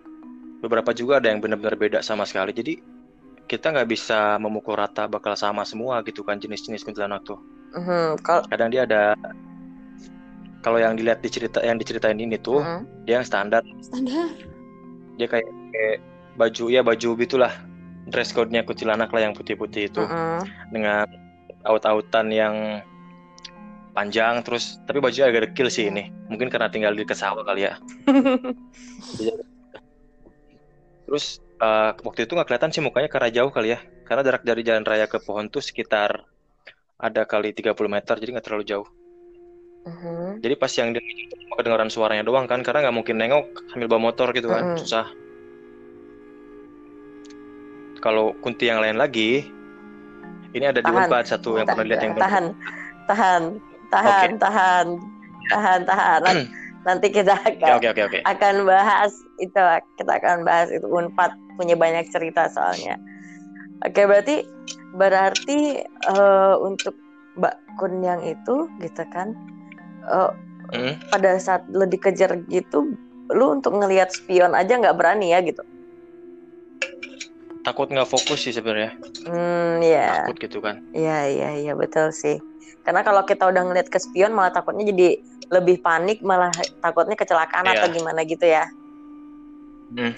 Beberapa 0.64 0.96
juga 0.96 1.20
ada 1.22 1.30
yang 1.30 1.44
benar-benar 1.44 1.76
beda 1.78 2.00
sama 2.02 2.24
sekali. 2.24 2.56
Jadi 2.56 2.80
kita 3.48 3.72
nggak 3.72 3.88
bisa 3.88 4.36
memukul 4.40 4.76
rata 4.76 5.08
bakal 5.08 5.36
sama 5.40 5.64
semua 5.64 6.04
gitu 6.04 6.24
kan 6.24 6.40
jenis-jenis 6.40 6.84
kuntilanak 6.84 7.24
tuh. 7.24 7.40
Mm-hmm. 7.76 8.24
Kadang 8.52 8.70
dia 8.72 8.84
ada 8.84 9.16
kalau 10.68 10.84
yang 10.84 11.00
dilihat 11.00 11.24
di 11.24 11.32
cerita 11.32 11.64
yang 11.64 11.80
diceritain 11.80 12.20
ini 12.20 12.36
tuh 12.36 12.60
uh-huh. 12.60 12.84
dia 13.08 13.24
yang 13.24 13.28
standar. 13.28 13.64
Standar. 13.80 14.36
Dia 15.16 15.32
kayak, 15.32 15.48
kayak 15.48 15.98
baju 16.36 16.66
ya 16.68 16.84
baju 16.84 17.10
gitulah 17.24 17.56
dress 18.12 18.36
code-nya 18.36 18.68
kuntilanak 18.68 19.08
lah 19.16 19.32
yang 19.32 19.32
putih-putih 19.32 19.88
itu. 19.88 20.04
Uh-huh. 20.04 20.44
dengan 20.76 21.08
aut-autan 21.64 22.28
yang 22.36 22.84
panjang 23.96 24.44
terus 24.44 24.84
tapi 24.84 25.00
bajunya 25.00 25.32
agak 25.32 25.56
dekil 25.56 25.72
sih 25.72 25.88
ini. 25.88 26.12
Mungkin 26.28 26.52
karena 26.52 26.68
tinggal 26.68 26.92
di 26.92 27.08
kesawah 27.08 27.48
kali 27.48 27.72
ya. 27.72 27.80
Terus 31.08 31.40
uh, 31.64 31.96
waktu 32.04 32.28
itu 32.28 32.36
nggak 32.36 32.52
kelihatan 32.52 32.76
sih 32.76 32.84
mukanya 32.84 33.08
karena 33.08 33.32
jauh 33.32 33.48
kali 33.56 33.72
ya. 33.72 33.80
Karena 34.04 34.28
jarak 34.28 34.44
dari 34.44 34.68
jalan 34.68 34.84
raya 34.84 35.08
ke 35.08 35.24
pohon 35.24 35.48
tuh 35.48 35.64
sekitar 35.64 36.28
ada 36.98 37.24
kali 37.24 37.54
30 37.56 37.78
meter 37.88 38.16
jadi 38.18 38.30
nggak 38.36 38.46
terlalu 38.46 38.66
jauh 38.66 38.88
uh-huh. 39.88 40.44
jadi 40.44 40.56
pas 40.60 40.72
yang 40.76 40.92
dia 40.92 41.02
kedengaran 41.58 41.90
suaranya 41.90 42.22
doang 42.22 42.46
kan 42.46 42.62
karena 42.62 42.88
nggak 42.88 42.96
mungkin 42.96 43.16
nengok 43.18 43.48
sambil 43.74 43.88
bawa 43.90 44.12
motor 44.12 44.30
gitu 44.36 44.52
kan 44.52 44.76
uh-huh. 44.76 44.80
susah. 44.84 45.08
Kalau 47.98 48.38
kunti 48.46 48.70
yang 48.70 48.78
lain 48.78 49.02
lagi 49.02 49.50
ini 50.54 50.66
ada 50.70 50.80
tahan. 50.80 50.94
di 50.94 51.00
Unpad 51.10 51.26
satu 51.26 51.50
yang 51.58 51.68
pernah 51.68 51.86
lihat 51.86 52.02
yang 52.06 52.16
tahan. 52.16 52.46
Tahan. 53.10 53.44
Tahan 53.90 54.30
okay. 54.30 54.40
tahan. 54.40 54.86
Tahan 55.50 55.80
tahan. 55.88 56.22
Nanti 56.86 57.08
kita 57.18 57.34
akan 57.36 57.78
okay, 57.82 57.90
okay, 57.92 58.04
okay, 58.06 58.22
akan 58.24 58.64
bahas 58.70 59.12
itu 59.42 59.62
kita 59.98 60.12
akan 60.22 60.46
bahas 60.46 60.70
itu. 60.70 60.86
Unpad 60.86 61.34
punya 61.58 61.74
banyak 61.74 62.06
cerita 62.14 62.48
soalnya. 62.54 63.02
Oke 63.86 64.06
berarti 64.06 64.46
berarti 64.94 65.82
uh, 66.10 66.58
untuk 66.62 66.94
Mbak 67.38 67.56
Kun 67.78 68.02
yang 68.02 68.22
itu 68.26 68.66
gitu 68.82 69.04
kan 69.14 69.38
uh, 70.08 70.32
hmm? 70.74 70.94
pada 71.12 71.38
saat 71.40 71.64
lo 71.72 71.86
dikejar 71.88 72.40
gitu 72.48 72.96
lu 73.32 73.46
untuk 73.52 73.76
ngelihat 73.76 74.12
spion 74.12 74.56
aja 74.56 74.80
nggak 74.80 74.96
berani 74.96 75.36
ya 75.36 75.44
gitu 75.44 75.64
takut 77.68 77.92
nggak 77.92 78.08
fokus 78.08 78.48
sih 78.48 78.56
sebenarnya 78.56 78.96
hmm 79.28 79.84
ya 79.84 80.24
takut 80.24 80.40
gitu 80.40 80.64
kan 80.64 80.80
iya 80.96 81.28
iya 81.28 81.50
iya 81.60 81.74
betul 81.76 82.16
sih 82.16 82.40
karena 82.88 83.04
kalau 83.04 83.28
kita 83.28 83.44
udah 83.44 83.68
ngeliat 83.68 83.92
ke 83.92 84.00
spion 84.00 84.32
malah 84.32 84.56
takutnya 84.56 84.88
jadi 84.88 85.20
lebih 85.52 85.84
panik 85.84 86.24
malah 86.24 86.52
takutnya 86.80 87.20
kecelakaan 87.20 87.68
yeah. 87.68 87.76
atau 87.76 87.88
gimana 87.92 88.24
gitu 88.24 88.48
ya 88.48 88.64
hmm. 90.00 90.14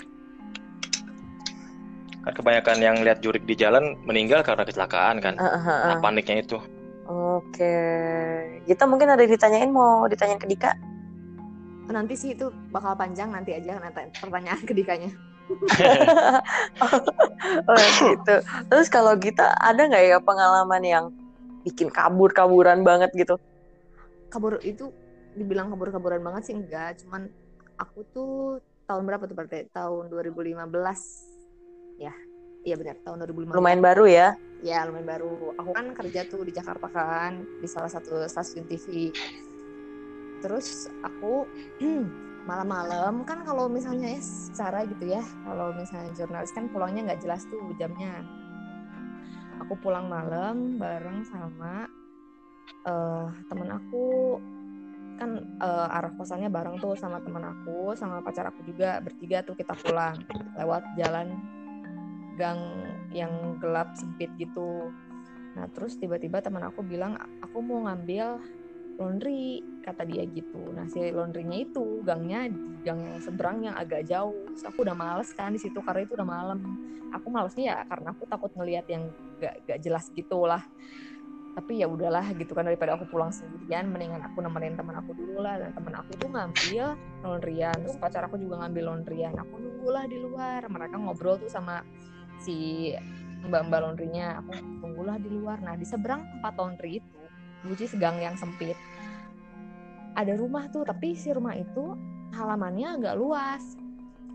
kan 2.30 2.34
kebanyakan 2.38 2.78
yang 2.78 2.96
lihat 3.02 3.26
jurik 3.26 3.42
di 3.50 3.58
jalan 3.58 3.98
meninggal 4.06 4.46
karena 4.46 4.62
kecelakaan 4.62 5.18
kan 5.18 5.34
uh, 5.42 5.50
uh, 5.50 5.58
uh. 5.58 5.90
Nah, 5.90 5.98
paniknya 5.98 6.46
itu 6.46 6.62
oke. 7.10 7.76
Kita 8.70 8.84
mungkin 8.86 9.10
ada 9.10 9.26
ditanyain 9.26 9.74
mau 9.74 10.06
ditanyain 10.06 10.38
ke 10.38 10.46
Dika? 10.46 10.72
Nanti 11.90 12.14
sih 12.14 12.38
itu 12.38 12.54
bakal 12.70 12.94
panjang 12.94 13.34
nanti 13.34 13.58
aja 13.58 13.82
nanti 13.82 14.14
pertanyaan 14.22 14.62
ke 14.62 14.74
Dikanya. 14.78 15.10
Oh 17.66 17.74
gitu. 17.74 18.36
Terus 18.70 18.88
kalau 18.94 19.18
kita 19.18 19.58
ada 19.58 19.82
nggak 19.90 20.06
ya 20.06 20.18
pengalaman 20.22 20.84
yang 20.86 21.06
bikin 21.66 21.90
kabur-kaburan 21.90 22.86
banget 22.86 23.10
gitu? 23.18 23.42
Kabur 24.30 24.62
itu 24.62 24.94
dibilang 25.34 25.74
kabur-kaburan 25.74 26.22
banget 26.22 26.54
sih 26.54 26.54
enggak. 26.54 27.02
Cuman 27.02 27.26
aku 27.82 28.06
tuh 28.14 28.62
tahun 28.86 29.10
berapa 29.10 29.26
tuh 29.26 29.34
berarti? 29.34 29.66
Tahun 29.74 30.14
2015 30.14 30.62
ya 31.98 32.14
iya 32.70 32.78
benar 32.78 33.02
tahun 33.02 33.26
2015 33.26 33.58
lumayan 33.58 33.82
baru 33.82 34.06
ya? 34.06 34.28
Ya 34.62 34.86
lumayan 34.86 35.08
baru. 35.10 35.58
Aku 35.58 35.72
kan 35.74 35.98
kerja 35.98 36.22
tuh 36.30 36.46
di 36.46 36.54
Jakarta 36.54 36.86
kan 36.86 37.42
di 37.58 37.66
salah 37.66 37.90
satu 37.90 38.22
stasiun 38.30 38.70
TV 38.70 39.10
terus 40.40 40.88
aku 41.04 41.44
malam-malam 42.50 43.28
kan 43.28 43.44
kalau 43.44 43.68
misalnya 43.68 44.16
ya 44.16 44.22
secara 44.24 44.88
gitu 44.88 45.12
ya 45.12 45.20
kalau 45.44 45.76
misalnya 45.76 46.16
jurnalis 46.16 46.56
kan 46.56 46.72
pulangnya 46.72 47.12
nggak 47.12 47.22
jelas 47.26 47.44
tuh 47.50 47.74
jamnya. 47.82 48.22
Aku 49.68 49.76
pulang 49.84 50.08
malam 50.08 50.80
bareng 50.80 51.26
sama 51.28 51.90
uh, 52.86 53.28
temen 53.50 53.70
aku. 53.74 54.40
Kan 55.20 55.60
uh, 55.60 55.92
arah 55.92 56.16
kosannya 56.16 56.48
bareng 56.48 56.80
tuh 56.80 56.96
sama 56.96 57.20
temen 57.20 57.44
aku 57.44 57.92
sama 57.92 58.24
pacar 58.24 58.48
aku 58.48 58.64
juga 58.64 59.04
bertiga 59.04 59.44
tuh 59.44 59.52
kita 59.52 59.76
pulang 59.76 60.16
lewat 60.56 60.96
jalan 60.96 61.36
gang 62.40 62.60
yang 63.12 63.60
gelap 63.60 63.92
sempit 64.00 64.32
gitu. 64.40 64.88
Nah 65.60 65.68
terus 65.76 66.00
tiba-tiba 66.00 66.40
teman 66.40 66.64
aku 66.64 66.80
bilang 66.80 67.20
aku 67.44 67.60
mau 67.60 67.84
ngambil 67.92 68.40
laundry 68.96 69.60
kata 69.84 70.08
dia 70.08 70.24
gitu. 70.24 70.72
Nah 70.72 70.88
si 70.88 71.12
laundrynya 71.12 71.68
itu 71.68 72.00
gangnya 72.08 72.48
gang 72.80 73.00
yang 73.04 73.20
seberang 73.20 73.68
yang 73.68 73.76
agak 73.76 74.08
jauh. 74.08 74.48
Terus 74.56 74.64
aku 74.64 74.88
udah 74.88 74.96
males 74.96 75.36
kan 75.36 75.52
di 75.52 75.60
situ 75.60 75.84
karena 75.84 76.08
itu 76.08 76.16
udah 76.16 76.28
malam. 76.28 76.60
Aku 77.12 77.28
malesnya 77.28 77.64
ya 77.76 77.78
karena 77.84 78.16
aku 78.16 78.24
takut 78.30 78.52
ngelihat 78.56 78.86
yang 78.88 79.12
gak, 79.44 79.60
gak 79.68 79.80
jelas 79.84 80.08
gitu 80.16 80.48
lah 80.48 80.64
tapi 81.60 81.84
ya 81.84 81.92
udahlah 81.92 82.24
gitu 82.40 82.56
kan 82.56 82.64
daripada 82.64 82.96
aku 82.96 83.04
pulang 83.12 83.36
sendirian 83.36 83.92
mendingan 83.92 84.24
aku 84.24 84.40
nemenin 84.40 84.80
teman 84.80 84.96
aku 84.96 85.12
dulu 85.12 85.44
lah. 85.44 85.60
Dan 85.60 85.76
teman 85.76 85.92
aku 85.98 86.12
tuh 86.16 86.30
ngambil 86.32 86.96
laundryan 87.26 87.76
terus 87.84 88.00
pacar 88.00 88.24
aku 88.32 88.40
juga 88.40 88.64
ngambil 88.64 88.84
laundryan. 88.88 89.36
Aku 89.36 89.60
nunggulah 89.60 90.08
di 90.08 90.18
luar. 90.24 90.64
Mereka 90.72 90.96
ngobrol 90.96 91.36
tuh 91.36 91.52
sama 91.52 91.84
si 92.40 92.92
mbak-mbak 93.48 93.80
laundrynya 93.80 94.44
aku 94.44 94.52
tunggulah 94.84 95.16
di 95.20 95.30
luar. 95.32 95.60
Nah 95.64 95.76
di 95.76 95.86
seberang 95.88 96.28
tempat 96.38 96.54
laundry 96.60 97.00
itu 97.00 97.20
which 97.68 97.84
segang 97.84 98.20
yang 98.24 98.40
sempit 98.40 98.80
ada 100.20 100.36
rumah 100.36 100.68
tuh 100.68 100.84
tapi 100.84 101.16
si 101.16 101.32
rumah 101.32 101.56
itu 101.56 101.96
halamannya 102.36 103.00
agak 103.00 103.16
luas. 103.16 103.64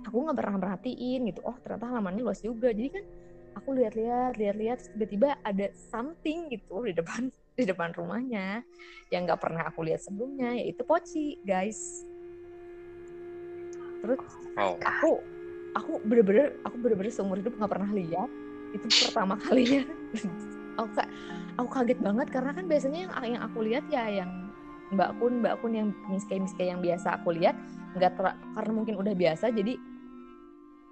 Aku 0.09 0.24
nggak 0.24 0.36
pernah 0.36 0.61
perhatiin 0.61 1.28
gitu 1.32 1.40
oh 1.44 1.57
ternyata 1.61 1.92
halamannya 1.92 2.22
luas 2.24 2.40
juga. 2.40 2.72
Jadi 2.72 2.88
kan 2.88 3.05
aku 3.61 3.76
lihat-lihat 3.76 4.40
lihat-lihat 4.40 4.78
tiba-tiba 4.96 5.36
ada 5.44 5.68
something 5.92 6.48
gitu 6.52 6.84
di 6.84 6.92
depan 6.96 7.28
di 7.59 7.64
depan 7.68 7.92
rumahnya 7.94 8.64
yang 9.12 9.28
nggak 9.28 9.40
pernah 9.40 9.68
aku 9.68 9.84
lihat 9.84 10.00
sebelumnya 10.00 10.57
yaitu 10.57 10.82
poci 10.84 11.40
guys. 11.44 12.05
Terus 14.05 14.20
oh. 14.61 14.76
aku 14.84 15.20
aku 15.74 16.00
bener-bener 16.06 16.54
aku 16.62 16.76
bener-bener 16.78 17.12
seumur 17.12 17.38
hidup 17.38 17.54
nggak 17.58 17.70
pernah 17.70 17.90
lihat 17.90 18.30
itu 18.74 18.86
pertama 19.06 19.38
kalinya. 19.38 19.86
Aku 20.74 20.90
aku 21.54 21.68
kaget 21.70 22.02
banget 22.02 22.26
karena 22.34 22.50
kan 22.50 22.66
biasanya 22.66 23.06
yang 23.06 23.38
yang 23.38 23.42
aku 23.46 23.62
lihat 23.62 23.86
ya 23.86 24.10
yang 24.10 24.50
Mbak 24.90 25.22
Kun 25.22 25.38
Mbak 25.38 25.54
Kun 25.62 25.70
yang 25.70 25.88
miske 26.10 26.66
yang 26.66 26.82
biasa 26.82 27.22
aku 27.22 27.30
lihat 27.30 27.54
nggak 27.94 28.18
karena 28.58 28.72
mungkin 28.74 28.98
udah 28.98 29.14
biasa 29.14 29.54
jadi 29.54 29.78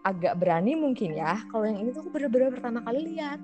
agak 0.07 0.39
berani 0.39 0.79
mungkin 0.79 1.19
ya. 1.19 1.43
Kalau 1.51 1.67
yang 1.67 1.83
ini 1.83 1.91
tuh 1.91 2.07
aku 2.07 2.15
bener-bener 2.15 2.55
pertama 2.55 2.79
kali 2.87 3.11
lihat. 3.11 3.43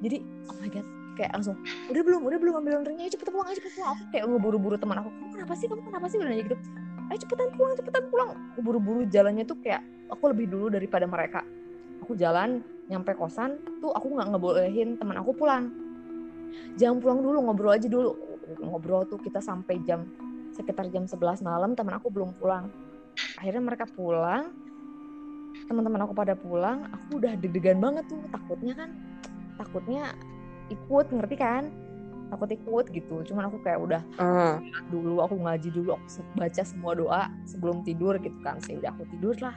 Jadi 0.00 0.24
oh 0.48 0.56
my 0.56 0.72
god 0.72 0.86
kayak 1.20 1.30
langsung 1.36 1.56
udah 1.92 2.02
belum 2.02 2.20
udah 2.32 2.38
belum 2.40 2.54
ambil 2.64 2.72
laundrynya 2.80 3.12
cepet 3.12 3.28
pulang 3.28 3.48
aja 3.52 3.60
cepet 3.60 3.72
pulang. 3.76 3.92
Aku 3.92 4.02
kayak 4.08 4.24
ngeburu-buru 4.24 4.76
teman 4.80 5.04
aku 5.04 5.12
kamu 5.12 5.30
kenapa 5.36 5.52
sih 5.52 5.66
kamu 5.68 5.82
kenapa 5.84 6.06
sih? 6.08 6.16
Nanya 6.16 6.44
gitu 6.48 6.56
ayo 7.10 7.18
cepetan 7.20 7.50
pulang 7.54 7.72
cepetan 7.76 8.04
pulang. 8.08 8.30
Buru-buru 8.60 9.02
jalannya 9.08 9.44
tuh 9.44 9.58
kayak 9.60 9.82
aku 10.08 10.32
lebih 10.32 10.48
dulu 10.48 10.72
daripada 10.72 11.04
mereka. 11.04 11.44
Aku 12.04 12.16
jalan 12.16 12.60
nyampe 12.88 13.16
kosan 13.16 13.56
tuh 13.80 13.92
aku 13.92 14.12
nggak 14.12 14.28
ngebolehin 14.34 14.96
teman 15.00 15.16
aku 15.20 15.32
pulang. 15.32 15.72
Jangan 16.78 17.00
pulang 17.02 17.18
dulu 17.24 17.38
ngobrol 17.44 17.74
aja 17.74 17.88
dulu. 17.88 18.12
Ngobrol 18.60 19.08
tuh 19.08 19.18
kita 19.20 19.40
sampai 19.40 19.80
jam 19.82 20.04
sekitar 20.54 20.86
jam 20.92 21.08
11 21.08 21.42
malam 21.42 21.72
teman 21.72 21.96
aku 21.96 22.12
belum 22.12 22.36
pulang. 22.36 22.68
Akhirnya 23.40 23.62
mereka 23.62 23.88
pulang 23.88 24.52
teman-teman 25.64 26.04
aku 26.04 26.12
pada 26.12 26.34
pulang 26.36 26.90
aku 26.92 27.22
udah 27.22 27.32
deg-degan 27.40 27.80
banget 27.80 28.04
tuh 28.10 28.20
takutnya 28.28 28.74
kan 28.76 28.90
takutnya 29.56 30.12
ikut 30.68 31.06
ngerti 31.08 31.36
kan 31.38 31.70
takut 32.34 32.50
ikut 32.50 32.86
gitu. 32.90 33.14
Cuman 33.30 33.46
aku 33.46 33.62
kayak 33.62 33.78
udah 33.78 34.02
uh. 34.18 34.58
dulu 34.90 35.22
aku 35.22 35.38
ngaji 35.38 35.70
dulu 35.70 35.94
aku 35.94 36.06
baca 36.34 36.62
semua 36.66 36.92
doa 36.98 37.22
sebelum 37.46 37.86
tidur 37.86 38.18
gitu 38.18 38.34
kan. 38.42 38.58
Sih 38.58 38.74
udah 38.74 38.90
aku 38.90 39.06
tidur 39.14 39.38
lah. 39.38 39.54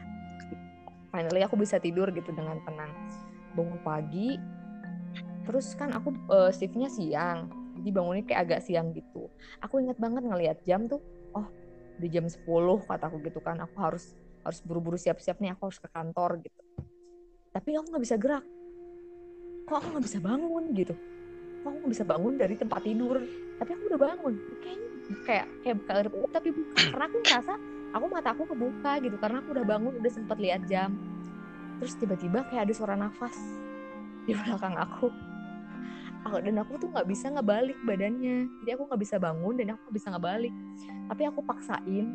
Finally 1.09 1.41
aku 1.41 1.57
bisa 1.57 1.81
tidur 1.81 2.13
gitu 2.13 2.29
dengan 2.29 2.61
tenang. 2.63 2.93
Bangun 3.57 3.81
pagi 3.81 4.37
terus 5.47 5.73
kan 5.73 5.89
aku 5.95 6.13
uh, 6.29 6.53
shiftnya 6.53 6.87
siang. 6.87 7.49
Jadi 7.81 7.89
bangunnya 7.89 8.23
kayak 8.23 8.41
agak 8.45 8.59
siang 8.61 8.93
gitu. 8.93 9.27
Aku 9.65 9.81
inget 9.81 9.97
banget 9.97 10.21
ngelihat 10.21 10.61
jam 10.61 10.85
tuh 10.85 11.01
oh 11.33 11.49
di 11.97 12.07
jam 12.13 12.29
10 12.29 12.45
kataku 12.85 13.17
gitu 13.25 13.41
kan. 13.41 13.57
Aku 13.65 13.75
harus 13.81 14.13
harus 14.45 14.63
buru-buru 14.63 14.95
siap-siap 14.95 15.41
nih 15.41 15.57
aku 15.57 15.73
harus 15.73 15.81
ke 15.81 15.89
kantor 15.89 16.39
gitu. 16.45 16.61
Tapi 17.51 17.73
aku 17.73 17.89
nggak 17.89 18.03
bisa 18.05 18.15
gerak. 18.21 18.45
Kok 19.65 19.75
aku 19.81 19.87
nggak 19.97 20.05
bisa 20.05 20.19
bangun 20.21 20.63
gitu 20.77 20.95
aku 21.69 21.77
nggak 21.83 21.93
bisa 21.93 22.05
bangun 22.07 22.33
dari 22.39 22.55
tempat 22.55 22.81
tidur? 22.83 23.17
Tapi 23.57 23.69
aku 23.73 23.83
udah 23.93 24.01
bangun. 24.01 24.33
Kayaknya 24.63 24.87
kayak 25.23 25.45
kayak 25.63 25.77
buka 26.11 26.27
tapi 26.31 26.49
buka. 26.51 26.75
Karena 26.91 27.05
aku 27.07 27.17
ngerasa 27.23 27.53
aku 27.95 28.05
mata 28.11 28.29
aku 28.35 28.43
kebuka 28.51 28.91
gitu 28.99 29.15
karena 29.17 29.37
aku 29.39 29.49
udah 29.55 29.65
bangun 29.65 29.93
udah 29.99 30.11
sempet 30.11 30.37
lihat 30.39 30.61
jam. 30.67 30.95
Terus 31.79 31.93
tiba-tiba 31.99 32.43
kayak 32.49 32.69
ada 32.69 32.73
suara 32.73 32.95
nafas 32.97 33.35
di 34.25 34.33
belakang 34.35 34.75
aku. 34.75 35.07
Aku 36.27 36.43
dan 36.43 36.59
aku 36.59 36.75
tuh 36.81 36.89
nggak 36.91 37.07
bisa 37.07 37.31
ngebalik 37.31 37.77
badannya. 37.87 38.49
Jadi 38.63 38.69
aku 38.75 38.83
nggak 38.89 39.01
bisa 39.01 39.15
bangun 39.21 39.53
dan 39.55 39.65
aku 39.75 39.79
nggak 39.87 39.95
bisa 39.95 40.07
ngebalik. 40.11 40.53
Tapi 41.07 41.21
aku 41.23 41.39
paksain 41.45 42.05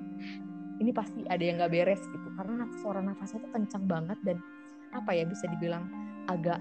ini 0.82 0.90
pasti 0.90 1.22
ada 1.30 1.38
yang 1.38 1.62
gak 1.62 1.72
beres 1.72 2.02
gitu. 2.10 2.28
Karena 2.34 2.66
suara 2.82 2.98
nafasnya 2.98 3.46
tuh 3.46 3.52
kencang 3.54 3.84
banget 3.86 4.18
dan 4.26 4.36
apa 4.92 5.14
ya 5.16 5.24
bisa 5.24 5.46
dibilang 5.48 5.86
agak 6.28 6.60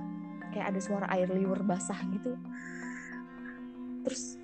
kayak 0.51 0.75
ada 0.75 0.79
suara 0.83 1.05
air 1.15 1.31
liur 1.31 1.59
basah 1.63 1.97
gitu. 2.11 2.35
Terus 4.05 4.37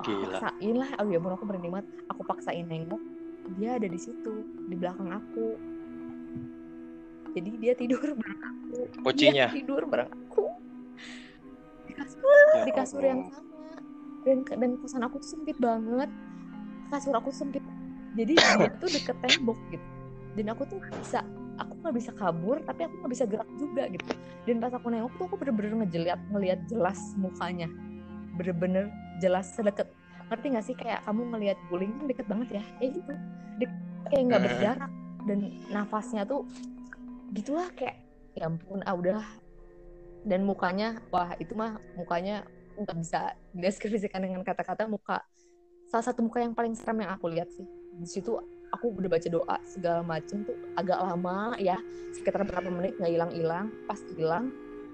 aku 0.00 0.10
paksain 0.28 0.74
lah. 0.74 0.90
Oh 0.98 1.08
ya 1.08 1.18
aku 1.20 1.44
berani 1.44 1.68
banget. 1.68 1.88
Aku 2.10 2.22
paksain 2.24 2.66
nengok. 2.66 3.00
Dia 3.56 3.80
ada 3.80 3.88
di 3.88 4.00
situ 4.00 4.44
di 4.68 4.74
belakang 4.76 5.12
aku. 5.12 5.56
Jadi 7.36 7.50
dia 7.60 7.72
tidur 7.76 8.02
bareng 8.16 8.42
aku. 8.42 8.78
Pocinya. 9.04 9.46
dia 9.52 9.56
tidur 9.56 9.82
bareng 9.86 10.10
aku. 10.10 10.44
Di 11.88 11.92
kasur 11.94 12.24
ya, 12.28 12.64
di 12.64 12.72
kasur 12.72 13.02
yang 13.04 13.20
sama. 13.30 13.46
Dan 14.26 14.38
dan 14.44 14.70
kosan 14.82 15.02
aku 15.04 15.16
tuh 15.22 15.30
sempit 15.36 15.56
banget. 15.60 16.10
Kasur 16.88 17.14
aku 17.16 17.30
sempit. 17.30 17.64
Jadi 18.16 18.32
dia 18.36 18.68
tuh 18.82 18.90
deket 18.90 19.16
tembok 19.22 19.58
gitu. 19.72 19.86
Dan 20.36 20.46
aku 20.52 20.62
tuh 20.68 20.78
bisa 20.80 21.24
aku 21.58 21.72
nggak 21.82 21.96
bisa 21.98 22.10
kabur 22.14 22.62
tapi 22.62 22.86
aku 22.86 22.94
nggak 23.02 23.12
bisa 23.12 23.24
gerak 23.26 23.50
juga 23.58 23.82
gitu. 23.90 24.06
Dan 24.46 24.62
pas 24.62 24.72
aku 24.72 24.86
nengok 24.88 25.12
tuh 25.18 25.24
aku 25.28 25.36
bener-bener 25.36 25.84
ngeliat 25.84 26.20
ngeliat 26.30 26.60
jelas 26.70 26.98
mukanya. 27.18 27.68
Bener-bener 28.38 28.88
jelas 29.18 29.50
sedekat. 29.52 29.90
Ngerti 30.28 30.46
gak 30.54 30.64
sih? 30.64 30.76
Kayak 30.76 31.02
kamu 31.08 31.22
ngelihat 31.34 31.58
guling 31.72 31.92
kan 31.96 32.04
deket 32.06 32.26
banget 32.28 32.48
ya? 32.60 32.64
Kayak 32.78 32.90
gitu. 33.00 33.12
Deket, 33.58 33.78
kayak 34.08 34.22
nggak 34.28 34.42
berjarak. 34.46 34.90
Dan 35.26 35.38
nafasnya 35.68 36.22
tuh 36.24 36.46
gitulah 37.36 37.68
kayak 37.76 38.00
ya 38.32 38.48
ampun 38.48 38.80
ah 38.86 38.94
udah 38.96 39.20
dan 40.24 40.46
mukanya 40.46 41.02
wah 41.12 41.34
itu 41.36 41.52
mah 41.52 41.76
mukanya 41.98 42.46
nggak 42.78 42.96
bisa 43.02 43.34
deskripsikan 43.60 44.22
dengan 44.22 44.40
kata-kata 44.46 44.86
muka 44.86 45.20
salah 45.88 46.04
satu 46.04 46.20
muka 46.24 46.44
yang 46.44 46.52
paling 46.52 46.76
serem 46.76 47.00
yang 47.00 47.12
aku 47.16 47.32
lihat 47.32 47.48
sih. 47.48 47.64
Di 47.98 48.08
situ 48.08 48.36
aku 48.72 48.92
udah 48.94 49.10
baca 49.10 49.28
doa 49.28 49.56
segala 49.64 50.00
macem 50.04 50.44
tuh 50.44 50.56
agak 50.76 50.98
lama 51.00 51.56
ya 51.56 51.80
sekitar 52.14 52.44
berapa 52.44 52.68
menit 52.68 52.96
nggak 53.00 53.12
hilang-hilang. 53.12 53.66
Pas 53.88 54.00
hilang 54.14 54.52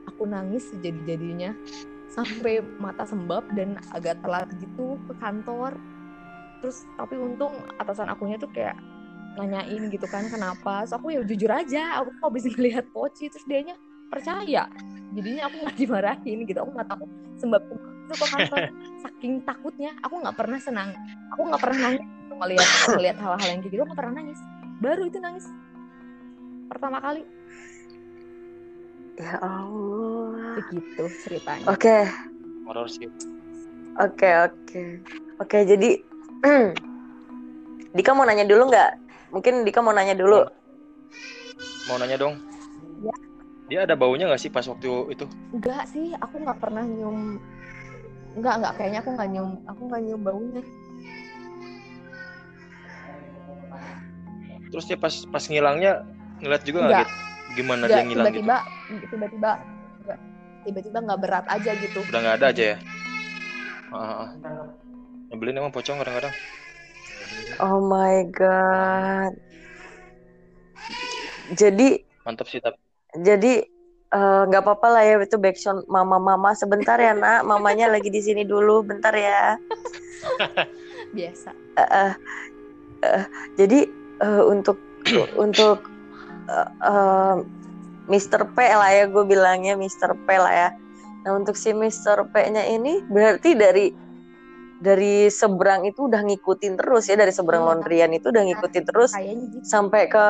aku 0.09 0.29
nangis 0.29 0.71
sejadi-jadinya. 0.75 1.55
Sampai 2.13 2.63
mata 2.79 3.03
sembab 3.03 3.43
dan 3.59 3.75
agak 3.91 4.23
telat 4.23 4.47
gitu 4.63 4.99
ke 5.11 5.13
kantor. 5.19 5.75
Terus 6.63 6.87
tapi 6.95 7.19
untung 7.19 7.59
atasan 7.77 8.07
akunya 8.07 8.39
tuh 8.39 8.49
kayak 8.55 8.79
nanyain 9.35 9.91
gitu 9.91 10.07
kan 10.07 10.31
kenapa? 10.31 10.87
So 10.87 10.97
aku 11.03 11.11
ya 11.11 11.21
jujur 11.27 11.51
aja 11.51 11.99
aku 11.99 12.15
kok 12.23 12.33
bisa 12.33 12.49
ngelihat 12.55 12.87
poci 12.95 13.27
terus 13.27 13.43
dianya 13.51 13.75
percaya. 14.07 14.71
Jadinya 15.15 15.51
aku 15.51 15.57
nggak 15.67 15.77
dimarahin 15.83 16.39
gitu 16.47 16.59
aku 16.63 16.71
nggak 16.75 16.89
takut 16.89 17.11
sembab 17.39 17.63
itu 18.05 18.15
ke 18.21 18.27
kantor 18.29 18.59
saking 19.05 19.35
takutnya 19.49 19.91
aku 20.05 20.15
nggak 20.21 20.37
pernah 20.37 20.59
senang. 20.61 20.91
Aku 21.33 21.49
nggak 21.49 21.63
pernah 21.65 21.79
nangis 21.89 22.05
melihat 22.35 22.69
melihat 22.99 23.17
hal-hal 23.23 23.49
yang 23.49 23.61
kayak 23.63 23.73
gitu. 23.73 23.83
Aku 23.87 23.95
pernah 23.97 24.13
nangis. 24.21 24.41
Baru 24.83 25.03
itu 25.09 25.19
nangis. 25.23 25.47
Pertama 26.69 26.99
kali. 27.01 27.23
Ya 29.15 29.39
Allah. 29.39 30.59
Begitu 30.59 31.03
ceritanya. 31.23 31.65
Oke. 31.71 31.87
Okay. 31.87 32.03
horor 32.65 32.89
sih. 32.89 33.07
Oke 33.07 34.27
okay, 34.27 34.33
oke. 34.43 34.57
Okay. 34.67 34.89
oke 35.39 35.47
okay, 35.47 35.63
jadi 35.69 35.91
Dika 37.95 38.11
mau 38.11 38.27
nanya 38.27 38.43
dulu 38.43 38.73
nggak? 38.75 38.91
Mungkin 39.31 39.63
Dika 39.63 39.79
mau 39.79 39.95
nanya 39.95 40.19
dulu. 40.19 40.43
Mau 41.87 41.97
nanya 42.03 42.19
dong. 42.19 42.35
Ya. 43.05 43.15
dia 43.65 43.79
ada 43.89 43.97
baunya 43.97 44.29
nggak 44.29 44.43
sih 44.43 44.53
pas 44.53 44.67
waktu 44.67 45.15
itu? 45.15 45.25
Enggak 45.55 45.89
sih 45.89 46.13
aku 46.21 46.43
nggak 46.43 46.59
pernah 46.61 46.85
nyium 46.85 47.41
enggak 48.35 48.55
enggak 48.59 48.73
kayaknya 48.79 48.99
aku 49.01 49.11
nggak 49.15 49.29
nyium 49.31 49.53
aku 49.67 49.81
nggak 49.89 50.03
nyium 50.03 50.23
baunya. 50.23 50.63
Terus 54.75 54.85
dia 54.91 54.99
pas 54.99 55.15
pas 55.31 55.45
ngilangnya 55.47 55.93
ngeliat 56.43 56.63
juga 56.67 56.79
nggak 56.83 56.99
gitu 57.07 57.15
gimana 57.55 57.87
Enggak, 57.87 57.95
dia 57.95 58.05
ngilang 58.11 58.27
tiba-tiba 58.27 58.57
gitu? 58.91 59.07
tiba-tiba 59.15 59.51
tiba-tiba 60.67 60.99
nggak. 60.99 61.21
Berat 61.23 61.47
aja 61.47 61.71
gitu. 61.79 62.01
Udah 62.11 62.21
nggak 62.21 62.37
ada 62.43 62.47
aja 62.51 62.65
ya? 62.75 62.77
Uh, 63.95 64.27
nyebelin 65.31 65.63
emang 65.63 65.71
pocong 65.71 66.03
kadang-kadang. 66.03 66.35
Oh 67.63 67.79
my 67.79 68.27
god. 68.35 69.35
Jadi 71.55 72.03
mantap 72.27 72.49
sih 72.51 72.59
tapi. 72.59 72.81
jadi 73.15 73.63
nggak 74.15 74.63
uh, 74.63 74.67
apa-apa 74.71 74.87
lah 74.95 75.03
ya 75.03 75.15
itu 75.19 75.35
backsound 75.35 75.83
mama-mama 75.91 76.55
sebentar 76.55 76.95
ya 77.03 77.19
nak 77.19 77.43
mamanya 77.43 77.91
lagi 77.91 78.15
di 78.15 78.23
sini 78.23 78.47
dulu 78.47 78.87
bentar 78.87 79.11
ya 79.11 79.59
biasa 81.17 81.51
uh, 81.51 81.83
uh, 81.83 82.13
uh, 83.03 83.25
jadi 83.59 83.91
uh, 84.23 84.43
untuk 84.47 84.79
untuk 85.45 85.83
uh, 86.49 86.71
uh, 86.85 87.37
Mr. 88.05 88.45
P 88.53 88.57
lah 88.61 88.91
ya 88.93 89.05
gue 89.09 89.25
bilangnya 89.25 89.75
Mr. 89.81 90.13
P 90.13 90.29
lah 90.37 90.53
ya. 90.53 90.69
Nah 91.25 91.41
untuk 91.41 91.57
si 91.57 91.73
Mr. 91.73 92.29
P-nya 92.29 92.69
ini 92.69 93.01
berarti 93.09 93.57
dari 93.57 93.89
dari 94.85 95.33
seberang 95.33 95.89
itu 95.89 96.05
udah 96.13 96.21
ngikutin 96.21 96.77
terus 96.77 97.09
ya 97.09 97.17
dari 97.17 97.33
seberang 97.33 97.65
iya. 97.65 97.69
laundryan 97.73 98.13
itu 98.13 98.29
udah 98.29 98.45
ngikutin 98.45 98.85
terus 98.85 99.17
gitu. 99.17 99.65
sampai 99.65 100.13
ke 100.13 100.27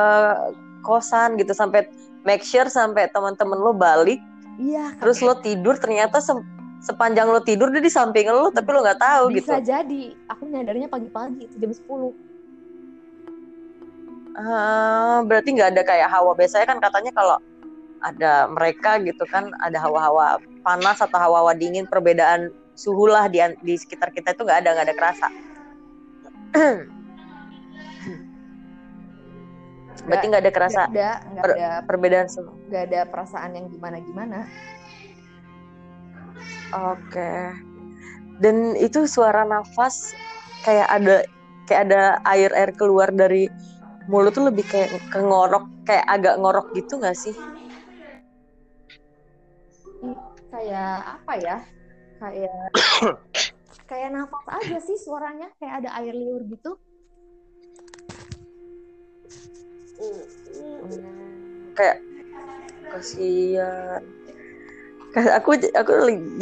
kosan 0.87 1.35
gitu 1.35 1.51
sampai 1.51 1.91
make 2.25 2.43
sure 2.43 2.67
sampai 2.67 3.07
teman-teman 3.13 3.57
lo 3.61 3.71
balik. 3.71 4.19
Iya. 4.57 4.97
Terus 4.99 5.21
lo 5.21 5.37
tidur 5.39 5.77
ternyata 5.77 6.19
se 6.19 6.33
sepanjang 6.83 7.31
lo 7.31 7.41
tidur 7.41 7.73
dia 7.73 7.81
di 7.81 7.89
samping 7.89 8.29
lo 8.29 8.53
tapi 8.53 8.69
lo 8.69 8.83
nggak 8.83 8.99
tahu 8.99 9.23
Bisa 9.31 9.37
gitu. 9.37 9.49
Bisa 9.53 9.61
jadi. 9.63 10.03
Aku 10.33 10.43
nyadarnya 10.49 10.89
pagi-pagi 10.91 11.45
jam 11.55 11.71
10 11.71 12.25
Uh, 14.35 15.23
berarti 15.31 15.55
nggak 15.55 15.71
ada 15.71 15.83
kayak 15.87 16.11
hawa 16.11 16.35
biasanya 16.35 16.67
kan 16.67 16.83
katanya 16.83 17.15
kalau 17.15 17.39
ada 18.03 18.51
mereka 18.51 18.99
gitu 18.99 19.23
kan 19.31 19.47
ada 19.63 19.79
hawa-hawa 19.79 20.43
panas 20.59 20.99
atau 20.99 21.15
hawa-hawa 21.15 21.55
dingin 21.55 21.87
perbedaan 21.87 22.51
suhu 22.75 23.07
lah 23.07 23.31
di 23.31 23.39
di 23.63 23.79
sekitar 23.79 24.11
kita 24.11 24.35
itu 24.35 24.43
nggak 24.43 24.59
ada 24.59 24.69
nggak 24.75 24.87
ada 24.91 24.95
kerasa 24.99 25.27
berarti 30.05 30.25
nggak 30.29 30.43
ada 30.45 30.53
kerasa 30.53 30.81
gak 30.85 30.93
ada, 30.93 31.09
gak 31.21 31.43
per, 31.43 31.51
ada 31.57 31.69
perbedaan 31.85 32.27
suhu 32.29 32.51
nggak 32.69 32.83
ada 32.91 32.99
perasaan 33.09 33.51
yang 33.57 33.65
gimana 33.69 33.97
gimana 34.01 34.39
oke. 36.73 37.09
Okay. 37.09 37.41
dan 38.41 38.77
itu 38.77 39.09
suara 39.09 39.45
nafas 39.45 40.13
kayak 40.65 40.87
ada 40.89 41.25
kayak 41.65 41.81
ada 41.89 42.01
air 42.29 42.53
air 42.53 42.71
keluar 42.73 43.09
dari 43.09 43.49
mulut 44.05 44.37
tuh 44.37 44.49
lebih 44.49 44.65
kayak 44.69 44.93
ke 45.09 45.19
ngorok 45.19 45.65
kayak 45.85 46.05
agak 46.05 46.37
ngorok 46.37 46.69
gitu 46.77 47.01
gak 47.01 47.17
sih? 47.17 47.33
Kayak 50.53 51.21
apa 51.21 51.33
ya? 51.41 51.57
Kayak 52.21 52.69
kayak 53.89 54.09
nafas 54.13 54.45
aja 54.49 54.77
sih 54.81 54.97
suaranya 54.97 55.49
kayak 55.61 55.85
ada 55.85 55.89
air 56.01 56.13
liur 56.13 56.45
gitu 56.49 56.77
kayak 61.75 61.97
kasihan. 62.91 64.01
Aku 65.15 65.55
aku 65.55 65.91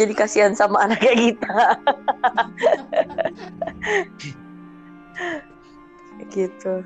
jadi 0.02 0.14
kasihan 0.18 0.58
sama 0.58 0.82
anaknya 0.90 1.14
kita. 1.14 1.56
Gitu. 6.34 6.82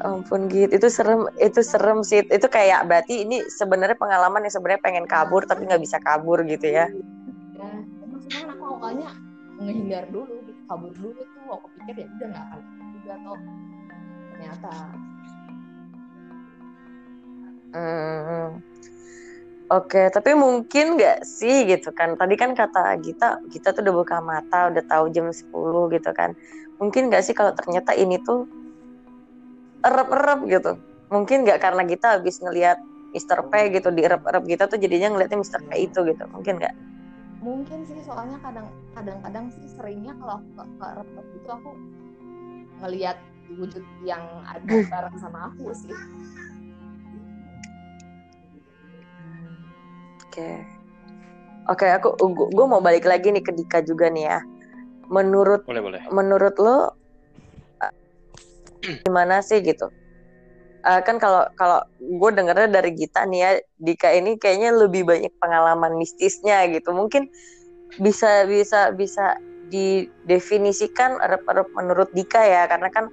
Ampun 0.00 0.46
gitu 0.46 0.70
itu 0.70 0.88
serem 0.92 1.26
itu 1.40 1.60
serem 1.64 2.04
sih. 2.06 2.22
Itu 2.28 2.46
kayak 2.46 2.86
berarti 2.86 3.26
ini 3.26 3.42
sebenarnya 3.50 3.98
pengalaman 3.98 4.46
yang 4.46 4.54
sebenarnya 4.54 4.84
pengen 4.84 5.06
kabur 5.10 5.42
tapi 5.48 5.66
nggak 5.66 5.82
bisa 5.82 5.98
kabur 5.98 6.44
gitu 6.46 6.70
ya. 6.70 6.86
Ya 7.56 7.70
maksudnya 8.06 8.46
aku 8.54 8.64
awalnya 8.78 9.10
ngehindar 9.58 10.06
dulu 10.12 10.44
kabur 10.68 10.92
dulu 10.94 11.18
tuh. 11.18 11.50
Aku 11.50 11.66
pikir 11.80 12.04
ya 12.04 12.06
udah 12.06 12.28
nggak 12.30 12.44
akan 12.46 12.60
juga 12.94 13.14
toh 13.24 13.40
ternyata 14.30 14.72
hmm. 17.74 18.48
Oke, 19.70 20.10
tapi 20.10 20.34
mungkin 20.34 20.98
nggak 20.98 21.22
sih 21.22 21.62
gitu 21.70 21.94
kan? 21.94 22.18
Tadi 22.18 22.34
kan 22.34 22.58
kata 22.58 22.98
Gita, 22.98 23.38
kita 23.54 23.70
tuh 23.70 23.86
udah 23.86 23.94
buka 23.94 24.18
mata, 24.18 24.66
udah 24.66 24.82
tahu 24.82 25.14
jam 25.14 25.30
10 25.30 25.94
gitu 25.94 26.10
kan. 26.10 26.34
Mungkin 26.82 27.06
nggak 27.06 27.22
sih 27.22 27.38
kalau 27.38 27.54
ternyata 27.54 27.94
ini 27.94 28.18
tuh 28.18 28.50
erep-erep 29.80 30.40
gitu 30.48 30.72
mungkin 31.10 31.42
nggak 31.42 31.58
karena 31.58 31.82
kita 31.88 32.20
habis 32.20 32.38
ngelihat 32.38 32.78
Mister 33.10 33.42
P 33.50 33.52
gitu 33.74 33.90
di 33.90 34.06
erep-erep 34.06 34.44
kita 34.46 34.70
tuh 34.70 34.78
jadinya 34.78 35.10
ngeliatnya 35.16 35.38
Mister 35.40 35.60
P 35.66 35.90
itu 35.90 35.98
gitu 36.06 36.24
mungkin 36.30 36.60
nggak 36.60 36.74
mungkin 37.40 37.78
sih 37.88 37.98
soalnya 38.04 38.36
kadang 38.44 38.68
kadang-kadang 38.92 39.48
sih 39.50 39.64
seringnya 39.72 40.12
kalau 40.20 40.38
aku 40.38 40.48
ke 40.54 40.84
erep-erep 40.84 41.26
gitu 41.34 41.48
aku 41.50 41.70
ngelihat 42.84 43.16
wujud 43.50 43.84
yang 44.06 44.22
ada 44.46 44.62
bareng 44.86 45.16
sama 45.18 45.50
aku 45.50 45.74
sih 45.74 45.90
okay. 50.30 50.54
oke 51.66 51.82
okay, 51.82 51.90
aku 51.94 52.14
gue 52.50 52.66
mau 52.66 52.78
balik 52.78 53.04
lagi 53.04 53.34
nih 53.34 53.42
ke 53.42 53.52
Dika 53.54 53.82
juga 53.82 54.08
nih 54.08 54.24
ya 54.30 54.40
menurut 55.10 55.66
boleh, 55.66 55.82
boleh. 55.82 56.00
menurut 56.14 56.54
lo 56.62 56.94
gimana 59.04 59.42
sih 59.42 59.60
gitu 59.60 59.90
uh, 60.86 61.00
kan 61.02 61.20
kalau 61.20 61.44
kalau 61.58 61.82
gue 61.98 62.30
dengarnya 62.32 62.70
dari 62.70 62.94
Gita 62.94 63.26
nih 63.26 63.40
ya 63.42 63.50
Dika 63.82 64.08
ini 64.14 64.38
kayaknya 64.40 64.72
lebih 64.72 65.04
banyak 65.04 65.32
pengalaman 65.42 65.98
mistisnya 65.98 66.64
gitu 66.70 66.94
mungkin 66.94 67.28
bisa 67.98 68.46
bisa 68.46 68.94
bisa 68.94 69.36
didefinisikan 69.70 71.18
erep-erep 71.22 71.68
menurut 71.74 72.10
Dika 72.14 72.42
ya 72.42 72.66
karena 72.66 72.90
kan 72.90 73.10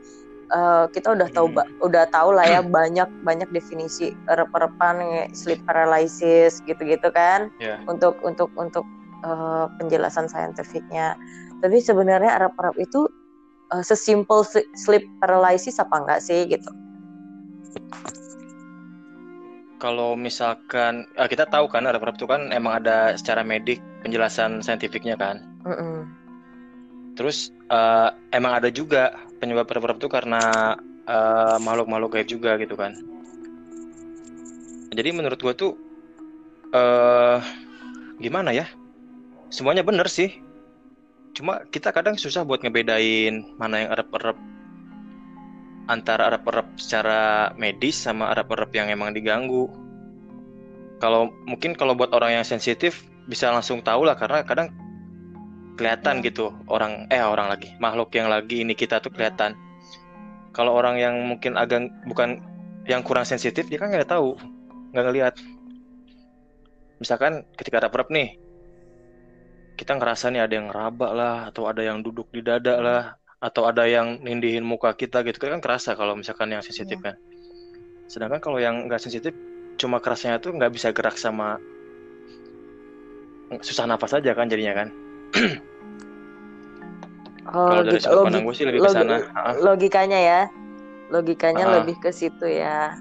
uh, 0.52 0.86
kita 0.92 1.16
udah 1.16 1.28
tahu 1.32 1.48
hmm. 1.52 1.84
udah 1.84 2.06
tahu 2.12 2.36
lah 2.36 2.46
ya 2.48 2.62
banyak 2.78 3.08
banyak 3.24 3.50
definisi 3.52 4.16
erep-erepan 4.32 5.30
sleep 5.36 5.60
paralysis 5.68 6.64
gitu-gitu 6.68 7.12
kan 7.12 7.52
yeah. 7.60 7.80
untuk 7.88 8.20
untuk 8.24 8.52
untuk 8.56 8.86
uh, 9.24 9.68
penjelasan 9.80 10.28
saintifiknya 10.30 11.16
tapi 11.60 11.82
sebenarnya 11.82 12.38
Arab-Arab 12.38 12.78
itu 12.78 13.10
uh, 13.74 13.84
sesimpel 13.84 14.46
sleep 14.78 15.04
paralysis 15.20 15.82
apa 15.82 15.96
enggak 15.98 16.20
sih 16.24 16.46
gitu 16.48 16.70
kalau 19.78 20.18
misalkan 20.18 21.06
uh, 21.22 21.30
kita 21.30 21.46
tahu 21.50 21.70
kan 21.70 21.86
Arab-Arab 21.86 22.18
itu 22.18 22.28
kan 22.30 22.50
emang 22.54 22.82
ada 22.82 23.14
secara 23.18 23.46
medik 23.46 23.82
penjelasan 24.02 24.62
saintifiknya 24.62 25.18
kan 25.18 25.44
mm 25.66 25.74
-mm. 25.74 25.98
terus 27.18 27.54
uh, 27.74 28.14
emang 28.34 28.62
ada 28.62 28.70
juga 28.70 29.27
penyebab 29.38 29.70
Arab-Arab 29.70 29.98
itu 30.02 30.10
karena 30.10 30.42
makhluk-makhluk 31.62 32.12
uh, 32.12 32.14
gaib 32.20 32.28
juga 32.28 32.60
gitu 32.60 32.76
kan. 32.76 32.98
Jadi 34.92 35.10
menurut 35.14 35.40
gue 35.40 35.54
tuh 35.54 35.72
uh, 36.74 37.40
gimana 38.18 38.52
ya? 38.52 38.66
Semuanya 39.54 39.86
bener 39.86 40.10
sih. 40.10 40.44
Cuma 41.38 41.62
kita 41.70 41.94
kadang 41.94 42.18
susah 42.18 42.42
buat 42.42 42.66
ngebedain 42.66 43.46
mana 43.62 43.86
yang 43.86 43.94
Arab-Arab 43.94 44.38
antara 45.88 46.34
Arab-Arab 46.34 46.68
secara 46.76 47.54
medis 47.56 47.96
sama 47.96 48.34
Arab-Arab 48.34 48.74
yang 48.76 48.92
emang 48.92 49.16
diganggu. 49.16 49.70
Kalau 50.98 51.30
mungkin 51.46 51.78
kalau 51.78 51.94
buat 51.94 52.10
orang 52.12 52.42
yang 52.42 52.46
sensitif 52.48 53.06
bisa 53.30 53.54
langsung 53.54 53.86
tahu 53.86 54.04
lah 54.04 54.18
karena 54.18 54.42
kadang 54.44 54.74
kelihatan 55.78 56.20
iya. 56.20 56.34
gitu 56.34 56.52
orang 56.68 57.06
eh 57.14 57.22
orang 57.22 57.54
lagi 57.54 57.72
makhluk 57.78 58.10
yang 58.18 58.28
lagi 58.28 58.66
ini 58.66 58.74
kita 58.74 59.00
tuh 59.00 59.14
kelihatan. 59.14 59.54
Kalau 60.52 60.74
orang 60.74 60.98
yang 60.98 61.16
mungkin 61.22 61.54
agak 61.54 61.86
bukan 62.10 62.42
yang 62.90 63.06
kurang 63.06 63.30
sensitif 63.30 63.70
dia 63.70 63.78
kan 63.78 63.94
nggak 63.94 64.10
tahu 64.10 64.34
nggak 64.92 65.06
ngelihat. 65.06 65.34
Misalkan 66.98 67.46
ketika 67.54 67.86
ada 67.86 67.90
perep 67.94 68.10
nih 68.10 68.42
kita 69.78 69.94
ngerasa 69.94 70.34
nih 70.34 70.42
ada 70.42 70.54
yang 70.58 70.68
ngeraba 70.74 71.08
lah 71.14 71.38
atau 71.54 71.70
ada 71.70 71.86
yang 71.86 72.02
duduk 72.02 72.26
di 72.34 72.42
dada 72.42 72.82
lah 72.82 73.04
atau 73.38 73.70
ada 73.70 73.86
yang 73.86 74.18
nindihin 74.26 74.66
muka 74.66 74.98
kita 74.98 75.22
gitu 75.22 75.38
kan 75.38 75.62
kerasa 75.62 75.94
kalau 75.94 76.18
misalkan 76.18 76.50
yang 76.50 76.66
sensitif 76.66 76.98
yeah. 77.06 77.14
kan. 77.14 77.16
Sedangkan 78.10 78.42
kalau 78.42 78.58
yang 78.58 78.90
nggak 78.90 78.98
sensitif 78.98 79.38
cuma 79.78 80.02
kerasnya 80.02 80.42
tuh 80.42 80.58
nggak 80.58 80.74
bisa 80.74 80.90
gerak 80.90 81.16
sama 81.16 81.62
susah 83.62 83.88
nafas 83.88 84.18
aja 84.18 84.36
kan 84.36 84.50
jadinya 84.52 84.84
kan 84.84 84.90
oh, 87.52 87.68
kalau 87.72 87.84
dari 87.84 88.00
sudut 88.00 88.24
pandang 88.28 88.44
gue 88.46 88.56
sih 88.56 88.66
lebih 88.68 88.80
ke 88.86 88.90
sana 88.92 89.18
logikanya 89.60 90.20
ya 90.20 90.42
logikanya 91.12 91.66
uh. 91.68 91.74
lebih 91.82 91.96
ke 92.00 92.12
situ 92.12 92.48
ya 92.48 92.96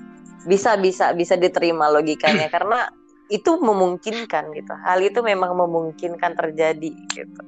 bisa 0.46 0.78
bisa 0.78 1.10
bisa 1.12 1.34
diterima 1.34 1.90
logikanya 1.90 2.46
karena 2.54 2.86
itu 3.26 3.58
memungkinkan 3.58 4.54
gitu. 4.54 4.72
Hal 4.86 5.02
itu 5.02 5.18
memang 5.18 5.58
memungkinkan 5.58 6.38
terjadi 6.38 6.92
gitu. 7.10 7.42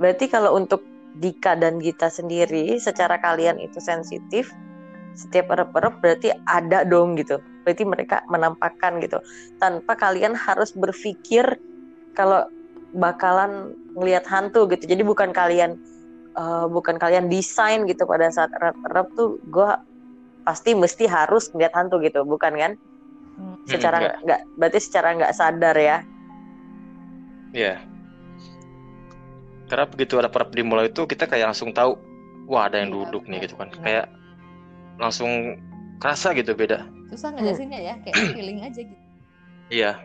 Berarti 0.00 0.32
kalau 0.32 0.56
untuk 0.56 0.80
Dika 1.20 1.58
dan 1.58 1.76
Gita 1.82 2.08
sendiri 2.08 2.80
secara 2.80 3.20
kalian 3.20 3.60
itu 3.60 3.76
sensitif 3.82 4.48
setiap 5.12 5.52
erep-erep 5.52 6.00
berarti 6.00 6.28
ada 6.48 6.88
dong 6.88 7.20
gitu. 7.20 7.36
Berarti 7.66 7.84
mereka 7.84 8.24
menampakkan 8.32 8.96
gitu. 9.04 9.20
Tanpa 9.60 9.92
kalian 9.98 10.32
harus 10.32 10.72
berpikir 10.72 11.44
kalau 12.16 12.48
bakalan 12.94 13.74
ngelihat 13.94 14.26
hantu 14.26 14.66
gitu. 14.70 14.86
Jadi 14.86 15.02
bukan 15.06 15.30
kalian 15.30 15.78
uh, 16.34 16.66
bukan 16.66 16.98
kalian 16.98 17.30
desain 17.30 17.86
gitu 17.86 18.06
pada 18.06 18.30
saat 18.30 18.50
erep-erep 18.54 19.06
tuh 19.14 19.38
gue 19.50 19.70
pasti 20.46 20.74
mesti 20.74 21.04
harus 21.06 21.50
ngelihat 21.54 21.74
hantu 21.76 22.02
gitu, 22.02 22.26
bukan 22.26 22.54
kan? 22.56 22.72
Hmm. 23.40 23.56
secara 23.64 24.20
nggak 24.20 24.40
berarti 24.60 24.78
secara 24.84 25.16
nggak 25.16 25.32
sadar 25.32 25.72
ya 25.78 26.04
Iya. 27.50 27.74
Yeah. 27.74 27.78
Karena 29.66 29.86
begitu 29.86 30.18
ada 30.18 30.30
perap 30.30 30.54
dimulai 30.54 30.90
itu 30.90 31.06
kita 31.06 31.26
kayak 31.30 31.54
langsung 31.54 31.74
tahu, 31.74 31.94
wah 32.50 32.66
ada 32.66 32.82
yang 32.82 32.90
iya, 32.90 32.96
duduk 33.06 33.22
nih 33.26 33.38
gitu 33.46 33.54
kan, 33.54 33.70
kayak 33.70 34.06
langsung 34.98 35.58
kerasa 36.02 36.34
gitu 36.34 36.54
beda. 36.54 36.86
Susah 37.10 37.34
ngejelasinnya 37.34 37.78
ya, 37.78 37.94
kayak 38.02 38.14
feeling 38.38 38.62
aja 38.62 38.80
gitu. 38.82 39.04
Iya. 39.70 39.98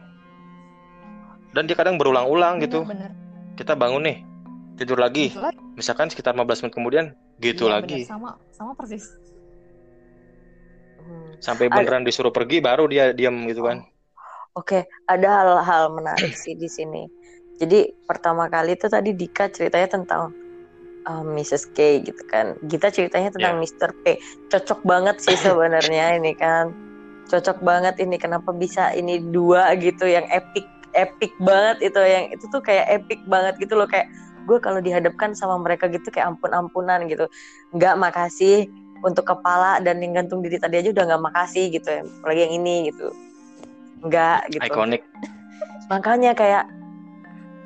Dan 1.55 1.71
dia 1.71 1.79
kadang 1.79 1.95
berulang-ulang 1.95 2.59
gitu. 2.59 2.83
Bener. 2.83 3.15
Kita 3.55 3.79
bangun 3.79 4.03
nih, 4.03 4.17
tidur 4.75 4.99
lagi. 4.99 5.31
Misalkan 5.79 6.11
sekitar 6.11 6.35
15 6.35 6.67
menit 6.67 6.75
kemudian, 6.75 7.05
gitu 7.39 7.71
iya, 7.71 7.79
lagi. 7.79 8.03
Bener. 8.03 8.11
Sama, 8.11 8.29
sama 8.51 8.75
persis 8.75 9.15
sampai 11.39 11.69
beneran 11.69 12.03
ada. 12.03 12.07
disuruh 12.09 12.33
pergi 12.33 12.63
baru 12.63 12.89
dia 12.89 13.11
diam 13.13 13.45
gitu 13.49 13.67
kan 13.67 13.85
oke 14.57 14.65
okay. 14.65 14.81
ada 15.05 15.27
hal-hal 15.29 15.93
menarik 15.93 16.33
sih 16.33 16.55
di 16.57 16.69
sini 16.69 17.07
jadi 17.61 17.91
pertama 18.03 18.51
kali 18.51 18.75
itu 18.75 18.89
tadi 18.91 19.15
Dika 19.15 19.47
ceritanya 19.47 19.87
tentang 19.87 20.21
um, 21.07 21.23
uh, 21.23 21.23
Mrs. 21.23 21.71
K 21.71 22.03
gitu 22.03 22.23
kan 22.27 22.57
kita 22.67 22.91
ceritanya 22.91 23.29
tentang 23.31 23.61
yeah. 23.61 23.63
Mr. 23.63 23.89
P 24.03 24.19
cocok 24.51 24.81
banget 24.83 25.21
sih 25.21 25.37
sebenarnya 25.37 26.19
ini 26.19 26.33
kan 26.35 26.73
cocok 27.29 27.61
banget 27.65 27.97
ini 28.01 28.17
kenapa 28.21 28.53
bisa 28.53 28.93
ini 28.93 29.21
dua 29.33 29.73
gitu 29.77 30.05
yang 30.05 30.25
epic 30.29 30.65
epic 30.95 31.35
banget 31.43 31.91
itu 31.91 31.99
yang 31.99 32.25
itu 32.31 32.45
tuh 32.49 32.63
kayak 32.63 32.87
epic 32.89 33.19
banget 33.27 33.59
gitu 33.59 33.75
loh. 33.75 33.85
Kayak 33.85 34.09
gue 34.45 34.57
kalau 34.61 34.79
dihadapkan 34.79 35.35
sama 35.35 35.59
mereka 35.59 35.91
gitu 35.91 36.07
kayak 36.09 36.35
ampun 36.35 36.51
ampunan 36.55 37.05
gitu. 37.05 37.27
Nggak 37.75 37.95
makasih 37.99 38.71
untuk 39.03 39.27
kepala 39.27 39.83
dan 39.83 40.01
yang 40.01 40.15
gantung 40.15 40.41
diri 40.41 40.57
tadi 40.57 40.79
aja 40.81 40.89
udah 40.95 41.03
nggak 41.13 41.23
makasih 41.23 41.69
gitu. 41.69 41.87
Ya 41.91 42.01
apalagi 42.03 42.41
yang 42.47 42.53
ini 42.63 42.75
gitu. 42.89 43.07
Nggak 44.07 44.39
gitu. 44.55 44.71
Ikonik. 44.71 45.03
Makanya 45.91 46.31
kayak 46.33 46.65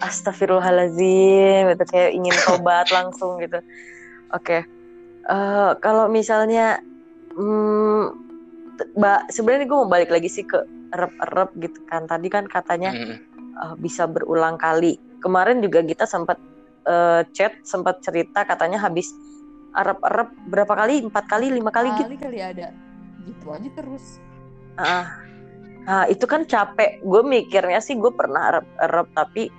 astagfirullahalazim 0.01 1.77
gitu. 1.77 1.83
Kayak 1.87 2.09
ingin 2.17 2.35
tobat 2.43 2.87
langsung 2.97 3.37
gitu. 3.39 3.61
Oke. 4.33 4.61
Okay. 4.61 4.61
uh, 5.29 5.33
eh, 5.33 5.71
kalau 5.81 6.09
misalnya 6.09 6.81
hmm, 7.37 8.29
mbak 8.95 9.27
sebenarnya 9.31 9.67
gue 9.67 9.77
mau 9.77 9.89
balik 9.91 10.09
lagi 10.11 10.29
sih 10.31 10.45
ke 10.47 10.78
rep-rep 10.93 11.51
gitu 11.59 11.79
kan 11.85 12.09
tadi 12.09 12.27
kan 12.29 12.49
katanya 12.49 12.91
mm. 12.93 13.17
uh, 13.57 13.75
bisa 13.77 14.09
berulang 14.09 14.57
kali 14.57 14.97
kemarin 15.19 15.61
juga 15.61 15.83
kita 15.83 16.07
sempat 16.07 16.39
uh, 16.87 17.21
chat 17.35 17.53
sempat 17.67 18.01
cerita 18.01 18.47
katanya 18.47 18.81
habis 18.81 19.11
Arab-Arab 19.73 20.33
berapa 20.49 20.73
kali? 20.73 21.05
Empat 21.05 21.25
kali, 21.29 21.53
lima 21.53 21.69
kali, 21.69 21.93
kali 21.93 21.99
gitu? 22.17 22.25
Kali 22.25 22.39
ada, 22.41 22.73
gitu 23.25 23.45
aja 23.53 23.69
terus. 23.77 24.05
Ah, 24.79 25.21
nah, 25.85 26.05
itu 26.09 26.25
kan 26.25 26.47
capek. 26.47 27.03
Gue 27.05 27.21
mikirnya 27.21 27.77
sih 27.83 27.99
gue 27.99 28.09
pernah 28.09 28.55
Arab-Arab 28.55 29.13
tapi 29.13 29.51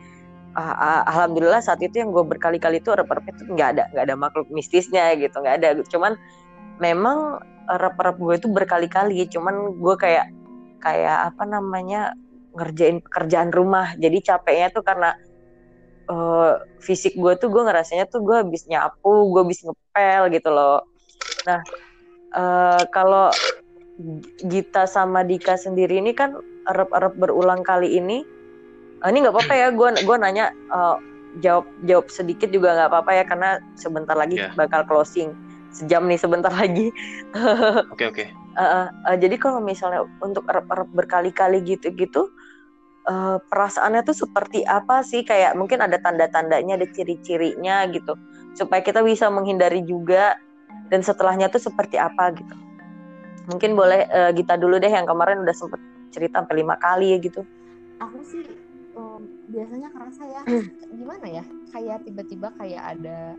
uh, 0.56 0.74
uh, 0.74 1.02
alhamdulillah 1.06 1.62
saat 1.62 1.78
itu 1.84 2.02
yang 2.02 2.10
gue 2.10 2.24
berkali-kali 2.26 2.82
itu 2.82 2.90
Arab-Arab 2.90 3.30
itu 3.30 3.42
nggak 3.46 3.68
ada, 3.78 3.84
nggak 3.94 4.04
ada 4.10 4.16
makhluk 4.18 4.48
mistisnya 4.50 5.14
gitu, 5.14 5.36
nggak 5.38 5.62
ada. 5.62 5.68
Cuman 5.86 6.18
memang 6.82 7.38
Arab-Arab 7.70 8.18
gue 8.18 8.34
itu 8.34 8.48
berkali-kali, 8.50 9.30
cuman 9.30 9.78
gue 9.78 9.94
kayak 9.94 10.26
kayak 10.80 11.34
apa 11.34 11.44
namanya 11.44 12.16
ngerjain 12.56 13.04
pekerjaan 13.04 13.52
rumah. 13.54 13.94
Jadi 14.00 14.18
capeknya 14.24 14.72
tuh 14.74 14.82
karena 14.82 15.14
uh, 16.10 16.52
fisik 16.82 17.14
gue 17.14 17.32
tuh 17.38 17.48
gue 17.48 17.62
ngerasanya 17.62 18.10
tuh 18.10 18.20
gue 18.26 18.36
habis 18.42 18.66
nyapu 18.66 19.30
gue 19.30 19.40
habis 19.46 19.62
ngepel 19.62 20.22
gitu 20.34 20.50
loh 20.50 20.82
nah 21.46 21.62
uh, 22.34 22.82
kalau 22.90 23.30
Gita 24.48 24.88
sama 24.88 25.22
Dika 25.22 25.60
sendiri 25.60 26.00
ini 26.00 26.16
kan 26.16 26.34
erep-erep 26.68 27.14
berulang 27.16 27.62
kali 27.62 28.00
ini 28.00 28.26
uh, 29.04 29.08
ini 29.08 29.22
nggak 29.22 29.34
apa-apa 29.36 29.54
ya 29.54 29.68
gue 29.70 29.88
gue 30.02 30.16
nanya 30.18 30.50
uh, 30.74 30.98
jawab 31.38 31.68
jawab 31.86 32.06
sedikit 32.10 32.50
juga 32.50 32.74
nggak 32.74 32.88
apa-apa 32.90 33.10
ya 33.14 33.24
karena 33.24 33.50
sebentar 33.78 34.18
lagi 34.18 34.40
yeah. 34.40 34.52
bakal 34.58 34.82
closing 34.88 35.30
sejam 35.70 36.10
nih 36.10 36.18
sebentar 36.18 36.50
lagi. 36.50 36.90
Oke 37.94 37.94
oke. 37.94 37.94
Okay, 37.94 38.06
okay. 38.10 38.39
Uh, 38.60 38.88
uh, 38.92 39.16
jadi 39.16 39.40
kalau 39.40 39.64
misalnya 39.64 40.04
untuk 40.20 40.44
erep-erep 40.44 40.88
berkali-kali 40.92 41.64
gitu-gitu, 41.64 42.28
uh, 43.08 43.40
perasaannya 43.48 44.04
tuh 44.04 44.16
seperti 44.16 44.62
apa 44.68 45.00
sih? 45.00 45.24
Kayak 45.24 45.56
mungkin 45.56 45.80
ada 45.80 45.96
tanda-tandanya 45.96 46.76
ada 46.76 46.86
ciri-cirinya 46.92 47.88
gitu 47.88 48.14
supaya 48.52 48.84
kita 48.84 49.00
bisa 49.00 49.32
menghindari 49.32 49.80
juga 49.86 50.36
dan 50.92 51.00
setelahnya 51.00 51.48
tuh 51.48 51.62
seperti 51.62 51.96
apa 51.96 52.36
gitu. 52.36 52.54
Mungkin 53.48 53.72
boleh 53.72 54.04
uh, 54.12 54.30
Gita 54.36 54.60
dulu 54.60 54.76
deh 54.76 54.92
yang 54.92 55.08
kemarin 55.08 55.40
udah 55.40 55.56
sempet 55.56 55.80
cerita 56.12 56.44
sampai 56.44 56.60
lima 56.60 56.76
kali 56.76 57.16
ya 57.16 57.18
gitu. 57.18 57.40
Aku 58.02 58.20
sih 58.26 58.44
um, 58.92 59.24
biasanya 59.48 59.88
kerasa 59.88 60.22
ya 60.28 60.42
gimana 60.92 61.26
ya? 61.26 61.44
Kayak 61.72 62.04
tiba-tiba 62.04 62.52
kayak 62.60 62.82
ada 62.98 63.34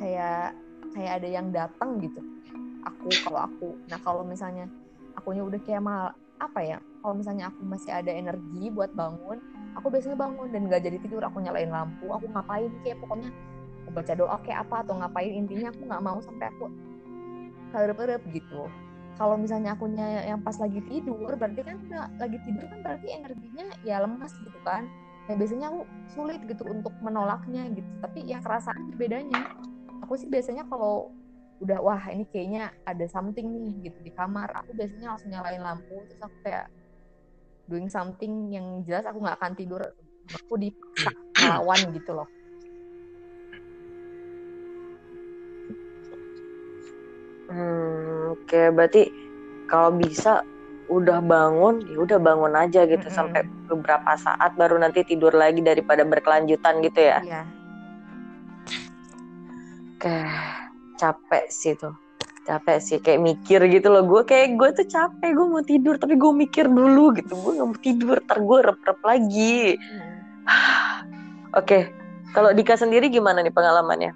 kayak 0.00 0.56
kayak 0.94 1.12
ada 1.20 1.28
yang 1.28 1.48
datang 1.52 2.00
gitu 2.00 2.35
aku 2.86 3.10
kalau 3.26 3.40
aku. 3.50 3.68
Nah 3.90 3.98
kalau 4.00 4.22
misalnya 4.22 4.70
akunya 5.18 5.42
udah 5.42 5.60
kayak 5.66 5.82
mal 5.82 6.14
apa 6.36 6.60
ya 6.60 6.78
kalau 7.00 7.16
misalnya 7.16 7.48
aku 7.48 7.64
masih 7.64 7.90
ada 7.96 8.12
energi 8.12 8.68
buat 8.68 8.92
bangun 8.92 9.40
aku 9.72 9.88
biasanya 9.88 10.20
bangun 10.20 10.52
dan 10.52 10.68
gak 10.68 10.84
jadi 10.84 11.00
tidur 11.00 11.24
aku 11.24 11.40
nyalain 11.40 11.72
lampu 11.72 12.12
aku 12.12 12.28
ngapain 12.28 12.68
kayak 12.84 13.00
pokoknya 13.00 13.32
aku 13.84 13.90
baca 13.96 14.12
doa 14.12 14.36
kayak 14.44 14.58
apa 14.68 14.76
atau 14.84 14.94
ngapain 15.00 15.32
intinya 15.32 15.72
aku 15.72 15.80
nggak 15.86 16.02
mau 16.04 16.18
sampai 16.20 16.46
aku 16.50 16.66
kerep-kerep 17.70 18.22
gitu. 18.32 18.68
Kalau 19.16 19.36
misalnya 19.40 19.72
akunya 19.72 20.28
yang 20.28 20.40
pas 20.44 20.56
lagi 20.60 20.80
tidur 20.86 21.28
berarti 21.36 21.60
kan 21.64 21.76
lagi 22.20 22.36
tidur 22.44 22.68
kan 22.68 22.78
berarti 22.84 23.06
energinya 23.12 23.66
ya 23.84 24.00
lemas 24.04 24.32
gitu 24.42 24.58
kan. 24.64 24.88
Ya 25.26 25.34
biasanya 25.34 25.72
aku 25.72 25.80
sulit 26.12 26.40
gitu 26.46 26.62
untuk 26.68 26.94
menolaknya 27.02 27.66
gitu 27.74 27.90
tapi 27.98 28.22
ya 28.26 28.38
kerasa 28.38 28.70
bedanya 28.94 29.54
aku 30.04 30.14
sih 30.14 30.30
biasanya 30.30 30.62
kalau 30.70 31.10
udah 31.60 31.78
wah 31.80 32.02
ini 32.12 32.28
kayaknya 32.28 32.68
ada 32.84 33.06
something 33.08 33.48
nih 33.48 33.88
gitu 33.88 33.98
di 34.04 34.12
kamar 34.12 34.52
aku 34.52 34.76
biasanya 34.76 35.16
langsung 35.16 35.32
nyalain 35.32 35.62
lampu 35.62 36.04
terus 36.04 36.20
aku 36.20 36.36
kayak 36.44 36.66
doing 37.64 37.88
something 37.88 38.52
yang 38.52 38.84
jelas 38.84 39.08
aku 39.08 39.24
nggak 39.24 39.36
akan 39.40 39.52
tidur 39.56 39.80
aku 40.28 40.54
dipaksa 40.60 41.10
melawan 41.40 41.80
gitu 41.96 42.12
loh 42.12 42.28
Hmm, 47.46 48.34
oke 48.34 48.42
okay. 48.42 48.74
berarti 48.74 49.06
kalau 49.70 49.94
bisa 49.94 50.42
udah 50.86 51.18
bangun 51.22 51.82
ya 51.86 51.98
udah 51.98 52.18
bangun 52.18 52.54
aja 52.58 52.86
gitu 52.86 53.06
mm 53.06 53.10
-hmm. 53.10 53.18
sampai 53.18 53.42
beberapa 53.70 54.12
saat 54.18 54.54
baru 54.54 54.78
nanti 54.78 55.02
tidur 55.02 55.34
lagi 55.34 55.62
daripada 55.62 56.06
berkelanjutan 56.06 56.82
gitu 56.82 57.00
ya. 57.06 57.18
Iya. 57.22 57.42
Oke, 59.96 60.18
capek 60.96 61.44
sih 61.48 61.76
tuh. 61.76 61.94
Capek 62.46 62.78
sih 62.78 62.98
kayak 63.02 63.20
mikir 63.22 63.60
gitu 63.68 63.88
loh. 63.92 64.02
Gue 64.04 64.22
kayak 64.24 64.56
gue 64.56 64.68
tuh 64.82 64.86
capek, 64.88 65.30
gue 65.34 65.46
mau 65.46 65.62
tidur 65.62 65.94
tapi 66.00 66.14
gue 66.16 66.32
mikir 66.32 66.66
dulu 66.66 67.14
gitu. 67.16 67.32
Gue 67.36 67.52
gak 67.58 67.68
mau 67.68 67.78
tidur, 67.78 68.16
ntar 68.24 68.38
gue 68.40 68.58
rep-rep 68.64 69.00
lagi. 69.04 69.76
Mm. 69.76 70.14
Oke, 71.58 71.62
okay. 71.62 71.82
kalau 72.36 72.52
Dika 72.52 72.76
sendiri 72.76 73.08
gimana 73.08 73.40
nih 73.40 73.54
pengalamannya? 73.54 74.12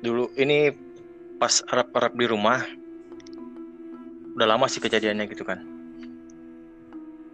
Dulu 0.00 0.32
ini 0.38 0.70
pas 1.36 1.60
rep-rep 1.66 2.14
di 2.14 2.26
rumah, 2.30 2.62
udah 4.36 4.46
lama 4.46 4.68
sih 4.68 4.84
kejadiannya 4.84 5.24
gitu 5.32 5.48
kan 5.48 5.64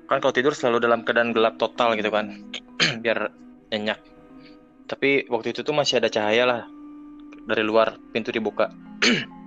kan 0.07 0.22
kalau 0.22 0.30
tidur 0.30 0.55
selalu 0.55 0.78
dalam 0.84 1.03
keadaan 1.03 1.34
gelap 1.34 1.59
total 1.59 1.99
gitu 1.99 2.14
kan 2.14 2.30
biar 3.03 3.34
nyenyak 3.74 3.99
tapi 4.86 5.26
waktu 5.26 5.51
itu 5.51 5.66
tuh 5.66 5.74
masih 5.74 5.99
ada 5.99 6.07
cahaya 6.07 6.45
lah 6.47 6.62
dari 7.47 7.62
luar 7.62 7.99
pintu 8.14 8.30
dibuka. 8.30 8.70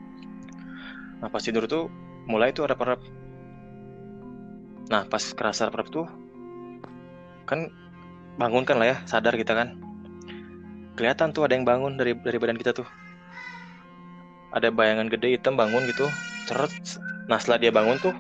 Nah 1.16 1.32
pas 1.32 1.40
tidur 1.40 1.64
tuh 1.66 1.88
mulai 2.28 2.52
tuh 2.52 2.68
ada 2.68 2.76
rap 2.76 3.02
nah 4.86 5.08
pas 5.10 5.24
kerasa 5.34 5.72
rap 5.74 5.90
tuh 5.90 6.06
kan 7.50 7.74
bangun 8.38 8.62
kan 8.68 8.78
lah 8.78 8.94
ya 8.94 8.98
sadar 9.08 9.34
kita 9.40 9.56
kan. 9.56 9.80
Kelihatan 11.00 11.32
tuh 11.32 11.48
ada 11.48 11.56
yang 11.56 11.66
bangun 11.66 11.98
dari 11.98 12.14
dari 12.20 12.38
badan 12.38 12.60
kita 12.60 12.76
tuh. 12.76 12.86
Ada 14.54 14.70
bayangan 14.70 15.08
gede 15.10 15.40
hitam 15.40 15.58
bangun 15.58 15.88
gitu 15.90 16.06
ceret. 16.46 16.72
Nah 17.32 17.40
setelah 17.42 17.58
dia 17.64 17.72
bangun 17.74 17.98
tuh 17.98 18.14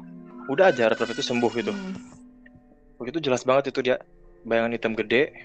udah 0.49 0.71
aja 0.71 0.89
rep 0.89 1.05
itu 1.05 1.21
sembuh 1.21 1.51
gitu. 1.51 1.75
Hmm. 1.75 2.15
begitu 2.95 3.27
jelas 3.27 3.43
banget 3.43 3.75
itu 3.75 3.83
dia 3.83 3.99
bayangan 4.47 4.71
hitam 4.71 4.95
gede 4.95 5.35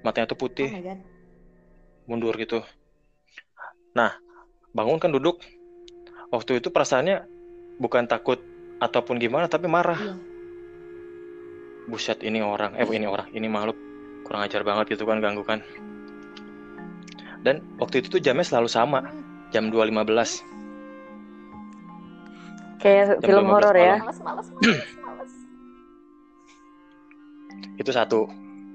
matanya 0.00 0.32
tuh 0.32 0.40
putih. 0.40 0.72
Oh 0.72 1.14
mundur 2.04 2.36
gitu 2.36 2.60
nah 3.94 4.18
bangun 4.74 4.98
kan 4.98 5.14
duduk 5.14 5.38
waktu 6.34 6.58
itu 6.58 6.68
perasaannya 6.74 7.24
bukan 7.78 8.10
takut 8.10 8.42
ataupun 8.82 9.22
gimana 9.22 9.46
tapi 9.46 9.70
marah 9.70 9.98
iya. 9.98 10.14
buset 11.86 12.20
ini 12.26 12.42
orang 12.42 12.74
eh 12.74 12.86
ini 12.90 13.06
orang 13.06 13.30
ini 13.30 13.46
makhluk 13.46 13.78
kurang 14.26 14.42
ajar 14.42 14.66
banget 14.66 14.98
gitu 14.98 15.06
kan 15.06 15.22
ganggu 15.22 15.46
kan 15.46 15.62
dan 17.46 17.62
waktu 17.78 18.02
itu 18.02 18.18
tuh 18.18 18.20
jamnya 18.20 18.42
selalu 18.42 18.68
sama 18.68 19.00
jam 19.54 19.70
2.15 19.70 20.54
Kayak 22.84 23.24
film 23.24 23.48
horor 23.48 23.72
ya. 23.72 23.96
Males, 23.96 24.20
males, 24.20 24.48
males, 24.60 24.92
males. 25.00 25.32
Itu 27.80 27.90
satu. 27.96 28.28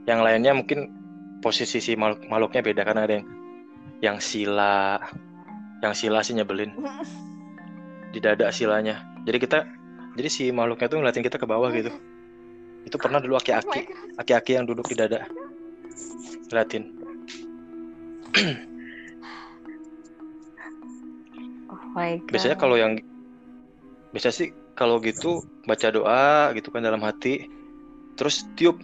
Yang 0.09 0.19
lainnya 0.25 0.57
mungkin 0.57 0.89
posisi 1.45 1.77
si 1.77 1.93
makhluk 1.93 2.25
makhluknya 2.25 2.61
beda 2.65 2.81
karena 2.89 3.05
ada 3.05 3.13
yang 3.21 3.25
yang 3.99 4.17
sila. 4.19 4.99
Yang 5.79 5.93
sila 6.05 6.19
sih 6.23 6.35
nyebelin. 6.35 6.75
Di 8.13 8.19
dada 8.19 8.49
silanya. 8.49 9.05
Jadi 9.23 9.37
kita 9.37 9.59
jadi 10.17 10.29
si 10.31 10.49
makhluknya 10.49 10.89
tuh 10.89 10.97
ngeliatin 10.99 11.23
kita 11.23 11.37
ke 11.37 11.47
bawah 11.47 11.69
gitu. 11.71 11.93
Itu 12.83 12.97
pernah 12.97 13.21
dulu 13.21 13.37
aki-aki 13.37 13.81
oh 13.85 14.19
aki-aki 14.19 14.57
yang 14.57 14.65
duduk 14.65 14.89
di 14.89 14.95
dada. 14.97 15.27
Ngeliatin. 16.49 16.83
Oh 21.69 21.85
my 21.93 22.17
God. 22.21 22.33
biasanya 22.33 22.57
kalau 22.57 22.77
yang 22.77 22.97
biasa 24.13 24.33
sih 24.33 24.49
kalau 24.73 24.97
gitu 25.01 25.45
baca 25.69 25.89
doa 25.93 26.49
gitu 26.57 26.73
kan 26.73 26.81
dalam 26.81 27.01
hati 27.05 27.45
terus 28.17 28.45
tiup. 28.57 28.81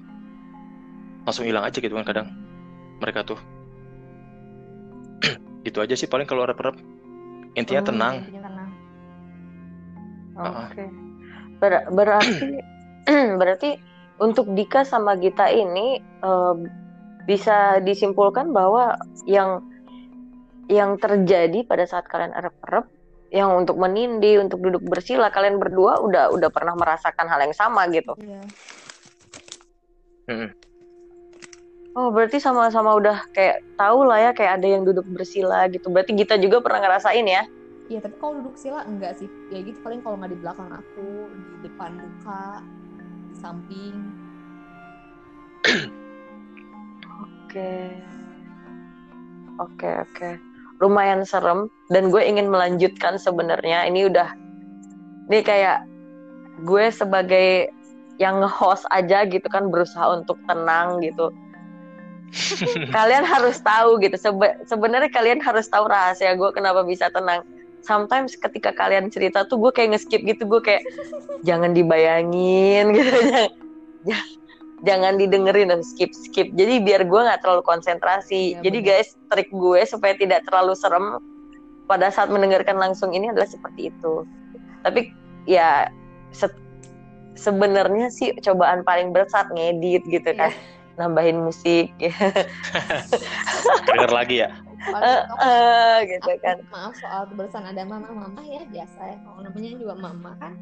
Langsung 1.25 1.49
hilang 1.49 1.65
aja 1.65 1.81
gitu 1.81 1.97
kan 1.97 2.05
kadang 2.05 2.27
mereka 3.01 3.25
tuh 3.25 3.41
itu 5.67 5.77
aja 5.81 5.95
sih 5.97 6.09
paling 6.09 6.27
kalau 6.29 6.45
rep-rep 6.45 6.77
intinya 7.55 7.81
oh, 7.81 7.87
tenang, 7.87 8.15
tenang. 8.29 8.69
oke 10.35 10.71
okay. 10.71 10.89
Ber 11.55 11.87
berarti 11.91 12.59
berarti 13.39 13.69
untuk 14.19 14.47
Dika 14.55 14.83
sama 14.83 15.15
Gita 15.19 15.47
ini 15.51 15.99
uh, 16.23 16.55
bisa 17.25 17.81
disimpulkan 17.81 18.51
bahwa 18.51 18.95
yang 19.25 19.63
yang 20.65 20.97
terjadi 20.97 21.65
pada 21.65 21.85
saat 21.85 22.09
kalian 22.09 22.33
rep-rep 22.33 22.89
yang 23.33 23.51
untuk 23.51 23.75
menindi, 23.75 24.37
untuk 24.39 24.63
duduk 24.63 24.85
bersila, 24.85 25.27
kalian 25.33 25.59
berdua 25.59 25.99
udah 25.99 26.31
udah 26.31 26.49
pernah 26.53 26.77
merasakan 26.77 27.27
hal 27.27 27.43
yang 27.43 27.55
sama 27.57 27.83
gitu. 27.91 28.15
Iya. 28.21 28.41
Hmm. 30.25 30.49
Oh, 31.95 32.11
berarti 32.11 32.43
sama-sama 32.43 32.91
udah 32.99 33.23
kayak 33.31 33.63
tahu 33.79 34.03
lah 34.03 34.19
ya 34.19 34.31
kayak 34.35 34.59
ada 34.59 34.67
yang 34.67 34.83
duduk 34.83 35.07
bersila 35.15 35.71
gitu. 35.71 35.87
Berarti 35.87 36.11
kita 36.11 36.35
juga 36.35 36.59
pernah 36.59 36.83
ngerasain 36.83 37.23
ya? 37.23 37.47
Iya, 37.87 38.03
tapi 38.03 38.15
kalau 38.19 38.43
duduk 38.43 38.59
sila 38.59 38.83
enggak 38.83 39.15
sih. 39.15 39.31
Ya 39.47 39.63
gitu 39.63 39.79
paling 39.79 40.03
kalau 40.03 40.19
nggak 40.19 40.35
di 40.35 40.39
belakang 40.43 40.69
aku, 40.75 41.31
di 41.31 41.71
depan 41.71 41.95
muka, 41.95 42.59
di 43.31 43.35
samping. 43.39 43.95
Oke. 47.47 47.95
Oke, 49.55 49.89
oke 50.03 50.55
lumayan 50.83 51.23
serem 51.23 51.71
dan 51.87 52.11
gue 52.11 52.19
ingin 52.19 52.51
melanjutkan 52.51 53.15
sebenarnya 53.15 53.87
ini 53.87 54.11
udah 54.11 54.27
ini 55.31 55.39
kayak 55.39 55.79
gue 56.67 56.85
sebagai 56.91 57.71
yang 58.19 58.43
host 58.47 58.87
aja 58.91 59.27
gitu 59.27 59.43
kan 59.47 59.67
berusaha 59.71 60.15
untuk 60.15 60.39
tenang 60.47 60.99
gitu 61.03 61.31
kalian 62.91 63.23
harus 63.23 63.57
tahu 63.61 64.01
gitu. 64.01 64.15
Sebe 64.19 64.59
sebenarnya 64.67 65.11
kalian 65.11 65.39
harus 65.39 65.69
tahu 65.69 65.87
rahasia 65.87 66.35
gue 66.35 66.49
kenapa 66.51 66.83
bisa 66.83 67.09
tenang. 67.13 67.45
Sometimes 67.85 68.33
ketika 68.33 68.73
kalian 68.73 69.13
cerita 69.13 69.45
tuh 69.45 69.61
gue 69.61 69.71
kayak 69.71 69.95
ngeskip 69.95 70.21
gitu. 70.25 70.43
Gue 70.49 70.61
kayak 70.61 70.83
jangan 71.45 71.71
dibayangin 71.71 72.91
gitu. 72.97 73.19
Jangan, 74.05 74.29
jangan 74.85 75.13
didengerin 75.17 75.71
dan 75.73 75.81
skip 75.81 76.13
skip 76.13 76.53
jadi 76.53 76.81
biar 76.83 77.01
gue 77.07 77.21
nggak 77.21 77.41
terlalu 77.41 77.63
konsentrasi. 77.65 78.59
Ya, 78.59 78.69
jadi 78.69 78.79
bener. 78.81 78.89
guys 79.01 79.09
trik 79.31 79.49
gue 79.53 79.81
supaya 79.87 80.13
tidak 80.17 80.45
terlalu 80.45 80.73
serem 80.77 81.21
pada 81.85 82.09
saat 82.09 82.33
mendengarkan 82.33 82.77
langsung 82.81 83.13
ini 83.13 83.29
adalah 83.29 83.49
seperti 83.49 83.93
itu. 83.93 84.25
Tapi 84.81 85.13
ya 85.45 85.89
se 86.33 86.49
sebenarnya 87.35 88.07
sih 88.09 88.31
cobaan 88.41 88.81
paling 88.87 89.11
berat 89.11 89.29
saat 89.29 89.47
ngedit 89.53 90.03
gitu 90.09 90.31
kan. 90.35 90.51
Yeah. 90.51 90.74
Nambahin 90.95 91.43
musik. 91.43 91.91
Ya. 91.99 92.11
denger 93.91 94.11
lagi 94.11 94.35
ya? 94.45 94.49
Uh, 94.85 95.23
uh, 95.41 95.95
gitu 96.05 96.31
kan. 96.45 96.61
maaf 96.69 96.93
soal 97.01 97.25
kebersamaan 97.31 97.73
ada 97.73 97.83
mama 97.89 98.09
mama 98.11 98.41
ya 98.45 98.61
biasa 98.69 98.99
ya. 99.01 99.17
Kalau 99.23 99.39
namanya 99.41 99.69
juga 99.79 99.93
mama 99.97 100.31
kan 100.37 100.53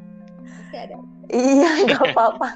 ada. 0.74 0.98
Iya 1.30 1.70
nggak 1.86 2.02
apa-apa. 2.12 2.48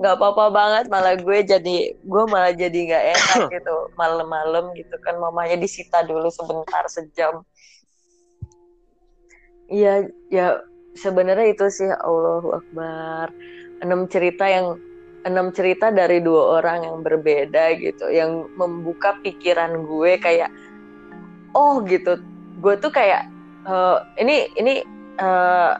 Nggak 0.00 0.14
apa-apa 0.18 0.44
banget 0.50 0.84
malah 0.90 1.14
gue 1.14 1.38
jadi 1.44 1.76
gue 1.94 2.24
malah 2.28 2.52
jadi 2.56 2.78
nggak 2.88 3.04
enak 3.14 3.40
gitu. 3.56 3.76
Malam-malam 3.94 4.72
gitu 4.74 4.96
kan 5.04 5.20
mamanya 5.20 5.56
disita 5.60 6.02
dulu 6.04 6.32
sebentar 6.32 6.84
sejam. 6.88 7.44
Iya 9.68 10.08
ya 10.32 10.64
sebenarnya 10.96 11.52
itu 11.52 11.66
sih 11.68 11.88
Allahu 11.88 12.56
Akbar. 12.56 13.30
Enam 13.78 14.10
cerita 14.10 14.48
yang 14.48 14.80
enam 15.28 15.52
cerita 15.52 15.92
dari 15.92 16.24
dua 16.24 16.58
orang 16.60 16.88
yang 16.88 16.98
berbeda 17.04 17.76
gitu 17.78 18.08
yang 18.08 18.48
membuka 18.56 19.14
pikiran 19.20 19.84
gue 19.84 20.16
kayak 20.18 20.50
oh 21.52 21.84
gitu. 21.84 22.18
Gue 22.58 22.74
tuh 22.80 22.90
kayak 22.90 23.28
uh, 23.68 24.02
ini 24.18 24.50
ini 24.58 24.82
uh, 25.20 25.78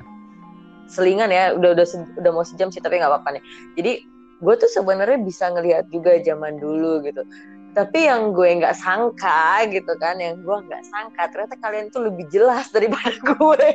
selingan 0.88 1.32
ya 1.32 1.52
udah 1.56 1.74
udah 1.74 1.86
udah 2.22 2.30
mau 2.32 2.44
sejam 2.44 2.68
sih 2.70 2.78
tapi 2.84 3.00
nggak 3.00 3.10
apa-apa 3.10 3.40
nih. 3.40 3.42
Jadi 3.80 3.92
gue 4.38 4.54
tuh 4.54 4.70
sebenarnya 4.70 5.18
bisa 5.24 5.50
ngelihat 5.50 5.90
juga 5.90 6.20
zaman 6.22 6.60
dulu 6.60 7.02
gitu. 7.02 7.24
Tapi 7.72 8.10
yang 8.10 8.36
gue 8.36 8.48
nggak 8.58 8.76
sangka 8.76 9.66
gitu 9.70 9.92
kan 9.98 10.20
yang 10.20 10.40
gue 10.44 10.56
nggak 10.68 10.82
sangka 10.88 11.30
ternyata 11.32 11.56
kalian 11.62 11.86
tuh 11.90 12.06
lebih 12.06 12.28
jelas 12.28 12.68
daripada 12.70 13.16
gue 13.32 13.66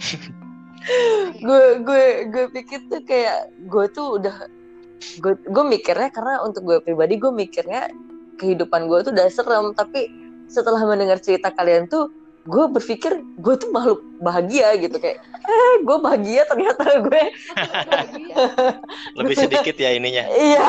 gue 1.40 1.64
gue 1.84 2.04
gue 2.32 2.44
pikir 2.56 2.88
tuh 2.88 3.04
kayak 3.04 3.52
gue 3.68 3.84
tuh 3.92 4.16
udah 4.20 4.48
gue 5.20 5.34
gue 5.36 5.64
mikirnya 5.64 6.08
karena 6.12 6.44
untuk 6.44 6.62
gue 6.64 6.78
pribadi 6.80 7.16
gue 7.20 7.32
mikirnya 7.32 7.88
kehidupan 8.40 8.88
gue 8.88 8.98
tuh 9.04 9.12
udah 9.12 9.28
serem. 9.28 9.72
Tapi 9.76 10.08
setelah 10.48 10.80
mendengar 10.84 11.20
cerita 11.20 11.52
kalian 11.52 11.86
tuh 11.86 12.08
gue 12.48 12.64
berpikir 12.72 13.20
gue 13.20 13.54
tuh 13.60 13.68
makhluk 13.68 14.00
bahagia 14.24 14.72
gitu. 14.80 14.96
Kayak 14.96 15.20
eh 15.44 15.74
gue 15.84 15.96
bahagia 16.00 16.42
ternyata 16.48 16.84
gue. 17.06 17.22
Lebih 19.20 19.36
sedikit 19.36 19.76
ya 19.76 19.92
ininya. 19.92 20.24
Iya 20.32 20.68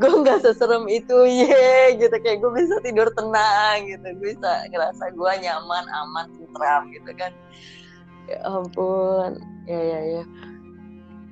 gue 0.00 0.08
nggak 0.08 0.40
seserem 0.40 0.88
itu 0.88 1.16
ye 1.28 2.00
gitu. 2.00 2.16
Kayak 2.20 2.40
gue 2.40 2.50
bisa 2.56 2.76
tidur 2.80 3.08
tenang 3.12 3.84
gitu. 3.84 4.08
Gue 4.16 4.32
bisa 4.36 4.64
ngerasa 4.72 5.12
gue 5.12 5.32
nyaman 5.44 5.84
aman 5.88 6.26
tentram 6.36 6.88
gitu 6.92 7.12
kan 7.16 7.32
ya 8.28 8.38
ampun. 8.44 9.40
Ya 9.64 9.80
ya 9.80 10.00
ya. 10.20 10.24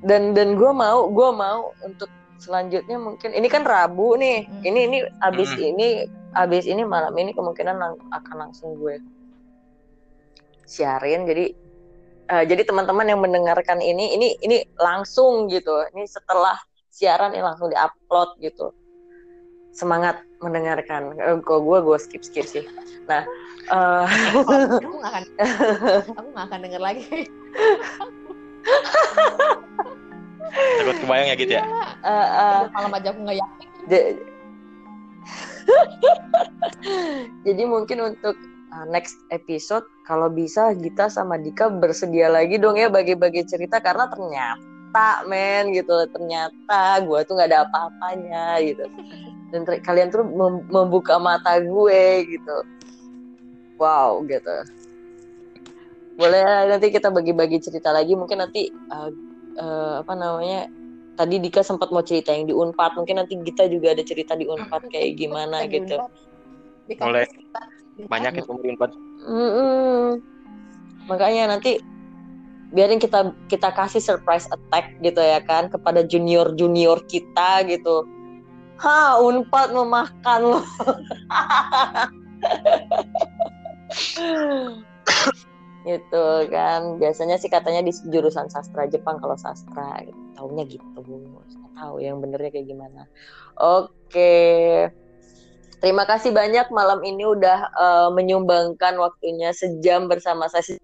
Dan 0.07 0.33
dan 0.33 0.55
gue 0.55 0.71
mau 0.73 1.11
gue 1.11 1.31
mau 1.35 1.75
untuk 1.83 2.09
selanjutnya 2.39 2.97
mungkin 2.97 3.35
ini 3.35 3.49
kan 3.51 3.67
Rabu 3.67 4.15
nih. 4.17 4.47
Hmm. 4.47 4.63
ini 4.63 4.81
ini 4.87 4.99
abis 5.21 5.51
hmm. 5.53 5.71
ini 5.75 5.89
abis 6.39 6.65
ini 6.71 6.83
malam 6.87 7.13
ini 7.19 7.35
kemungkinan 7.35 7.77
lang 7.77 7.93
akan 8.15 8.37
langsung 8.49 8.79
gue 8.79 9.03
siarin. 10.65 11.27
Jadi 11.27 11.51
uh, 12.31 12.45
jadi 12.47 12.63
teman-teman 12.63 13.11
yang 13.11 13.21
mendengarkan 13.21 13.83
ini 13.83 14.15
ini 14.15 14.39
ini 14.41 14.63
langsung 14.79 15.51
gitu. 15.51 15.73
Ini 15.93 16.07
setelah 16.07 16.55
siaran 16.89 17.35
ini 17.35 17.43
langsung 17.43 17.71
diupload 17.71 18.39
gitu 18.43 18.75
semangat 19.79 20.27
mendengarkan. 20.43 21.15
Uh, 21.23 21.39
kok 21.39 21.63
gue 21.63 21.79
gue 21.79 21.99
skip 22.03 22.23
skip 22.27 22.47
sih. 22.51 22.67
Nah 23.07 23.23
uh, 23.71 24.05
aku 24.35 24.43
nggak 24.99 25.13
akan 25.15 25.25
aku 26.19 26.29
nggak 26.35 26.47
akan 26.51 26.59
denger 26.67 26.83
lagi. 26.83 27.07
Takut 30.83 30.97
kebayang 31.07 31.29
ya 31.31 31.37
gitu 31.39 31.53
ya? 31.55 31.63
Uh, 32.03 32.11
uh, 32.11 32.59
malam 32.75 32.91
aja 32.99 33.09
aku 33.15 33.21
nggak 33.23 33.39
yakin. 33.39 33.69
Jadi 37.47 37.63
mungkin 37.69 37.99
untuk 38.15 38.35
uh, 38.73 38.87
next 38.89 39.21
episode 39.31 39.85
kalau 40.09 40.33
bisa 40.33 40.73
Gita 40.77 41.13
sama 41.13 41.37
Dika 41.37 41.69
bersedia 41.69 42.33
lagi 42.33 42.57
dong 42.57 42.81
ya 42.81 42.89
bagi-bagi 42.89 43.45
cerita 43.45 43.81
karena 43.81 44.09
ternyata 44.09 45.29
men 45.29 45.77
gitu 45.77 46.09
ternyata 46.09 47.05
gue 47.05 47.21
tuh 47.29 47.37
nggak 47.37 47.49
ada 47.53 47.69
apa-apanya 47.69 48.61
gitu 48.65 48.89
dan 49.49 49.65
kalian 49.65 50.09
tuh 50.13 50.25
mem 50.25 50.65
membuka 50.69 51.17
mata 51.17 51.57
gue 51.61 52.03
gitu. 52.29 52.57
Wow 53.81 54.27
gitu. 54.27 54.57
Boleh 56.19 56.43
nanti 56.67 56.91
kita 56.91 57.15
bagi-bagi 57.15 57.63
cerita 57.63 57.95
lagi. 57.95 58.19
Mungkin 58.19 58.43
nanti 58.43 58.69
uh, 58.91 59.11
uh, 59.57 59.95
apa 60.03 60.13
namanya 60.19 60.67
tadi 61.15 61.39
Dika 61.39 61.63
sempat 61.63 61.95
mau 61.95 62.03
cerita 62.03 62.35
yang 62.35 62.51
di 62.51 62.55
Unpad. 62.55 62.99
Mungkin 62.99 63.23
nanti 63.23 63.39
kita 63.39 63.71
juga 63.71 63.95
ada 63.95 64.03
cerita 64.03 64.35
di 64.35 64.45
Unpad 64.45 64.91
kayak 64.91 65.15
gimana 65.17 65.65
gitu. 65.71 65.99
Boleh. 66.99 67.27
banyak 67.99 68.39
itu 68.39 68.51
mungkin 68.55 68.79
Pak. 68.79 68.95
Mm 69.27 69.51
-mm. 69.51 70.03
Makanya 71.11 71.51
nanti 71.51 71.83
biarin 72.71 73.03
kita 73.03 73.35
kita 73.51 73.75
kasih 73.75 73.99
surprise 73.99 74.47
attack 74.55 74.95
gitu 75.03 75.19
ya 75.19 75.43
kan 75.43 75.67
kepada 75.67 76.07
junior 76.07 76.55
junior 76.55 77.03
kita 77.11 77.67
gitu. 77.67 78.07
Ha, 78.79 79.19
Unpad 79.19 79.75
memakan 79.75 80.41
loh. 80.55 80.65
gitu 85.89 86.27
kan. 86.53 87.01
Biasanya 87.01 87.37
sih 87.41 87.51
katanya 87.51 87.83
di 87.83 87.91
jurusan 88.13 88.47
sastra 88.53 88.87
Jepang 88.87 89.19
kalau 89.19 89.35
sastra 89.35 90.05
taunya 90.39 90.65
gitu. 90.69 90.99
Nggak 91.03 91.75
tahu 91.75 91.99
yang 91.99 92.23
benernya 92.23 92.51
kayak 92.55 92.69
gimana. 92.71 93.11
Oke. 93.59 94.87
Terima 95.79 96.03
kasih 96.07 96.35
banyak 96.35 96.75
malam 96.75 96.99
ini 97.07 97.23
udah 97.23 97.59
uh, 97.71 98.09
menyumbangkan 98.11 98.99
waktunya 98.99 99.55
sejam 99.55 100.11
bersama 100.11 100.51
saya 100.51 100.75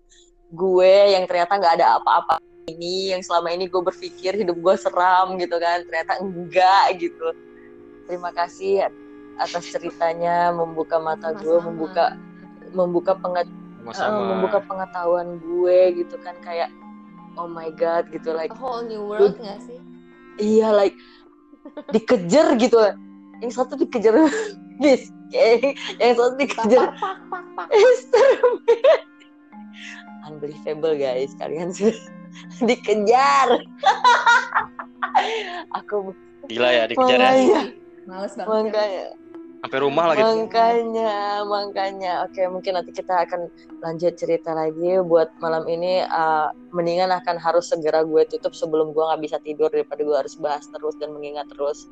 gue 0.54 0.94
yang 1.10 1.26
ternyata 1.26 1.58
nggak 1.58 1.82
ada 1.82 1.98
apa-apa 1.98 2.38
ini. 2.70 3.10
Yang 3.14 3.30
selama 3.30 3.54
ini 3.54 3.66
gue 3.70 3.82
berpikir 3.82 4.38
hidup 4.38 4.58
gue 4.58 4.74
seram 4.78 5.34
gitu 5.38 5.58
kan. 5.58 5.82
Ternyata 5.86 6.22
enggak 6.22 6.86
gitu. 6.98 7.53
Terima 8.04 8.30
kasih 8.36 8.84
atas 9.40 9.66
ceritanya 9.72 10.54
membuka 10.54 11.02
mata 11.02 11.34
gue 11.34 11.58
membuka 11.58 12.14
membuka 12.70 13.18
penget 13.18 13.50
uh, 13.86 14.22
membuka 14.34 14.62
pengetahuan 14.62 15.42
gue 15.42 16.04
gitu 16.04 16.16
kan 16.22 16.34
kayak 16.42 16.70
oh 17.34 17.50
my 17.50 17.70
god 17.74 18.06
gitu 18.14 18.30
like 18.30 18.54
a 18.54 18.58
whole 18.58 18.82
new 18.86 19.02
world 19.02 19.34
nggak 19.38 19.58
sih? 19.66 19.78
Iya 20.38 20.70
like 20.74 20.96
dikejar 21.90 22.54
gitu. 22.60 22.78
Yang 23.42 23.52
satu 23.58 23.74
dikejar 23.78 24.14
bis 24.82 25.10
yang 25.98 26.14
satu 26.14 26.34
dikejar. 26.38 26.94
Unbelievable 30.30 30.94
guys. 30.96 31.34
Kalian 31.36 31.72
sudah 31.76 31.98
dikejar. 32.62 33.48
Aku 35.82 36.14
gila 36.46 36.70
ya 36.70 36.84
dikejar 36.86 37.18
ya 37.18 37.83
males 38.06 38.32
banget 38.36 38.70
makanya 38.70 39.06
sampai 39.64 39.80
rumah 39.80 40.12
lagi. 40.12 40.20
Makanya 40.20 41.40
makanya 41.48 42.12
oke 42.28 42.36
mungkin 42.52 42.76
nanti 42.76 42.92
kita 42.92 43.24
akan 43.24 43.48
lanjut 43.80 44.12
cerita 44.20 44.52
lagi 44.52 45.00
buat 45.00 45.32
malam 45.40 45.64
ini. 45.64 46.04
Uh, 46.04 46.52
mendingan 46.76 47.08
akan 47.08 47.40
harus 47.40 47.72
segera 47.72 48.04
gue 48.04 48.28
tutup 48.28 48.52
sebelum 48.52 48.92
gue 48.92 49.00
nggak 49.00 49.22
bisa 49.24 49.40
tidur 49.40 49.72
daripada 49.72 50.04
gue 50.04 50.16
harus 50.20 50.36
bahas 50.36 50.68
terus 50.68 50.92
dan 51.00 51.16
mengingat 51.16 51.48
terus. 51.48 51.88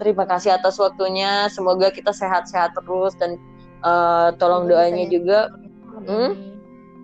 Terima 0.00 0.24
kasih 0.24 0.56
atas 0.56 0.80
waktunya. 0.80 1.52
Semoga 1.52 1.92
kita 1.92 2.16
sehat-sehat 2.16 2.72
terus 2.80 3.12
dan 3.20 3.36
uh, 3.84 4.32
tolong 4.40 4.64
doanya 4.64 5.04
juga. 5.04 5.52
Hmm? 6.08 6.48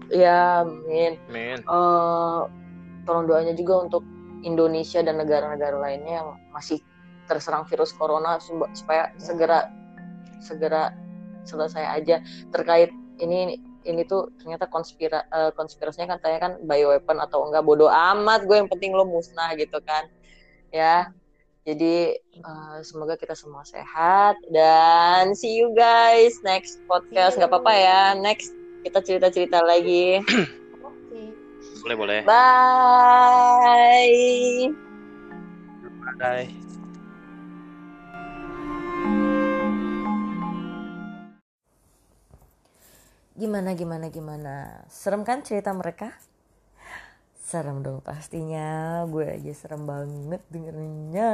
ya 0.08 0.64
amin, 0.64 1.20
amin. 1.28 1.60
Uh, 1.68 2.48
tolong 3.04 3.28
doanya 3.28 3.52
juga 3.52 3.84
untuk 3.84 4.02
Indonesia 4.40 5.04
dan 5.04 5.20
negara-negara 5.20 5.76
lainnya 5.76 6.24
yang 6.24 6.28
masih 6.48 6.80
terserang 7.28 7.68
virus 7.68 7.92
corona 7.92 8.40
supaya 8.40 9.12
ya. 9.12 9.20
segera 9.20 9.58
segera 10.40 10.96
selesai 11.44 11.84
aja. 11.84 12.24
Terkait 12.50 12.90
ini 13.20 13.60
ini 13.86 14.02
tuh 14.04 14.28
ternyata 14.40 14.66
konspira 14.68 15.24
uh, 15.32 15.52
konspirasinya 15.54 16.16
kan 16.16 16.20
tanya 16.20 16.38
kan 16.42 16.52
bioweapon 16.64 17.20
atau 17.22 17.46
enggak 17.48 17.64
bodoh 17.64 17.88
amat 17.88 18.44
gue 18.44 18.56
yang 18.58 18.68
penting 18.68 18.92
lo 18.96 19.04
musnah 19.04 19.54
gitu 19.54 19.78
kan. 19.84 20.08
Ya 20.72 21.12
jadi 21.68 22.16
uh, 22.44 22.80
semoga 22.80 23.20
kita 23.20 23.36
semua 23.36 23.60
sehat 23.60 24.40
dan 24.48 25.36
see 25.36 25.52
you 25.52 25.72
guys 25.76 26.40
next 26.40 26.80
podcast. 26.88 27.36
Nggak 27.36 27.52
apa-apa 27.52 27.72
ya 27.76 28.16
next 28.16 28.56
kita 28.88 29.04
cerita-cerita 29.04 29.60
lagi. 29.60 30.24
Boleh 31.84 31.96
boleh. 31.96 32.20
Bye. 32.24 34.08
Bye 36.18 36.67
Gimana 43.38 43.70
gimana 43.78 44.10
gimana? 44.10 44.82
Serem 44.90 45.22
kan 45.22 45.46
cerita 45.46 45.70
mereka? 45.70 46.10
Serem 47.38 47.86
dong 47.86 48.02
pastinya. 48.02 49.06
Gue 49.06 49.30
aja 49.30 49.54
serem 49.54 49.86
banget 49.86 50.42
dengernya. 50.50 51.32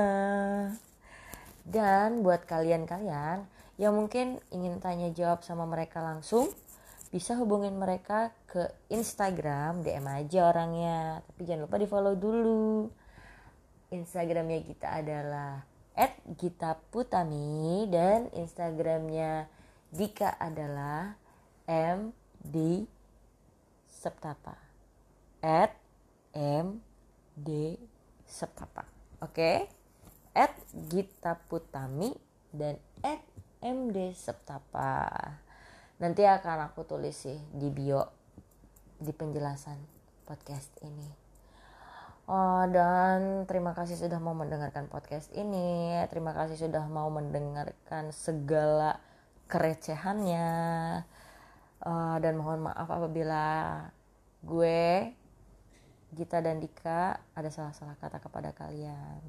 Dan 1.64 2.20
buat 2.20 2.44
kalian-kalian 2.44 3.48
yang 3.80 3.96
mungkin 3.96 4.36
ingin 4.52 4.84
tanya 4.84 5.08
jawab 5.16 5.48
sama 5.48 5.64
mereka 5.64 6.04
langsung, 6.04 6.52
bisa 7.08 7.40
hubungin 7.40 7.72
mereka 7.80 8.36
ke 8.52 8.68
Instagram, 8.92 9.80
DM 9.80 10.04
aja 10.04 10.52
orangnya. 10.52 11.24
Tapi 11.24 11.48
jangan 11.48 11.64
lupa 11.64 11.80
di 11.80 11.88
follow 11.88 12.20
dulu. 12.20 12.92
Instagramnya 13.88 14.60
kita 14.60 15.00
adalah 15.00 15.64
@gitaputami 16.36 17.88
dan 17.88 18.28
Instagramnya 18.36 19.48
Dika 19.88 20.36
adalah 20.36 21.23
M 21.68 22.12
D 22.40 22.84
Septapa. 23.88 24.56
At 25.40 25.76
M 26.36 26.80
D 27.36 27.80
Septapa. 28.26 28.84
Oke? 29.20 29.32
Okay? 29.32 29.58
at 30.34 30.52
Gita 30.90 31.38
Putami 31.46 32.10
dan 32.50 32.76
at 33.06 33.22
MD 33.62 34.12
Septapa. 34.12 35.06
Nanti 36.02 36.26
akan 36.26 36.68
aku 36.68 36.82
tulis 36.84 37.14
sih 37.14 37.38
di 37.54 37.70
bio 37.70 38.02
di 38.98 39.14
penjelasan 39.14 39.78
podcast 40.26 40.74
ini. 40.82 41.22
Oh, 42.24 42.64
dan 42.66 43.46
terima 43.46 43.76
kasih 43.76 43.94
sudah 43.94 44.18
mau 44.18 44.34
mendengarkan 44.34 44.90
podcast 44.90 45.30
ini. 45.38 46.02
Terima 46.10 46.34
kasih 46.34 46.58
sudah 46.58 46.82
mau 46.90 47.06
mendengarkan 47.14 48.10
segala 48.10 48.98
kerecehannya 49.46 50.50
uh, 51.84 52.16
dan 52.18 52.40
mohon 52.40 52.66
maaf 52.66 52.88
apabila 52.88 53.44
gue 54.44 55.12
Gita 56.14 56.38
dan 56.40 56.58
Dika 56.58 57.18
ada 57.36 57.48
salah-salah 57.50 57.98
kata 57.98 58.18
kepada 58.20 58.50
kalian 58.56 59.22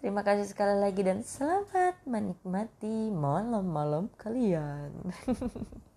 Terima 0.00 0.24
kasih 0.24 0.48
sekali 0.48 0.80
lagi 0.80 1.04
dan 1.04 1.20
selamat 1.20 2.08
menikmati 2.08 3.12
malam-malam 3.12 4.08
kalian. 4.16 4.96